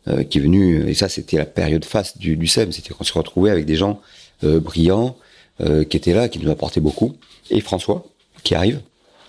[0.09, 0.89] euh, qui est venu.
[0.89, 3.77] Et ça c'était la période face du, du SEM, c'était qu'on s'est retrouvé avec des
[3.77, 4.01] gens
[4.45, 5.17] euh, brillants
[5.61, 7.15] euh, qui étaient là, qui nous apportaient beaucoup.
[7.51, 8.07] Et François
[8.43, 8.81] qui arrive.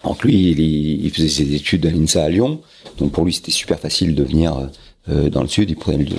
[0.04, 2.62] Donc lui, il, il faisait ses études à l'INSA à Lyon,
[3.00, 4.70] donc pour lui c'était super facile de venir
[5.10, 5.72] euh, dans le sud.
[5.72, 6.16] Il prenait le,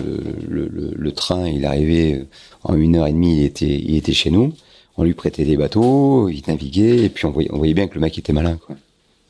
[0.48, 2.26] le, le, le train, il arrivait
[2.64, 4.52] en une heure et demie, il était, il était chez nous
[4.98, 7.94] on lui prêtait des bateaux, il naviguait, et puis on voyait, on voyait bien que
[7.94, 8.76] le mec était malin, quoi.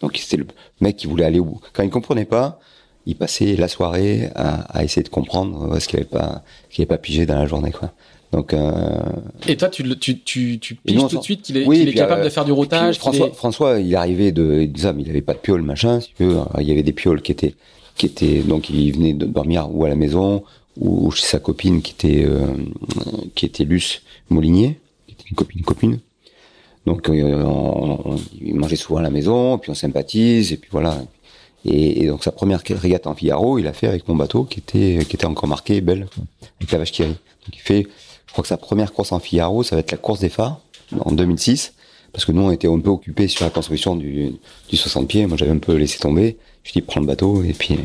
[0.00, 0.46] Donc c'était le
[0.80, 1.60] mec qui voulait aller au bout.
[1.72, 2.58] Quand il comprenait pas,
[3.06, 6.82] il passait la soirée à, à essayer de comprendre euh, ce qu'il avait pas, qu'il
[6.82, 7.92] avait pas pigé dans la journée, quoi.
[8.32, 9.00] Donc euh,
[9.46, 11.94] Et toi, tu, tu, tu, tu piges tout de suite qu'il est, Oui, est puis,
[11.94, 12.94] capable euh, de faire du et puis, routage.
[12.96, 15.62] qu'il François, est- François, il arrivait de, il disait, mais il avait pas de piole,
[15.62, 16.32] machin, si tu veux.
[16.32, 17.54] Alors, Il y avait des pioles qui étaient,
[17.96, 20.44] qui étaient, donc il venait de dormir ou à la maison
[20.78, 22.46] ou chez sa copine qui était, euh,
[23.34, 24.78] qui était Luce Molinier,
[25.18, 25.98] qui était une copine copine.
[26.86, 31.02] Donc euh, on, il mangeait souvent à la maison, puis on sympathise, et puis voilà.
[31.64, 34.60] Et, et donc sa première régate en Figaro, il a fait avec mon bateau qui
[34.60, 36.06] était qui était encore marqué belle
[36.60, 37.08] avec la vache qui rit.
[37.08, 37.86] Donc il fait,
[38.26, 40.60] je crois que sa première course en Figaro, ça va être la course des phares
[41.00, 41.74] en 2006,
[42.12, 44.32] parce que nous on était un peu occupés sur la construction du,
[44.70, 45.26] du 60 pieds.
[45.26, 46.38] Moi j'avais un peu laissé tomber.
[46.64, 47.78] Je dis prends le bateau et puis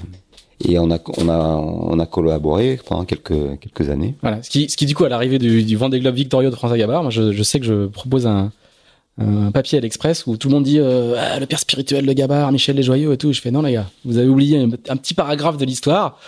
[0.65, 4.15] et on a on a on a collaboré pendant quelques quelques années.
[4.21, 4.41] Voilà.
[4.43, 6.77] Ce qui, ce qui, du coup, à l'arrivée du, du Vendée Globe victorieux de François
[6.77, 8.51] Gabard, moi, je, je sais que je propose un,
[9.19, 12.13] un papier à l'Express où tout le monde dit euh, ah, le père spirituel de
[12.13, 13.31] Gabard, Michel les Joyeux et tout.
[13.31, 16.19] Je fais non les gars, vous avez oublié un, un petit paragraphe de l'histoire.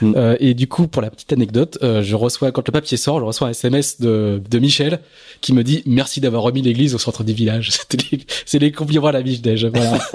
[0.00, 0.14] Mm.
[0.16, 3.20] Euh, et du coup, pour la petite anecdote, euh, je reçois quand le papier sort,
[3.20, 5.00] je reçois un SMS de, de Michel
[5.42, 7.72] qui me dit merci d'avoir remis l'église au centre du village.
[8.46, 9.68] C'est les compliments à la biche déjà.
[9.68, 9.98] Voilà.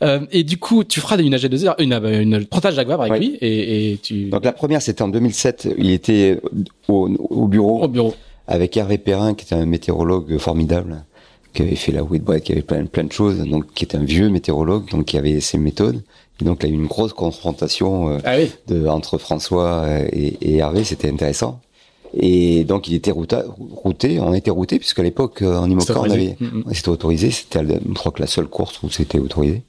[0.00, 3.18] Euh, et du coup, tu feras une AG2R, une, euh, une apprentissage Jaguar avec Ouais.
[3.18, 5.70] lui et, et tu Donc la première, c'était en 2007.
[5.76, 6.40] Il était
[6.86, 8.14] au, au bureau au bureau.
[8.48, 11.04] Avec Hervé Perrin, qui était un météorologue formidable,
[11.54, 14.04] qui avait fait la Boy, qui avait plein, plein de choses, donc qui était un
[14.04, 16.02] vieux météorologue, donc qui avait ses méthodes.
[16.40, 18.50] Et donc il y a eu une grosse confrontation euh, Ah oui.
[18.68, 21.60] de, entre François euh, et, et Hervé, c'était intéressant.
[22.14, 23.44] Et donc il était routa-
[23.84, 26.64] routé, on était routé, puisqu'à l'époque euh, en Imoca, on avait, Mm, mm.
[26.72, 29.62] c'était autorisé, c'était je crois que la seule course où c'était autorisé.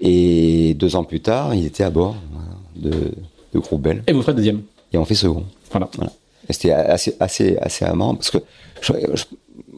[0.00, 2.50] Et deux ans plus tard, il était à bord voilà,
[2.96, 3.12] de,
[3.54, 4.62] de Groupe Bell, Et vous ferez deuxième.
[4.92, 5.44] et on fait second.
[5.70, 5.88] Voilà.
[6.02, 6.06] Et
[6.50, 8.38] C'était assez, assez, assez marrant parce que
[8.80, 9.24] je- je-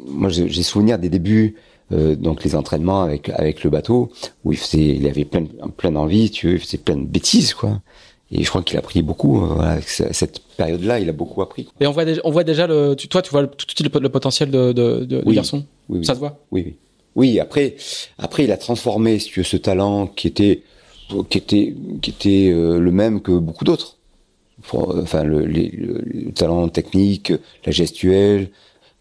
[0.06, 1.56] moi, j'ai souvenir des débuts,
[1.92, 4.10] euh, donc les entraînements avec avec le bateau
[4.44, 5.44] où il faisait, il avait plein,
[5.76, 7.80] plein d'envie, tu veux, il faisait plein de bêtises, quoi.
[8.30, 9.38] Et je crois qu'il a appris beaucoup.
[9.42, 11.64] euh, voilà, avec cette période-là, il a beaucoup appris.
[11.64, 11.72] quoi.
[11.80, 13.70] Et on voit déjà, on voit déjà le, tu, toi, tu vois le- tout de
[13.70, 15.34] suite le, le potentiel de, de, de, du Oui.
[15.34, 15.64] garçon?
[15.88, 16.04] Oui, oui.
[16.04, 16.38] Ça se voit?
[16.50, 16.74] Oui, oui.
[17.16, 17.74] Oui, après,
[18.18, 20.62] après, il a transformé, si tu veux, ce talent qui était,
[21.30, 23.96] qui était, qui était euh, le même que beaucoup d'autres.
[24.74, 27.32] Euh, Enfin, le, les- le, le talent technique,
[27.64, 28.50] la gestuelle.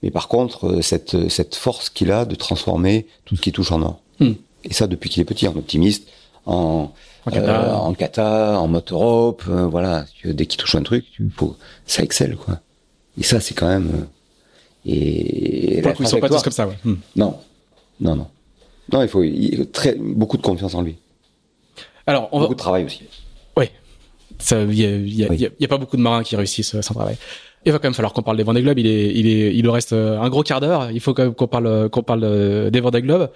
[0.03, 3.72] Mais par contre, euh, cette, cette force qu'il a de transformer tout ce qui touche
[3.72, 3.99] en or.
[4.20, 4.34] Hmm.
[4.63, 6.07] Et ça, depuis qu'il est petit, en optimiste,
[6.45, 6.91] en,
[7.26, 7.61] En kata.
[7.70, 10.05] euh, en kata, en Europe, euh, voilà.
[10.24, 11.55] Dès qu'il touche un truc, tu, faut,
[11.86, 12.59] ça excelle, quoi.
[13.20, 13.89] Et ça, c'est quand même.
[13.93, 14.03] euh,
[14.86, 16.78] et Pour la coup, ils sont pas tous comme ça, ouais.
[16.84, 16.95] Hmm.
[17.15, 17.38] non,
[17.99, 18.28] non, non.
[18.93, 20.95] Non, il faut il- très, beaucoup de confiance en lui.
[22.05, 23.03] Alors, on va, Beaucoup de travail aussi.
[24.40, 25.38] Il y a, y a- Oui.
[25.38, 27.16] y a- y a pas beaucoup de marins qui réussissent euh, sans travail.
[27.66, 28.80] Il va quand même falloir qu'on parle des Vendée Globe.
[28.80, 30.90] Il est, il est, il nous reste euh, un gros quart d'heure.
[30.92, 33.30] Il faut quand même qu'on parle, euh, qu'on parle des Vendée Globe.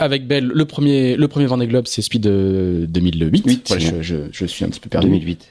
[0.00, 3.44] Avec Belle, le premier, le premier Vendée Globe, c'est celui de 2008.
[3.46, 3.90] Huit, Voilà, ouais.
[4.00, 5.08] je, je, je suis un petit peu perdu.
[5.08, 5.46] 2008.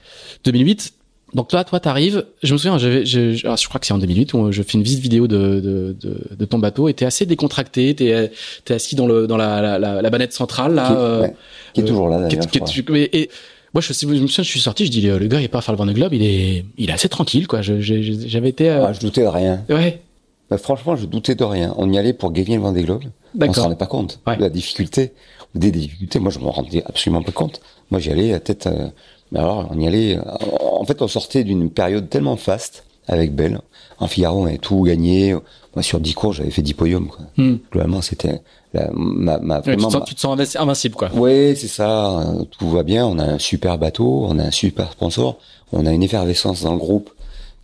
[0.45, 0.93] 2008.
[1.33, 2.25] Donc là, toi, t'arrives.
[2.41, 4.83] Je me souviens, j'avais, je, je, crois que c'est en 2008 où je fais une
[4.83, 7.93] visite vidéo de, de, de, de ton bateau et t'es assez décontracté.
[7.95, 8.31] T'es,
[8.63, 10.87] t'es assis dans le, dans la, la, la, la banette centrale là.
[10.87, 11.33] Qui, ouais,
[11.73, 13.29] qui est toujours là, qui qui et
[13.73, 15.59] moi, je, je me souviens, je suis sorti, je dis, le, gars, il est pas
[15.59, 17.61] à faire le Vendée Globe, il est, il est assez tranquille, quoi.
[17.61, 19.63] J'avais été, euh, Ah, je doutais de rien.
[19.69, 20.01] ouais,
[20.49, 21.73] Bah, franchement, je doutais de rien.
[21.77, 23.03] On y allait pour gagner le Vendée Globe.
[23.03, 23.63] On s'en d'accord.
[23.65, 24.19] rendait pas compte.
[24.25, 24.35] Ouais.
[24.37, 25.11] de La difficulté.
[25.55, 26.19] Des difficultés.
[26.19, 27.61] Moi, je me rendais absolument pas compte.
[27.91, 28.87] Moi, j'y allais à tête, euh,
[29.31, 30.21] mais alors, on y allait, euh,
[30.61, 33.59] en fait, on sortait d'une période tellement faste avec Belle.
[33.99, 35.33] En Figaro, on avait tout gagné.
[35.75, 37.25] Moi, sur 10 cours, j'avais fait 10 podiums, quoi.
[37.37, 37.57] Hmm.
[37.71, 38.41] Globalement, c'était
[38.73, 41.09] la, ma, ma, Ouais, tu, vraiment te sens, ma- tu te sens invinci- invincible, quoi.
[41.13, 42.33] Oui, c'est ça.
[42.57, 43.05] Tout va bien.
[43.07, 45.37] On a un super bateau, on a un super sponsor,
[45.71, 47.09] on a une effervescence dans le groupe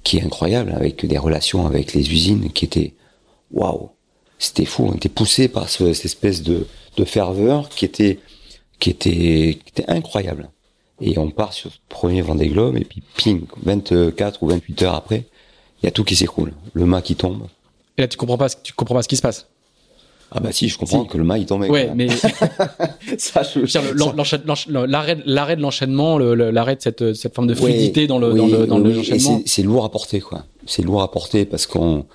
[0.04, 2.94] qui est incroyable, avec des relations avec les usines qui étaient
[3.52, 3.90] waouh.
[4.40, 4.88] C'était fou.
[4.92, 6.68] On était poussé par ce- cette espèce de,
[6.98, 8.20] de ferveur qui était
[8.80, 9.10] qui était
[9.64, 10.50] qui était incroyable.
[11.02, 14.96] Et on part sur ce premier Vendée Globe et puis ping, 24 ou 28 heures
[14.96, 15.26] après,
[15.84, 16.54] il y a tout qui s'écroule.
[16.74, 17.44] Le mât qui tombe.
[17.98, 19.48] Et là, tu comprends pas, tu comprends pas ce qui se passe.
[20.36, 21.10] Ah bah si, je comprends Si.
[21.10, 21.70] que le mât il tombait.
[21.70, 22.08] Ouais, mais
[23.18, 23.44] ça,
[24.68, 28.18] l'arrêt, l'arrêt de l'enchaînement, le- le- l'arrêt de cette, cette forme de Oui, fluidité dans
[28.18, 29.38] le, oui, dans le, dans oui, et l'enchaînement.
[29.40, 30.46] c'est- c'est lourd à porter, quoi.
[30.66, 32.06] C'est lourd à porter parce qu'on,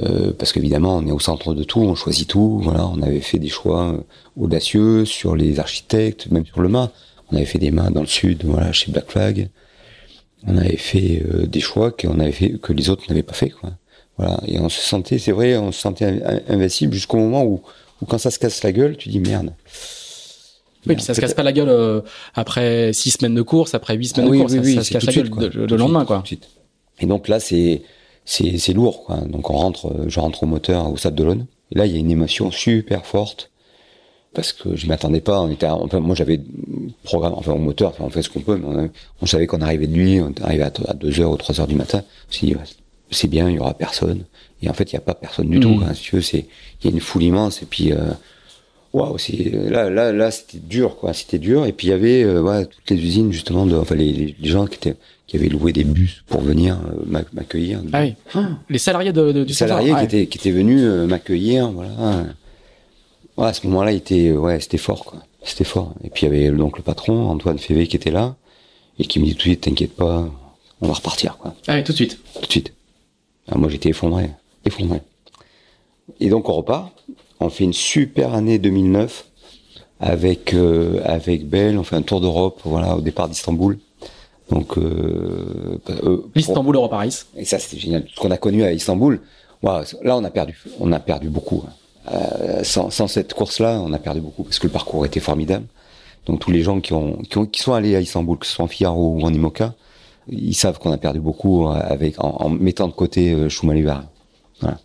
[0.00, 2.60] euh, parce qu'évidemment, on est au centre de tout, on choisit tout.
[2.62, 3.98] Voilà, on avait fait des choix euh,
[4.40, 6.90] audacieux sur les architectes, même sur le mât.
[7.30, 9.48] On avait fait des mâts dans le sud, voilà, chez Black Flag.
[10.46, 13.50] On avait fait euh, des choix qu'on avait fait que les autres n'avaient pas fait,
[13.50, 13.70] quoi.
[14.18, 17.60] Voilà, et on se sentait, c'est vrai, on se sentait in- invincible jusqu'au moment où,
[18.00, 19.52] où quand ça se casse la gueule, tu dis merde.
[20.86, 22.00] Oui, puis ça se casse pas la gueule euh,
[22.34, 24.74] après six semaines de course, après huit semaines Ah oui, de course, oui, ça, oui,
[24.76, 26.22] ça se casse la gueule le, de lendemain, quoi.
[27.00, 27.82] Et donc là, c'est
[28.72, 29.16] lourd, quoi.
[29.16, 31.46] Donc on rentre, euh, je rentre au moteur au Stade de l'Aune.
[31.72, 33.50] Et là, il y a une émotion super forte
[34.36, 35.40] parce que je m'attendais pas.
[35.40, 36.40] On était, enfin, moi, j'avais
[37.02, 38.88] programme, enfin au moteur, enfin, on fait ce qu'on peut, mais
[39.20, 41.66] on, savait qu'on arrivait de nuit, on arrivait à, à 2 heures ou 3 heures
[41.66, 42.02] du matin.
[42.28, 42.60] On s'est dit, ouais,
[43.10, 44.20] c'est bien, il y aura personne.
[44.62, 45.74] Et en fait, il y a pas personne du tout.
[45.78, 45.94] Quoi.
[45.94, 46.46] Si c'est
[46.82, 47.92] il y a une foule immense et puis.
[47.92, 47.96] Euh,
[48.92, 51.12] Waouh, c'est là, là, là, c'était dur, quoi.
[51.12, 51.66] C'était dur.
[51.66, 54.64] Et puis il y avait, euh, ouais, toutes les usines justement, de, enfin les, gens
[54.66, 54.94] qui étaient,
[55.26, 57.82] qui avaient loué des bus pour venir euh, m'ac- m'accueillir.
[57.92, 58.14] Ah oui.
[58.70, 61.90] Les salariés de, de- du Les salariés qui étaient, qui étaient venus euh, m'accueillir, voilà.
[63.36, 65.20] Ouais, à ce moment-là, était, ouais, c'était fort, quoi.
[65.42, 65.92] C'était fort.
[66.02, 68.34] Et puis il y avait donc le patron, Antoine Févé, qui était là
[68.98, 70.24] et qui me dit tout de suite, t'inquiète pas,
[70.80, 71.54] on va repartir, quoi.
[71.68, 72.18] Ah oui, tout de suite.
[72.40, 72.72] Tout de suite.
[73.46, 74.30] Alors moi, j'étais effondré,
[74.64, 75.00] effondré.
[76.20, 76.92] Et donc on repart.
[77.40, 79.26] On fait une super année 2009
[80.00, 81.78] avec euh, avec Belle.
[81.78, 83.78] On fait un tour d'Europe, voilà, au départ d'Istanbul.
[84.50, 87.14] Donc euh, euh, L'Istanbul Euro Paris.
[87.36, 88.06] et ça, c'était génial.
[88.14, 89.20] Ce qu'on a connu à Istanbul,
[89.62, 91.62] là, on a perdu, on a perdu beaucoup.
[91.66, 91.72] hein.
[92.12, 95.66] Euh, sans, sans cette course-là, on a perdu beaucoup parce que le parcours était formidable.
[96.26, 98.52] Donc tous les gens qui ont qui, ont, qui sont allés à Istanbul, que ce
[98.52, 99.74] soit en Figaro ou en Imoca,
[100.28, 103.48] ils savent qu'on a perdu beaucoup avec en, en mettant de côté euh.
[104.60, 104.78] Voilà.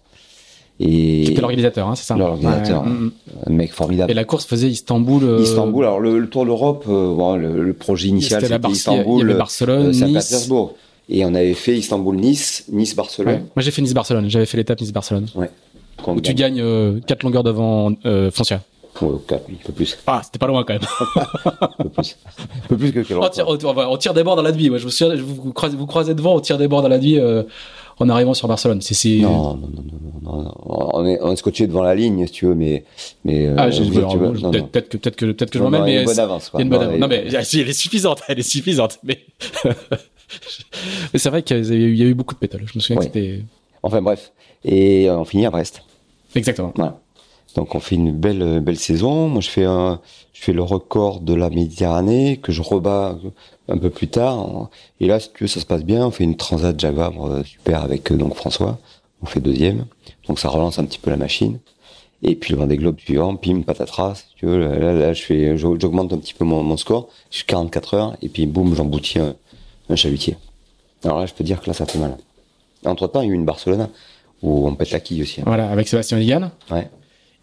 [0.84, 2.90] Et C'était l'organisateur, hein, c'est ça L'organisateur, ouais,
[3.46, 4.10] un mec formidable.
[4.10, 5.24] Et la course faisait Istanbul.
[5.24, 5.42] Euh...
[5.42, 5.86] Istanbul.
[5.86, 9.24] Alors le, le Tour d'Europe, euh, bon, le, le, projet initial c'était Istanbul, il y
[9.30, 10.76] avait Barcelone, euh, Saint-Pétersbourg.
[11.10, 13.34] Et on avait fait Istanbul-Nice, Nice-Barcelone.
[13.34, 13.40] Ouais.
[13.56, 14.30] Moi j'ai fait Nice-Barcelone.
[14.30, 15.28] J'avais fait l'étape Nice-Barcelone.
[15.36, 15.52] Ouais.
[16.08, 18.62] Où tu gagnes euh, 4 longueurs devant euh, Foncia.
[19.02, 19.98] Ouais, 4, oui, un peu plus.
[20.06, 20.82] Ah, c'était pas loin quand même.
[21.62, 22.18] un peu plus.
[22.38, 24.70] Un peu plus que quel on tire, on, on, tire des bords dans la nuit.
[24.70, 27.00] Moi, je vous, souviens, vous, croisez, vous croisez devant, on tire des bords dans la
[27.00, 27.44] nuit euh,
[28.00, 28.82] en arrivant sur Barcelone.
[28.82, 29.10] C'est.
[29.20, 29.84] Non, non, non,
[30.24, 30.54] non, non, non.
[30.94, 32.84] On est, on est scotché devant la ligne, si tu veux, mais,
[33.24, 33.48] mais.
[33.58, 35.92] Ah, non, peut-être, que, peut-être que, peut-être que je m'emmène, mais.
[35.92, 36.62] Il y a une bonne avance, quoi.
[36.62, 37.00] Une bonne avance.
[37.00, 39.20] Non, mais, elle est suffisante, elle est suffisante, mais.
[41.14, 42.64] mais c'est vrai qu'il y a eu, beaucoup de pétales.
[42.66, 43.42] Je me souviens que c'était.
[43.84, 44.32] Enfin, bref.
[44.64, 45.82] Et euh, on finit à Brest.
[46.36, 46.72] Exactement.
[46.76, 47.00] Voilà.
[47.56, 49.28] Donc on fait une belle belle saison.
[49.28, 50.00] Moi je fais un
[50.34, 53.18] je fais le record de la Méditerranée que je rebats
[53.68, 54.70] un peu plus tard.
[55.00, 56.06] Et là si tu veux ça se passe bien.
[56.06, 56.96] On fait une transat Jacques
[57.46, 58.80] super avec euh, donc François.
[59.22, 59.86] On fait deuxième.
[60.28, 61.60] Donc ça relance un petit peu la machine.
[62.24, 64.16] Et puis le Vendée Globe suivant, pim patatras.
[64.16, 67.10] Si tu veux là, là, là, je fais j'augmente un petit peu mon, mon score.
[67.32, 69.36] Je suis 44 heures et puis boum j'emboutis un,
[69.90, 70.38] un chalutier.
[71.04, 72.18] Alors là je peux dire que là ça fait mal.
[72.86, 73.90] Entre temps il y a eu une Barcelone
[74.42, 75.42] où on pète la quille aussi.
[75.42, 75.46] Hein.
[75.48, 76.52] Voilà, avec Sébastien Ligan.
[76.72, 76.90] Ouais.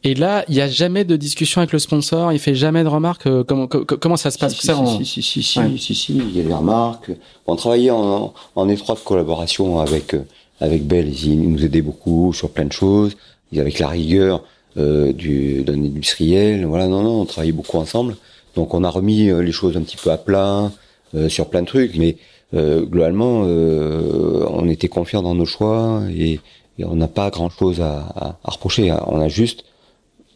[0.05, 2.89] Et là, il y a jamais de discussion avec le sponsor, il fait jamais de
[2.89, 3.27] remarques.
[3.27, 5.59] euh, comment, co- comment ça se passe si, ça, si, en- si, si, si, si,
[5.59, 5.71] Ouais.
[5.77, 7.11] si, si, il y a des remarques.
[7.47, 10.23] On travaillait en, en étroite collaboration avec euh,
[10.61, 11.09] avec Bell.
[11.25, 13.17] Ils nous aidaient beaucoup sur plein de choses.
[13.57, 14.45] Avec la rigueur
[14.77, 16.65] euh, du d'un industriel.
[16.67, 18.17] Voilà, non, non, on travaillait beaucoup ensemble.
[18.55, 20.71] Donc on a remis euh, les choses un petit peu à plat
[21.15, 22.17] euh, sur plein de trucs, mais
[22.55, 26.41] euh, globalement, euh, on était confiants dans nos choix et,
[26.79, 28.91] et on n'a pas grand chose à, à, à reprocher.
[28.91, 29.03] hein.
[29.07, 29.65] On a juste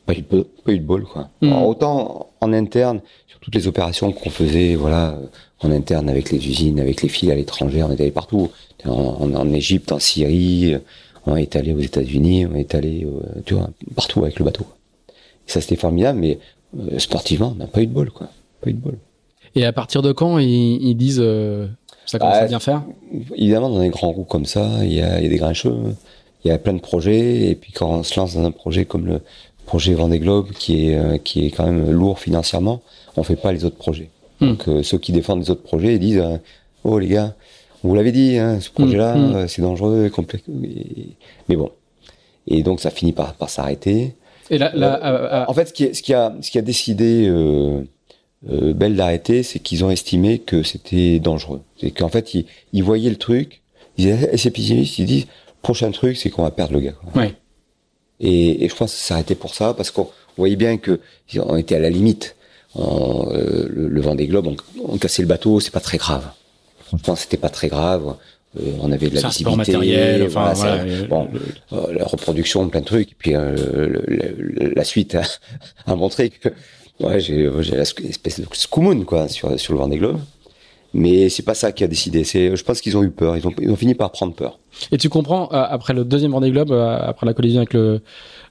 [0.07, 1.28] pas eu de, pas eu de bol quoi.
[1.40, 1.49] Mm.
[1.53, 5.26] Alors, autant en interne sur toutes les opérations qu'on faisait voilà euh,
[5.61, 8.51] en interne avec les usines, avec les filles à l'étranger, on est allé partout.
[8.84, 10.78] En, en, en Égypte, en Syrie, euh,
[11.24, 14.66] on est allé aux États-Unis, on est allé euh, tu vois partout avec le bateau.
[15.47, 16.38] Et ça c'était formidable, mais
[16.78, 18.28] euh, sportivement on n'a pas eu de bol quoi.
[18.61, 18.99] Pas eu de bol.
[19.55, 21.68] Et à partir de quand ils, ils disent euh,
[22.07, 22.82] ça commence Ah, à bien faire?
[23.36, 25.76] Évidemment dans des grands groupes comme ça, il y a, il y a des grincheux,
[26.45, 28.84] il y a plein de projets et puis quand on se lance dans un projet
[28.84, 29.20] comme le
[29.66, 32.82] projet Vendée Globe qui est euh, qui est quand même lourd financièrement,
[33.16, 34.11] on fait pas les autres projets.
[34.40, 34.49] Hmm.
[34.51, 36.36] Donc euh, ceux qui défendent les autres projets ils disent euh,
[36.84, 37.34] oh les gars,
[37.84, 39.34] on vous l'avait dit, hein, ce projet-là Hmm.
[39.36, 40.45] euh, c'est dangereux, complexe.
[41.49, 41.70] Mais bon,
[42.47, 44.14] et donc ça finit par par s'arrêter.
[44.51, 46.62] Et là, là euh, En fait, ce qui, est- ce qui a, ce qui a
[46.62, 47.80] décidé euh,
[48.51, 51.62] euh, Bell d'arrêter, c'est qu'ils ont estimé que c'était dangereux.
[51.80, 53.62] C'est qu'en fait, ils, ils voyaient le truc,
[53.97, 55.26] ils étaient assez pessimistes, ils disent,
[55.63, 56.95] prochain truc, c'est qu'on va perdre le gars.
[57.15, 57.35] ouais.
[58.21, 61.01] Et, et je pense que ça s'arrêtait pour ça, parce qu'on voyait bien que
[61.37, 62.37] on était à la limite.
[62.75, 64.57] On, euh, le, le Vendée Globe, on,
[64.89, 66.25] on cassait le bateau, c'est pas très grave.
[66.87, 68.15] Franchement, c'était pas très grave.
[68.61, 69.57] Euh, on avait de la visibilité.
[69.73, 71.29] matériel, enfin, voilà, voilà, ça- le- bon,
[71.73, 73.11] euh, la reproduction, plein de trucs.
[73.13, 73.55] Et puis euh,
[73.89, 75.23] le- le- la suite a,
[75.87, 76.49] a montré que
[77.01, 80.21] ouais, j'ai j'ai la sc- espèce de scoumoun quoi sur sur le Vendée Globe.
[80.95, 82.22] Mais c'est pas ça qui a décidé.
[82.24, 83.36] C'est, je pense qu'ils ont eu peur.
[83.36, 84.59] Ils ont, ils ont fini par prendre peur.
[84.90, 88.01] Et tu comprends, euh, après le deuxième Vendée Globe, euh, après la collision avec le,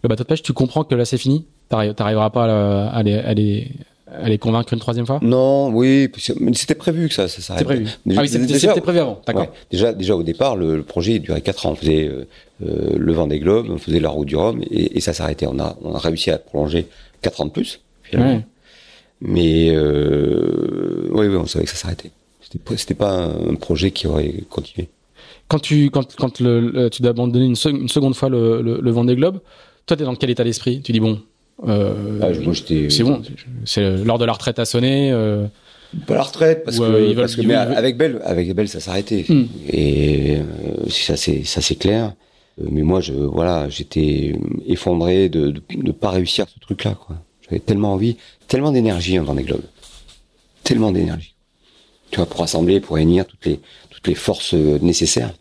[0.03, 1.45] le bateau de pêche, tu comprends que là c'est fini?
[1.69, 3.67] T'arri- T'arriveras pas à, le- à, les, à, les,
[4.11, 5.19] à les convaincre une troisième fois?
[5.21, 6.09] Non, oui,
[6.53, 7.63] c'était prévu que ça, ça s'arrête.
[7.63, 7.87] prévu.
[8.05, 9.43] Déjà- ah oui, c'était c'était prévu avant, d'accord.
[9.43, 9.49] Ouais.
[9.71, 11.71] Déjà, déjà au départ, le, le projet durait quatre ans.
[11.71, 12.27] On faisait euh,
[12.65, 15.45] euh, le Vendée Globe, on faisait la route du Rhum, et, et ça s'arrêtait.
[15.47, 16.87] On a, on a réussi à prolonger
[17.21, 17.81] quatre ans de plus.
[18.03, 18.33] finalement.
[18.37, 18.45] Ouais.
[19.23, 19.69] Mais
[21.11, 22.09] oui, oui, on savait que ça s'arrêtait.
[22.51, 23.13] C'était pas, c'était pas
[23.49, 24.89] un projet qui aurait continué.
[25.47, 28.61] Quand tu quand quand le, le- tu dois abandonner une, sec- une seconde fois le,
[28.61, 29.39] le, le Vendée Globe,
[29.85, 30.81] toi t'es dans quel état d'esprit?
[30.81, 31.19] Tu dis bon,
[31.67, 32.27] euh, Ah,
[32.89, 33.21] c'est bon,
[33.65, 35.11] c'est l'heure de la retraite à sonner.
[35.11, 35.45] Euh,
[36.07, 38.79] Pas la retraite parce que, parce que ils mais veulent- avec Belle, avec Belle, ça
[38.79, 39.25] s'arrêtait.
[39.27, 39.45] Hmm.
[39.69, 42.13] Et euh, ça c'est ça c'est clair.
[42.61, 44.33] Euh, Mais moi, je voilà, j'étais
[44.67, 46.95] effondré de, de pas réussir ce truc-là.
[46.95, 47.15] quoi.
[47.45, 48.15] J'avais tellement envie,
[48.47, 49.61] tellement d'énergie en Vendée Globe,
[50.63, 51.30] tellement d'énergie.
[52.11, 53.59] Tu vois, pour assembler, pour réunir toutes les
[53.89, 55.33] toutes les forces euh, nécessaires.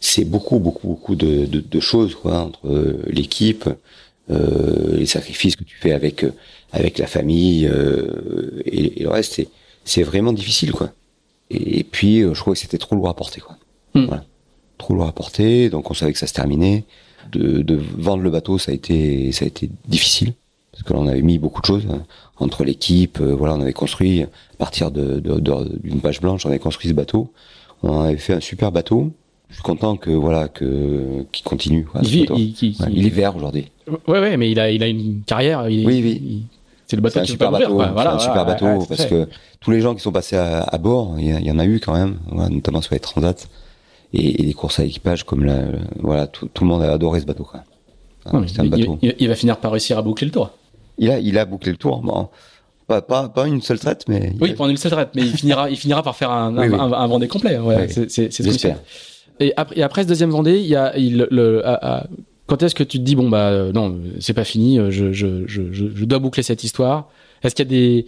[0.00, 3.68] C'est beaucoup, beaucoup, beaucoup de, de, de choses quoi entre euh, l'équipe,
[4.30, 6.32] euh, les sacrifices que tu fais avec euh,
[6.72, 9.34] avec la famille euh, et, et le reste.
[9.34, 9.48] C'est
[9.84, 10.90] c'est vraiment difficile quoi.
[11.50, 13.56] Et, et puis je crois que c'était trop lourd à porter quoi.
[13.94, 14.06] Hmm.
[14.06, 14.24] Voilà.
[14.78, 16.84] Trop lourd à porter, donc on savait que ça se terminait.
[17.32, 20.34] De, de vendre le bateau, ça a été ça a été difficile
[20.76, 22.02] parce que là, on avait mis beaucoup de choses hein,
[22.38, 23.18] entre l'équipe.
[23.20, 24.28] euh, voilà, on avait construit à
[24.58, 27.32] partir de de- de- d'une page blanche, on avait construit ce bateau.
[27.82, 29.12] On avait fait un super bateau
[29.48, 31.84] Je suis content que voilà que qu'il continue.
[31.84, 33.70] quoi, Il, vit- il- il- Ouais, il- est vert aujourd'hui.
[34.08, 35.68] Ouais, ouais, mais il a, il a une carrière.
[35.68, 36.42] il- Oui, oui.
[36.86, 37.78] c'est le bateau C'est un qui super bateau.
[37.80, 39.28] c'est un super bateau ouais, parce que
[39.60, 41.92] tous les gens qui sont passés à, à bord, il y, en a eu quand
[41.94, 43.34] même, voilà, notamment sur les transats
[44.12, 45.58] et, et les courses à équipage comme la,
[46.00, 47.44] voilà, tout, tout le monde a adoré ce bateau.
[47.44, 47.60] Quoi.
[48.32, 48.98] Non, mais C'est un il, bateau.
[49.02, 50.50] il- il va finir par réussir à boucler le tour.
[50.98, 52.00] Il a, il a bouclé le tour.
[52.02, 52.28] Bon,
[52.86, 55.32] pas, pas, pas une seule traite, mais Oui, a- pendant une seule traite, mais il
[55.36, 56.78] finira, il finira par faire un, Oui, un, oui.
[56.78, 57.58] un- un Vendée complet.
[57.58, 58.04] Ouais, Oui.
[58.08, 58.78] c'est, j'espère.
[59.40, 62.06] Et après, et après ce deuxième Vendée, il y a il, le, à- à-
[62.46, 65.12] quand est-ce que tu te dis bon bah euh, non, c'est pas fini, euh, je,
[65.12, 67.08] je, je, je, dois boucler cette histoire.
[67.42, 68.06] Est-ce qu'il y a des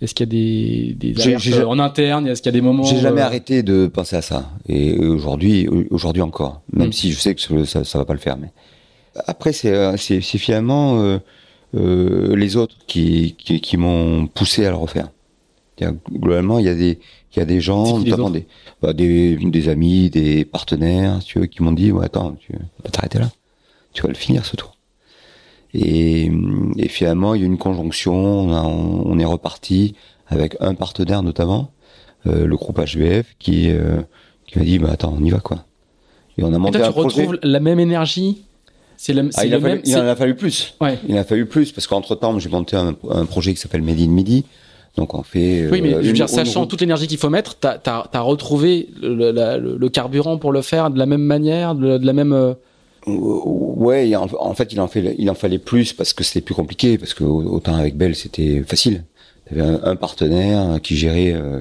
[0.00, 2.26] est-ce qu'il y a des, alertes, euh, en interne?
[2.26, 4.50] Est-ce qu'il y a des moments J'ai jamais euh, arrêté de penser à ça.
[4.68, 6.62] Et aujourd'hui, aujourd'hui encore.
[6.72, 6.92] Même Mm.
[6.92, 8.36] si je sais que ça, ça va pas le faire.
[8.36, 8.50] Mais
[9.26, 11.18] après, c'est, c'est, finalement
[11.74, 15.08] les autres qui, qui, qui m'ont poussé à le refaire.
[16.12, 16.98] Globalement, il y a des,
[17.34, 18.46] il y a des gens, notamment des,
[18.80, 22.90] bah, des, des amis, des partenaires, tu veux, qui m'ont dit, ouais, attends, tu vas
[22.90, 23.30] t'arrêter là.
[23.92, 24.76] Tu vas le finir ce tour.
[25.72, 26.30] Et,
[26.76, 28.14] et finalement, il y a eu une conjonction.
[28.14, 29.94] On, a- on est reparti
[30.28, 31.70] avec un partenaire notamment,
[32.26, 34.00] euh, le groupe HBF, qui, euh,
[34.46, 35.64] qui m'a dit, bah attends, on y va quoi.
[36.38, 37.20] Et on a Et monté toi, tu projet.
[37.22, 38.44] retrouves la même énergie
[39.08, 39.80] le, Ah, il, le a fallu- même.
[39.84, 40.74] il c'est- en a fallu plus.
[40.80, 40.98] Ouais.
[41.08, 43.82] Il en a fallu plus parce qu'entre temps, j'ai monté un, un projet qui s'appelle
[43.82, 44.44] Made in Midi.
[44.96, 45.68] Donc on fait.
[45.72, 47.56] Oui, mais euh, je veux une- dire, une sachant route- toute l'énergie qu'il faut mettre,
[47.56, 51.74] t'as as, retrouvé le, la- le- le carburant pour le faire de la même manière,
[51.74, 52.32] de, de la même.
[52.32, 52.54] euh,
[53.06, 56.40] Ouais, il en, en fait, il en, fait, il en fallait plus parce que c'était
[56.40, 59.04] plus compliqué, parce que autant avec Bell, c'était facile.
[59.50, 61.60] Avait un, un partenaire qui gérait euh,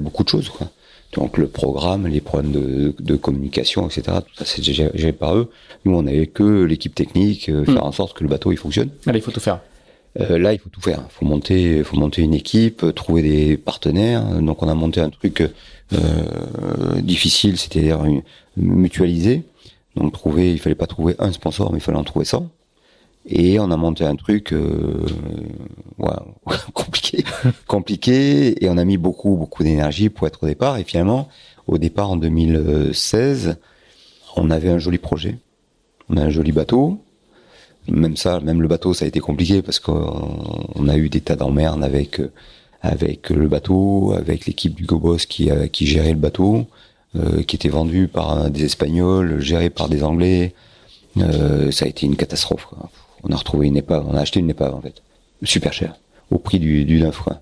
[0.00, 0.68] beaucoup de choses, quoi.
[1.14, 4.02] Donc le programme, les problèmes de, de communication, etc.
[4.26, 5.50] Tout ça, c'est géré, par eux.
[5.84, 7.88] Nous, on n'avait que l'équipe technique, euh, faire Mm.
[7.88, 8.90] en sorte que le bateau il fonctionne.
[9.06, 9.60] Allez, il faut tout faire.
[10.20, 11.00] Euh, là, il faut tout faire.
[11.08, 14.24] Il faut monter, faut monter une équipe, euh, trouver des partenaires.
[14.40, 15.40] Donc, on a monté un truc
[15.92, 18.22] euh, difficile, c'est-à-dire une-
[18.56, 19.42] mutualiser.
[19.96, 22.48] Donc, trouver, il fallait pas trouver un sponsor, mais il fallait en trouver 100.
[23.26, 25.06] Et on a monté un truc euh,
[25.98, 26.12] ouais,
[26.74, 27.24] compliqué,
[27.66, 30.76] compliqué, et on a mis beaucoup, beaucoup d'énergie pour être au départ.
[30.76, 31.28] Et finalement,
[31.66, 33.56] au départ en 2016,
[34.36, 35.38] on avait un joli projet,
[36.10, 37.00] on a un joli bateau.
[37.88, 41.20] Même ça, même le bateau, ça a été compliqué parce qu'on on a eu des
[41.20, 42.20] tas d'emmerdes avec
[42.80, 46.66] avec le bateau, avec l'équipe du Gobos qui euh, qui gérait le bateau,
[47.16, 50.52] euh, qui était vendu par euh, des Espagnols, géré par des Anglais.
[51.18, 52.66] Euh, ça a été une catastrophe.
[52.66, 52.90] Quoi.
[53.26, 55.02] On a retrouvé une épave, on a acheté une épave en fait,
[55.42, 55.96] super cher,
[56.30, 57.18] au prix du, du neuf.
[57.20, 57.40] Quoi.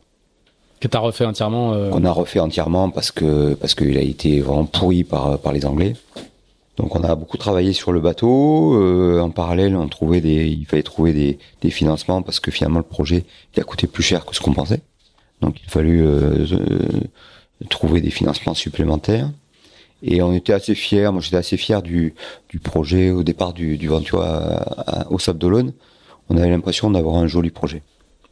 [0.80, 1.72] Que t'as refait entièrement.
[1.74, 5.52] euh, On a refait entièrement parce que parce qu'il a été vraiment pourri par par
[5.52, 5.94] les Anglais.
[6.78, 8.74] Donc on a beaucoup travaillé sur le bateau.
[8.80, 12.78] euh, en parallèle, on trouvait des, il fallait trouver des, des financements parce que finalement
[12.78, 14.80] le projet il a coûté plus cher que ce qu'on pensait.
[15.42, 19.30] Donc il a fallu euh, euh, trouver des financements supplémentaires.
[20.02, 21.10] Et on était assez fiers.
[21.10, 22.14] Moi j'étais assez fier du,
[22.48, 25.72] du projet au départ du, du Ventura à- à- au Sable d'Olonne.
[26.28, 27.82] On avait l'impression d'avoir un joli projet,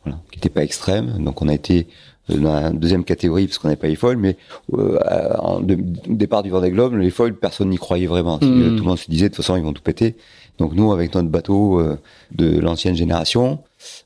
[0.05, 1.23] voilà, qui n'était pas extrême.
[1.23, 1.87] Donc on a été
[2.31, 4.37] euh, dans la deuxième catégorie parce qu'on n'avait pas les foils, mais
[4.75, 4.99] euh,
[5.39, 5.75] en de-
[6.09, 8.39] au départ du Vendée Globe, les foils, personne n'y croyait vraiment.
[8.43, 10.17] Euh, Tout le monde se disait de toute façon ils vont tout péter.
[10.59, 11.99] Donc nous, avec notre bateau euh,
[12.33, 13.61] de l'ancienne génération,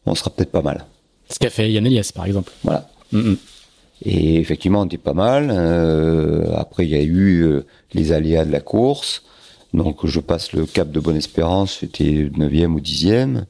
[0.06, 0.84] on sera peut-être pas mal.
[1.30, 2.52] Ce qu'a fait Yann Elias, par exemple.
[2.62, 2.88] Voilà.
[3.12, 3.36] Mm, mm.
[4.02, 5.50] Et effectivement, on était pas mal.
[5.50, 9.22] Euh, après, il y a eu euh, les aléas de la course.
[9.72, 13.44] Donc, je passe le cap de Bonne-Espérance, c'était 9e ou 10e.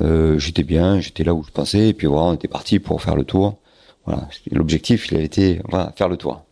[0.00, 1.88] Euh, j'étais bien, j'étais là où je pensais.
[1.88, 3.56] Et puis voilà, on était parti pour faire le tour.
[4.04, 6.42] Voilà, l'objectif, il a été voilà, faire le tour.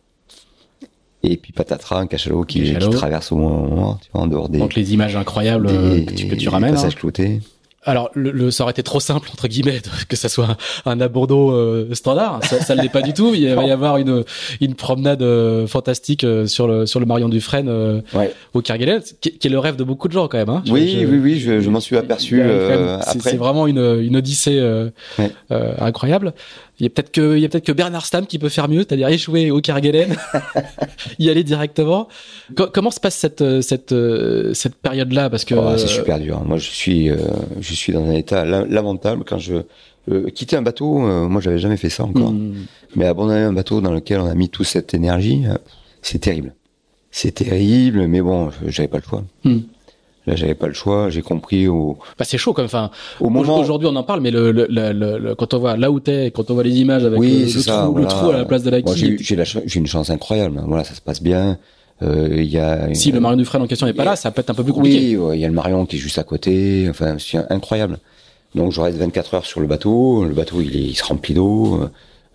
[1.23, 4.59] Et puis patatras, un cachalot qui, qui traverse au moment, tu vois, en dehors des,
[4.59, 6.73] Donc les images incroyables euh, des que tu, que tu ramènes.
[6.73, 6.99] passages hein.
[6.99, 7.41] cloutés.
[7.85, 11.51] Alors, le, le- ça aurait été trop simple entre guillemets que ça soit un abordeau
[11.51, 12.39] euh, standard.
[12.43, 13.33] Ça, ça ne l'est pas du tout.
[13.35, 14.23] Il va y avoir une
[14.61, 18.33] une promenade euh, fantastique euh, sur le sur le Marion Dufresne euh, Ouais.
[18.53, 20.49] au Kerguelen, qui, qui est le rêve de beaucoup de gens quand même.
[20.49, 20.63] Hein.
[20.65, 24.15] Je- Oui, je- oui, oui, je, je m'en suis aperçu euh, c'est- vraiment une, une
[24.17, 24.89] odyssée euh,
[25.19, 25.31] Ouais.
[25.51, 26.33] euh, incroyable.
[26.79, 28.67] Il y a peut-être que il y a peut-être que Bernard Stam qui peut faire
[28.67, 30.15] mieux, c'est-à-dire échouer au Kerguelen,
[31.19, 32.07] y aller directement.
[32.55, 35.29] Co- comment se passe cette euh, cette euh, cette période-là?
[35.29, 36.43] Parce que Oh, c'est super dur.
[36.43, 37.17] Moi, je suis, euh,
[37.61, 39.55] je suis dans un état la- lamentable quand je
[40.11, 41.07] euh, quitter un bateau.
[41.07, 42.31] euh, moi, j'avais jamais fait ça encore.
[42.31, 42.53] Hmm.
[42.95, 45.55] Mais abandonner un bateau dans lequel on a mis toute cette énergie, euh,
[46.01, 46.53] c'est terrible.
[47.11, 49.23] C'est terrible, mais bon, j'avais pas le choix.
[49.45, 49.59] Hmm.
[50.27, 51.09] Là, j'avais pas le choix.
[51.09, 52.89] J'ai compris au, Bah, c'est chaud comme enfin
[53.19, 53.59] au moment.
[53.59, 56.31] aujourd'hui on en parle mais le, le, le, le- quand on voit là où t'es
[56.31, 58.07] quand on voit les images avec Oui, le, ça, trou, voilà.
[58.07, 60.61] le trou à la place de la quille j'ai une chance incroyable.
[60.67, 61.57] Voilà, ça se passe bien.
[62.01, 64.41] Euh, Il y a si le Marion Dufresne en question n'est pas là ça peut
[64.41, 66.17] être un peu plus compliqué Oui, ouais, il y a le Marion qui est juste
[66.19, 66.87] à côté.
[66.89, 67.99] Enfin, c'est incroyable.
[68.55, 70.23] Donc, je reste 24 heures sur le bateau.
[70.23, 71.81] Le bateau, il, est, il se remplit d'eau.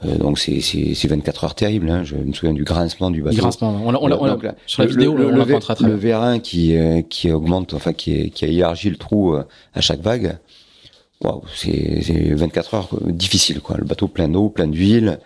[0.04, 1.90] Euh, donc c'est c'est 24 heures terribles.
[1.90, 2.04] Hein.
[2.04, 3.36] Je me souviens du grincement du bateau.
[3.36, 3.82] Grincement.
[3.84, 7.02] On, on, on, sur la vidéo, le, on le, très très Le vérin qui euh,
[7.02, 9.44] qui augmente, enfin qui qui a élargi le trou euh,
[9.74, 10.38] à chaque vague.
[11.22, 13.76] Waouh, c'est 24 heures difficile quoi.
[13.76, 15.18] Le bateau plein d'eau, plein d'huile.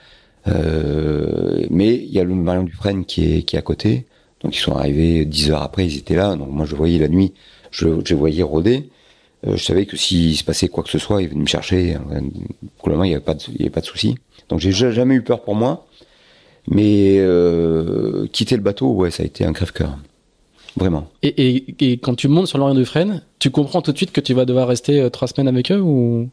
[0.48, 4.06] Euh, mais il y a le Marion Dufresne qui est qui est à côté.
[4.42, 6.34] Donc ils sont arrivés 10 heures après, ils étaient là.
[6.34, 7.32] Donc moi je voyais la nuit,
[7.70, 8.90] je, je voyais rôder.
[9.46, 11.96] Euh, je savais que s'il se passait quoi que ce soit, ils venaient me chercher.
[12.78, 14.16] Pour le moment, il n'y avait pas de, il y avait pas de souci.
[14.48, 15.86] Donc j'ai jamais eu peur pour moi.
[16.68, 19.98] Mais euh, quitter le bateau, ouais, ça a été un crève-cœur.
[20.76, 21.08] Vraiment.
[21.22, 24.20] Et, et, et, quand tu montes sur l'Orient Dufresne, tu comprends tout de suite que
[24.20, 26.28] tu vas devoir rester euh, trois semaines avec eux ou?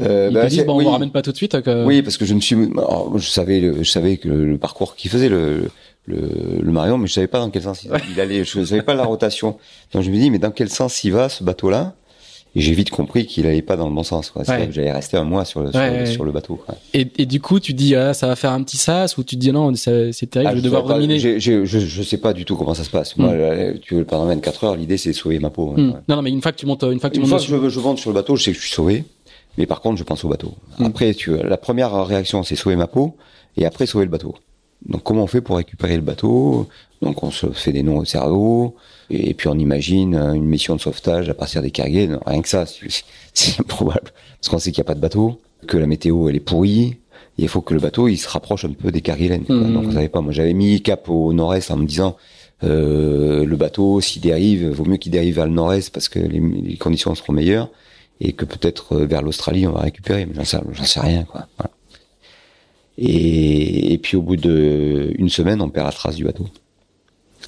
[0.00, 0.84] Euh, Ils bah, te disent bon, oui.
[0.84, 1.60] on ne ramène pas tout de suite.
[1.62, 1.84] Que...
[1.84, 4.94] Oui, parce que je me suis, alors, je savais, le, je savais que le, parcours
[4.94, 5.70] qu'il faisait le,
[6.06, 6.18] le,
[6.60, 8.44] le, Marion, mais je savais pas dans quel sens il, il allait.
[8.44, 9.56] Je savais pas la rotation.
[9.92, 11.94] Donc je me dis, mais dans quel sens il va ce bateau-là?
[12.58, 14.30] Et j'ai vite compris qu'il allait pas dans le bon sens.
[14.30, 14.42] Quoi.
[14.42, 14.68] Ouais.
[14.72, 16.60] J'allais rester un mois sur le, sur, ouais, sur le bateau.
[16.92, 19.36] Et, et, du coup, tu dis ah, ça va faire un petit sas ou tu
[19.36, 21.20] te dis non, c'est terrible, ah, je vais devoir ruminer.
[21.20, 23.16] Je, je, sais pas du tout comment ça se passe.
[23.16, 23.22] Mm.
[23.22, 23.34] Moi,
[23.80, 25.74] tu veux pendant 24 heures, l'idée c'est de sauver ma peau.
[25.76, 25.90] Mm.
[25.90, 25.96] Ouais.
[26.08, 27.58] Non, non, mais une fois que tu montes, une fois que tu une montes, fois
[27.58, 29.04] que je, je monte sur le bateau, je sais que je suis sauvé.
[29.56, 30.54] Mais par contre, je pense au bateau.
[30.80, 30.84] Mm.
[30.86, 33.16] Après, tu, la première réaction, c'est sauver ma peau,
[33.56, 34.34] et après sauver le bateau.
[34.86, 36.68] Donc, comment on fait pour récupérer le bateau?
[37.02, 38.76] Donc, on se fait des noms au cerveau.
[39.10, 42.08] Et puis on imagine une mission de sauvetage à partir des carguets.
[42.26, 42.64] rien que ça,
[43.34, 44.12] c'est improbable.
[44.40, 46.96] Parce qu'on sait qu'il n'y a pas de bateau, que la météo elle est pourrie.
[47.38, 49.44] Et il faut que le bateau il se rapproche un peu des carguélènes.
[49.48, 49.72] Mmh.
[49.72, 52.16] Donc vous savez pas, moi j'avais mis cap au nord-est en me disant
[52.64, 56.40] euh, le bateau s'il dérive, vaut mieux qu'il dérive vers le nord-est parce que les,
[56.40, 57.70] les, conditions seront meilleures
[58.20, 60.26] et que peut-être euh, vers l'Australie on va récupérer.
[60.26, 61.46] Mais j'en sais, sais rien quoi.
[61.56, 61.70] Voilà.
[62.98, 66.46] Et, et puis au bout de une semaine, on perd la trace du bateau.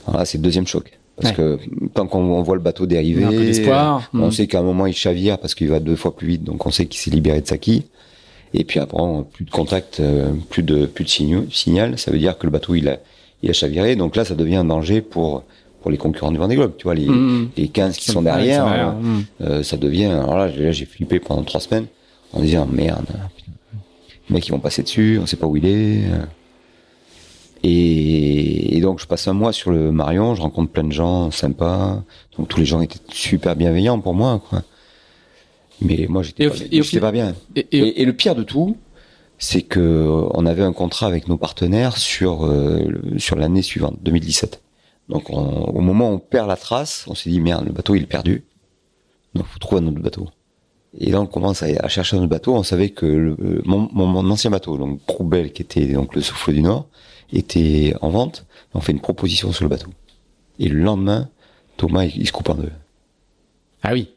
[0.06, 0.98] Voilà, c'est le deuxième choc.
[1.16, 1.58] Parce ouais.
[1.58, 1.58] que
[1.92, 3.30] tant qu'on voit le bateau dériver, on,
[4.14, 4.32] on mmh.
[4.32, 6.70] sait qu'à un moment il chavire parce qu'il va deux fois plus vite, donc on
[6.70, 7.82] sait qu'il s'est libéré de sa quille.
[8.54, 9.02] Et puis après,
[9.32, 12.52] plus de contact, euh, plus de plus de signaux, signal, ça veut dire que le
[12.52, 12.98] bateau il a
[13.42, 13.96] il a chaviré.
[13.96, 15.44] Donc là, ça devient un danger pour
[15.82, 16.72] pour les concurrents du Vendée Globe.
[16.76, 17.50] Tu vois, les, mmh.
[17.56, 19.24] les 15 qui sont derrière, euh, mmh.
[19.42, 20.06] euh, ça devient.
[20.06, 21.86] Alors là, j'ai flippé pendant trois semaines
[22.32, 23.06] en disant merde,
[24.32, 26.04] mecs ils vont passer dessus, on sait pas où il est.
[27.62, 31.30] Et, et, donc je passe un mois sur le Marion, je rencontre plein de gens
[31.30, 32.02] sympas.
[32.38, 34.62] Donc tous les gens étaient super bienveillants pour moi, quoi.
[35.82, 37.34] Mais moi j'étais pas, j'étais pas bien.
[37.56, 38.76] Et, et, et, le pire de tout,
[39.38, 42.84] c'est que on avait un contrat avec nos partenaires sur euh,
[43.18, 44.62] sur l'année suivante, 2017.
[45.08, 47.94] Donc on, au moment où on perd la trace, on s'est dit merde, le bateau
[47.94, 48.44] il est perdu.
[49.34, 50.28] Donc faut trouver un autre bateau.
[50.98, 52.54] Et là on commence à, à chercher un autre bateau.
[52.54, 56.20] On savait que le, mon, mon, mon, ancien bateau, donc Proubel, qui était donc le
[56.20, 56.86] souffle du Nord,
[57.32, 58.46] était en vente.
[58.74, 59.90] On fait une proposition sur le bateau.
[60.58, 61.28] Et le lendemain,
[61.76, 62.72] Thomas, il, il se coupe en deux.
[63.82, 64.10] Ah oui.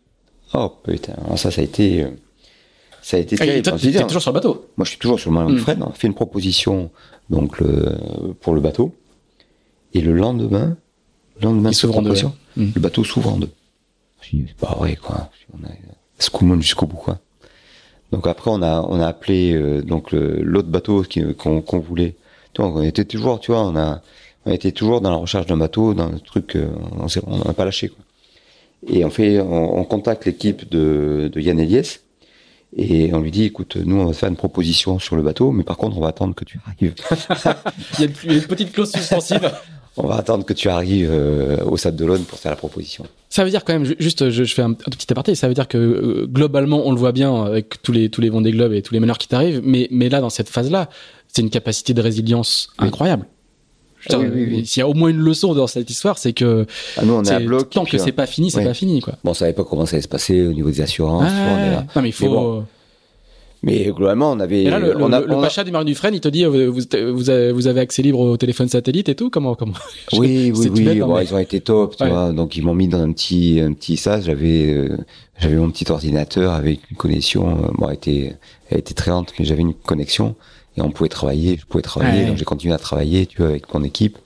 [0.53, 2.05] Oh putain, Alors ça, ça a été,
[3.01, 3.79] ça a été ah, terrible.
[3.79, 4.69] Tu es toujours sur le bateau.
[4.77, 5.59] Moi, je suis toujours sur le Marion mm.
[5.59, 5.81] Fred.
[5.81, 6.91] On fait une proposition
[7.29, 8.95] donc le, pour le bateau.
[9.93, 10.77] Et le lendemain,
[11.39, 12.69] le lendemain de proposition, mm.
[12.75, 13.49] le bateau s'ouvre en deux.
[14.21, 15.29] Je dis, c'est pas vrai, quoi.
[15.53, 15.69] On a
[16.29, 17.19] Schoolman jusqu'au bout, quoi.
[18.11, 21.03] Donc après, on a, on a appelé euh, donc l'autre bateau
[21.37, 22.15] qu'on qu voulait
[22.59, 24.01] on était toujours, tu vois, on a,
[24.45, 26.67] on était toujours dans la recherche d'un bateau, dans un truc, euh,
[27.25, 27.89] on n'a pas lâché.
[27.89, 28.03] Quoi.
[28.87, 32.01] Et on fait, on, on contacte l'équipe de, de Yann Eliès
[32.75, 35.63] et on lui dit, écoute, nous on va faire une proposition sur le bateau, mais
[35.63, 36.95] par contre on va attendre que tu arrives.
[37.99, 39.51] Il y a une petite clause suspensive.
[39.97, 43.05] on va attendre que tu arrives euh, au Sable d'Olonne pour faire la proposition.
[43.29, 45.53] Ça veut dire quand même, juste, je, je fais un, un, petit aparté, ça veut
[45.53, 48.73] dire que euh, globalement, on le voit bien avec tous les tous les Vendée Globe
[48.73, 50.89] et tous les meneurs qui t'arrivent, mais mais là dans cette phase-là,
[51.27, 53.25] c'est une capacité de résilience incroyable.
[54.09, 54.65] Ah oui, oui, oui.
[54.65, 56.65] S'il y a au moins une leçon dans cette histoire, c'est que
[56.97, 59.13] ah, nous, on est à bloc, tant que c'est pas fini, c'est pas fini quoi.
[59.23, 61.31] Bon, on savait pas comment ça allait se passer au niveau des assurances.
[61.31, 62.25] Ah, non mais il faut.
[62.25, 62.65] Mais, bon.
[63.63, 64.63] Mais globalement, on avait.
[64.63, 65.83] Et là, le, on a, le, on Pacha a...
[65.83, 69.15] Dufresne, il te dit, vous, vous, avez, vous avez accès libre au téléphone satellite et
[69.15, 69.73] tout, comment, comment?
[70.13, 70.83] Oui, oui, oui.
[70.83, 71.23] Bête, bon, mais...
[71.23, 72.09] Ils ont été top, tu ouais.
[72.09, 72.33] vois.
[72.33, 74.25] Donc ils m'ont mis dans un petit, un petit sas.
[74.25, 74.97] J'avais, euh,
[75.39, 77.49] j'avais mon petit ordinateur avec une connexion.
[77.49, 78.35] Euh, bon, elle était,
[78.69, 80.35] elle était très lente, mais j'avais une connexion
[80.75, 82.27] et on pouvait travailler, je pouvais travailler, ouais.
[82.27, 84.17] donc j'ai continué à travailler, tu vois, avec mon équipe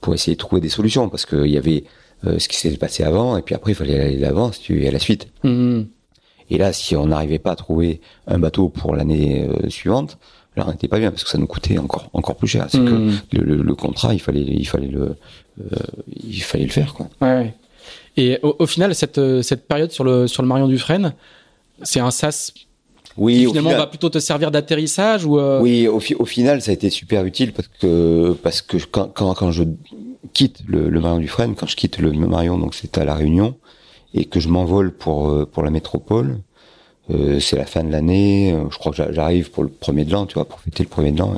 [0.00, 1.84] pour essayer de trouver des solutions parce qu'il y avait
[2.26, 4.82] euh, ce qui s'est passé avant et puis après il fallait aller l'avant si tu
[4.82, 5.28] et à la suite.
[5.44, 5.82] Mmh.
[6.50, 10.18] Et là, si on n'arrivait pas à trouver un bateau pour l'année euh, suivante,
[10.56, 12.66] là on n'était pas bien parce que ça nous coûtait encore encore plus cher.
[12.68, 12.84] C'est mmh.
[13.30, 15.16] que le, le, le, contrat, il fallait il fallait le
[15.60, 15.76] euh,
[16.22, 17.08] il fallait le faire quoi.
[17.20, 17.54] Ouais.
[18.16, 21.14] Et au, au, final, cette cette période sur le sur le Marion Dufresne,
[21.82, 22.52] c'est un sas
[23.16, 25.60] oui, qui finalement final, va plutôt te servir d'atterrissage ou euh...
[25.60, 29.08] Oui, au, fi au, final, ça a été super utile parce que parce que quand
[29.08, 29.64] quand, quand je
[30.32, 33.56] quitte le, le Marion Dufresne, quand je quitte le Marion, donc c'est à la Réunion,
[34.14, 36.38] et que je m'envole pour euh, pour la métropole,
[37.10, 38.54] Euh, c'est la fin de l'année.
[38.72, 40.88] Je crois que j'a- j'arrive pour le premier de l'an, tu vois, pour fêter le
[40.88, 41.34] premier de l'an.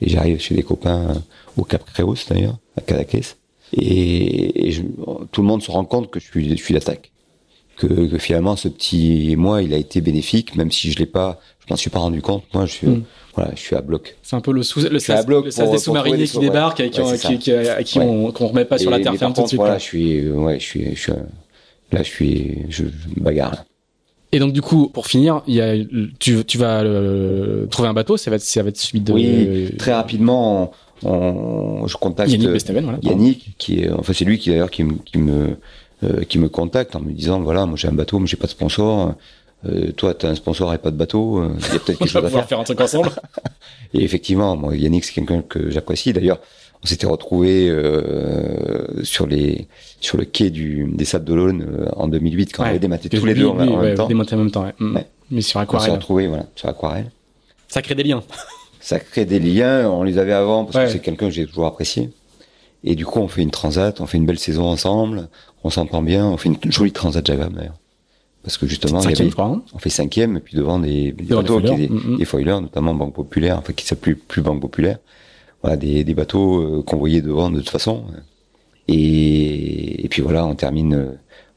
[0.00, 1.14] Et, et j'arrive chez des copains euh,
[1.56, 3.22] au Cap Créos d'ailleurs, à Cadaqués.
[3.76, 4.82] Et, et je-
[5.32, 7.10] tout le monde se rend compte que je suis, je suis d'attaque.
[7.78, 11.40] Que, que finalement, ce petit mois, il a été bénéfique, même si je l'ai pas,
[11.60, 12.44] je m'en suis pas rendu compte.
[12.54, 13.02] Moi, je suis, Mm.
[13.34, 14.16] voilà, je suis à bloc.
[14.22, 16.44] C'est un peu le, sous, le sas, bloc le sas des sous-mariniers qui ouais.
[16.44, 18.04] débarquent qui, Ouais, qui, qui, à qui Ouais.
[18.04, 19.58] on, qu'on remet pas sur la terre ferme tout de suite.
[19.60, 21.12] voilà, je suis, ouais, je suis, je suis,
[21.92, 22.84] là, je suis, je,
[23.16, 23.64] bagarre.
[24.32, 25.74] Et donc du coup, pour finir, il y a,
[26.18, 29.12] tu, tu vas euh, trouver un bateau, ça va être, ça va être suite de
[29.14, 32.98] Oui, très rapidement, on, on- je contacte Yannick Bestaven, voilà.
[33.02, 35.56] Yannick, qui est, enfin c'est lui qui d'ailleurs qui, me- qui me
[36.04, 38.46] euh, qui me contacte en me disant voilà moi j'ai un bateau mais j'ai pas
[38.46, 39.14] de sponsor.
[39.66, 41.38] Euh, toi t'as un sponsor et pas de bateau.
[41.38, 42.46] euh, Il y a peut-être quelque chose à faire.
[42.46, 43.10] faire un truc ensemble.
[43.94, 46.12] Et effectivement, moi Yannick c'est quelqu'un que j'apprécie.
[46.12, 46.38] D'ailleurs
[46.82, 47.68] on s'était retrouvé
[49.02, 49.66] sur les
[50.00, 53.24] sur le quai du des Sables d'Olonne euh, en 2008 quand on avait dématé tous
[53.24, 54.06] les deux en, ouais, même temps.
[54.06, 54.74] en même temps, ouais.
[54.78, 54.98] Mm.
[55.30, 55.90] Mais sur On s'est aquarelle.
[55.92, 57.10] retrouvé voilà sur Aquarelle.
[57.68, 58.22] Ça crée des liens.
[58.80, 59.90] ça crée des liens.
[59.90, 62.10] On les avait avant parce que c'est quelqu'un que j'ai toujours apprécié.
[62.84, 65.28] Et du coup, on fait une transat, on fait une belle saison ensemble,
[65.64, 67.74] on s'entend bien, on fait une jolie transat Jagam d'ailleurs.
[68.44, 69.46] Parce que justement, il y Cinquième, avait- je crois.
[69.46, 69.62] hein.
[69.74, 71.76] on fait cinquième, et puis devant des, des Devant des qui foilers.
[71.76, 72.16] des, Mm, mm.
[72.18, 74.98] des foilers, notamment Banque Populaire, enfin qui s'appelle plus, plus Banque Populaire.
[75.62, 78.04] Voilà, des, des bateaux euh, qu'on voyait devant de toute façon.
[78.86, 81.06] Et, et puis voilà, on termine, euh,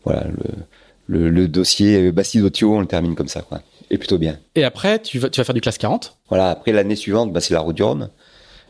[0.03, 3.61] voilà, le, le, le dossier Bastide-Otio, on le termine comme ça, quoi.
[3.89, 4.37] Et plutôt bien.
[4.55, 6.17] Et après, tu vas, tu vas faire du classe 40.
[6.29, 8.09] Voilà, après l'année suivante, bah, c'est la route du Rhum.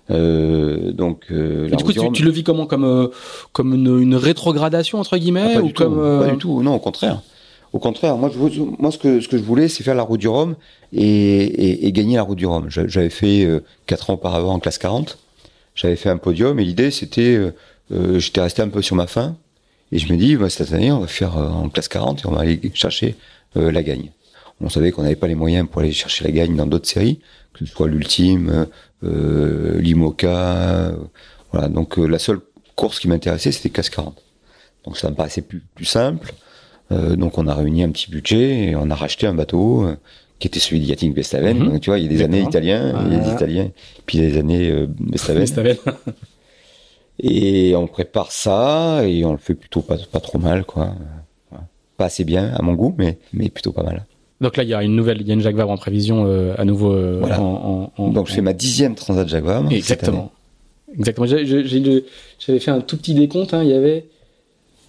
[0.10, 2.66] Euh, donc, euh, du coup, tu, le vis comment?
[2.66, 3.08] Comme, euh,
[3.54, 6.38] comme une, une rétrogradation, entre Ah, guillemets pas, ou du tout, comme, euh, pas du
[6.38, 7.22] tout, non, au contraire.
[7.74, 10.56] Au contraire, moi, ce, que, je voulais, c'est faire la route du Rhum
[10.94, 12.70] et, gagner la route du Rhum.
[12.70, 15.18] J'a- J'avais fait euh, quatre ans auparavant en classe 40.
[15.76, 17.54] J'avais fait un podium et l'idée, c'était, euh,
[17.94, 19.38] euh, j'étais resté un peu sur ma faim.
[19.94, 22.28] Et je me dis, bah, cette année, on va faire euh, en classe 40 et
[22.28, 23.16] on va aller chercher
[23.56, 24.12] la gagne.
[24.62, 27.20] On savait qu'on n'avait pas les moyens pour aller chercher la gagne dans d'autres séries,
[27.52, 28.66] que ce soit l'ultime,
[29.02, 30.94] l'IMOCA.
[31.52, 32.40] voilà, donc la seule
[32.76, 34.22] course qui m'intéressait, c'était classe 40.
[34.86, 36.34] Donc ça me paraissait plus, plus simple.
[36.92, 39.96] Euh, donc on a réuni un petit budget et on a racheté un bateau euh,
[40.40, 41.58] qui était celui de Yachting Bestaven.
[41.58, 41.70] Mhm.
[41.72, 43.70] Donc, tu vois, il y a des années italiens, il y a des italiens,
[44.06, 45.42] puis il y a des années euh, Bestaven.
[45.42, 45.78] Bestaven.
[47.20, 50.96] Et on prépare ça et on le fait plutôt pas, pas trop mal, quoi.
[51.54, 51.58] Euh.
[51.98, 54.06] Pas assez bien à mon goût, mais, mais plutôt pas mal.
[54.40, 56.26] Donc là, il y a une nouvelle, il y a une Jacques Vabre en prévision
[56.58, 57.40] à nouveau Voilà.
[57.40, 59.76] en, en, en- Donc je fais ma dixième Transat cette année.
[59.76, 60.32] Exactement.
[60.98, 61.28] Exactement.
[61.28, 63.54] J'avais fait un tout petit décompte.
[63.54, 63.62] hein.
[63.62, 64.06] Il y avait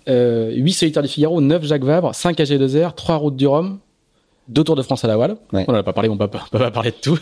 [0.07, 3.79] 8 solitaires du Figaro, 9 Jacques Vabre, 5 AG2R, 3 routes du Rhum,
[4.49, 5.37] 2 Tours de France à la voile.
[5.53, 5.65] Ouais.
[5.69, 7.19] On n'en a pas parlé, on ne peut pas, parler de tout.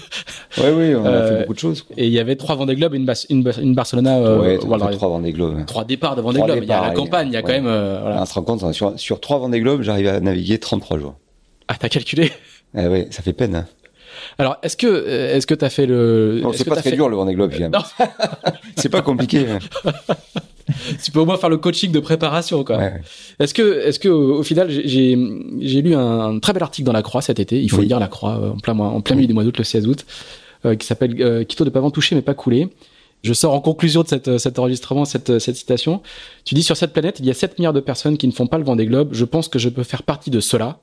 [0.59, 1.83] Oui, oui, on a Euh, fait beaucoup de choses.
[1.83, 1.95] quoi.
[1.99, 4.39] Et il y avait 3 Vendée Globe et une, Bas- une, Bas- une Barcelona euh,
[4.41, 5.67] ouais, World trois Vendée Globe.
[5.67, 6.65] 3 départs de Vendée Trois Globe.
[6.65, 7.61] Il y a la campagne, il y a quand ouais.
[7.61, 7.67] même.
[7.67, 8.23] euh, voilà.
[8.23, 11.15] On se rend compte, hein, sur, sur trois Vendée Globe, j'arrive à naviguer 33 jours.
[11.69, 12.33] Ah, t'as calculé?
[12.75, 13.55] Ah ouais, ça fait peine.
[13.55, 13.67] Hein.
[14.39, 16.97] Alors, est-ce que euh, est-ce que t'as fait le Non, c'est que pas très fait-
[16.97, 17.53] dur le Vendée Globe,
[18.77, 19.47] C'est pas compliqué.
[21.05, 22.77] tu peux au moins faire le coaching de préparation, quoi.
[22.79, 23.03] Ouais, ouais.
[23.39, 25.17] Est-ce que, est-ce que, au final, j'ai-
[25.83, 27.61] lu un, très bel article dans la Croix cet été.
[27.61, 27.87] Il faut Oui.
[27.87, 29.87] lire la Croix euh, en plein mois, en plein milieu du mois d'août, le 16
[29.87, 30.05] août,
[30.67, 32.69] euh, qui s'appelle euh, Quito de pavant touché mais pas coulé.
[33.23, 36.01] Je sors en conclusion de cette, cet enregistrement, cette, cette citation.
[36.45, 38.47] Tu dis sur cette planète, il y a 7 milliards de personnes qui ne font
[38.47, 39.11] pas le Vendée Globe.
[39.13, 40.79] Je pense que je peux faire partie de cela.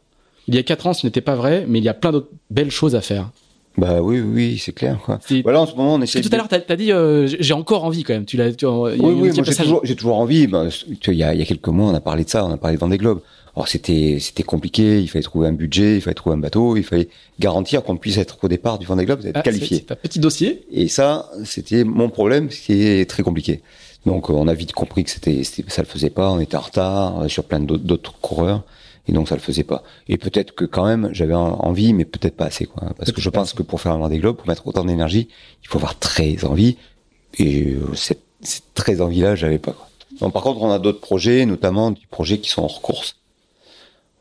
[0.47, 2.29] Il y a 4 ans, ce n'était pas vrai, mais il y a plein d'autres
[2.51, 3.31] belles choses à faire.
[3.77, 4.97] Bah oui, oui, c'est clair.
[5.05, 5.19] Quoi.
[5.43, 6.21] Voilà, en ce moment, on essaie.
[6.21, 8.25] Tout à l'heure, t'as as dit, euh, j'ai encore envie quand même.
[8.25, 8.45] Tu l'as.
[8.45, 10.47] a Oui, oui, j'ai toujours, toujours envie.
[10.47, 12.29] Ben, tu vois, il y a, il y a quelques mois, on a parlé de
[12.29, 13.21] ça, on a parlé de Vendée Globe.
[13.55, 14.99] Alors c'était, c'était compliqué.
[15.01, 17.09] Il fallait trouver un budget, il fallait trouver un bateau, il fallait
[17.39, 19.77] garantir qu'on puisse être au départ du Vendée Globe, être Ah, qualifié.
[19.77, 20.63] c'est- un petit dossier.
[20.71, 23.61] Et ça, c'était mon problème, c'était très compliqué.
[24.05, 26.29] Donc, euh, on a vite compris que c'était, ça le faisait pas.
[26.31, 28.63] On était en retard euh, sur plein d'autres coureurs,
[29.07, 29.83] et donc ça le faisait pas.
[30.07, 32.93] Et peut-être que quand même, j'avais en- envie, mais peut-être pas assez, quoi.
[32.97, 35.29] Parce que je pense que pour faire un Vendée Globe, pour mettre autant d'énergie,
[35.63, 36.77] il faut avoir très envie.
[37.39, 39.71] Et euh, cette, cette très envie-là, j'avais pas.
[39.71, 39.87] Quoi.
[40.21, 43.15] Donc, par contre, on a d'autres projets, notamment des projets qui sont hors course.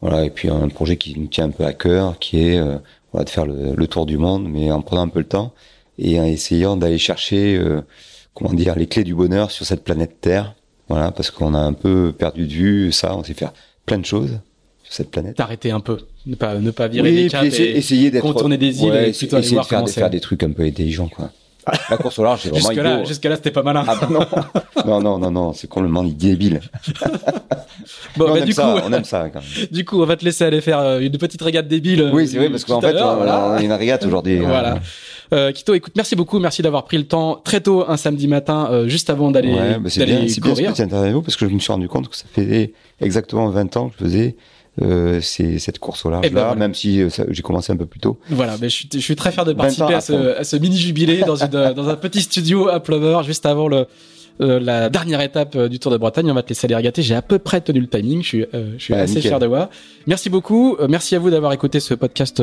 [0.02, 2.76] Voilà, et puis un projet qui nous tient un peu à cœur, qui est euh,
[3.12, 5.52] voilà, de faire le, le tour du monde, mais en prenant un peu le temps
[5.98, 7.80] et en essayant d'aller chercher, euh,
[8.34, 10.54] comment dire, les clés du bonheur sur cette planète Terre.
[10.88, 13.52] Voilà, parce qu'on a un peu perdu de vue ça, on sait faire
[13.86, 14.38] plein de choses
[14.88, 15.36] cette planète.
[15.36, 18.90] T'arrêter un peu, ne pas ne pas virer Oui, des essayer, d'être contourner des îles
[18.92, 21.30] ouais, et plutôt aller essayer de faire, de des trucs un peu intelligents, quoi.
[21.90, 23.84] La course au large, c'est vraiment Jusque là, jusque là, c'était pas malin.
[23.88, 24.20] Ah bah non,
[24.86, 26.60] non, non, non, non, c'est complètement débile.
[28.16, 29.66] bon, on, bah, aime du ça, coup, on aime ça quand même.
[29.72, 32.02] du coup, on va te laisser aller faire euh, une petite régate débile.
[32.02, 33.48] euh, Oui, c'est vrai, parce qu'en fait, on, voilà.
[33.48, 34.38] on a une régate aujourd'hui.
[34.38, 34.78] Voilà.
[35.32, 38.68] Euh, Kito, écoute, merci beaucoup, merci d'avoir pris le temps très tôt un samedi matin,
[38.70, 41.52] euh, juste avant d'aller Ouais, bah c'est bien, c'est bien cette interview parce que je
[41.54, 44.36] me suis rendu compte que ça fait exactement 20 ans que je faisais
[44.82, 46.58] euh, c'est cette course au large Eh ben là, voilà.
[46.60, 48.18] même si euh, j'ai commencé un peu plus tôt.
[48.30, 50.56] Voilà, mais je suis, je suis très fier de 20 participer à ce, à ce
[50.56, 53.86] mini jubilé dans, une, dans un petit studio à Plover juste avant le,
[54.42, 56.30] euh, la dernière étape euh, du Tour de Bretagne.
[56.30, 57.00] On va te laisser aller regatter.
[57.02, 58.22] J'ai à peu près tenu le timing.
[58.22, 59.30] Je suis, euh, je suis Bah, assez nickel.
[59.30, 59.70] fier de moi.
[60.06, 60.76] Merci beaucoup.
[60.78, 62.42] Euh, merci à vous d'avoir écouté ce podcast.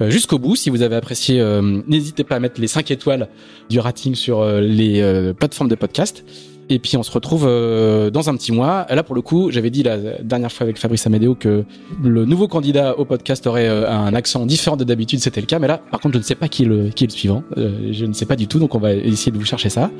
[0.00, 0.56] jusqu'au bout.
[0.56, 3.28] Si vous avez apprécié, euh, n'hésitez pas à mettre les 5 étoiles
[3.70, 6.24] du rating sur euh, les euh, plateformes de podcast.
[6.72, 8.86] Et puis on se retrouve euh, dans un petit mois.
[8.88, 11.64] Là pour le coup, j'avais dit la dernière fois avec Fabrice Amédéo que
[12.02, 15.58] le nouveau candidat au podcast aurait euh, un accent différent de d'habitude, c'était le cas.
[15.58, 17.44] Mais là, par contre, je ne sais pas qui est le, qui est le suivant.
[17.58, 19.90] Euh, je ne sais pas du tout, donc on va essayer de vous chercher ça.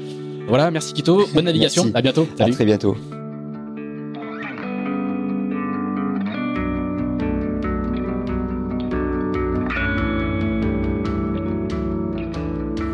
[0.49, 1.97] Voilà, merci Kito, bonne navigation, Merci.
[1.99, 2.27] à bientôt.
[2.39, 2.97] À très bientôt.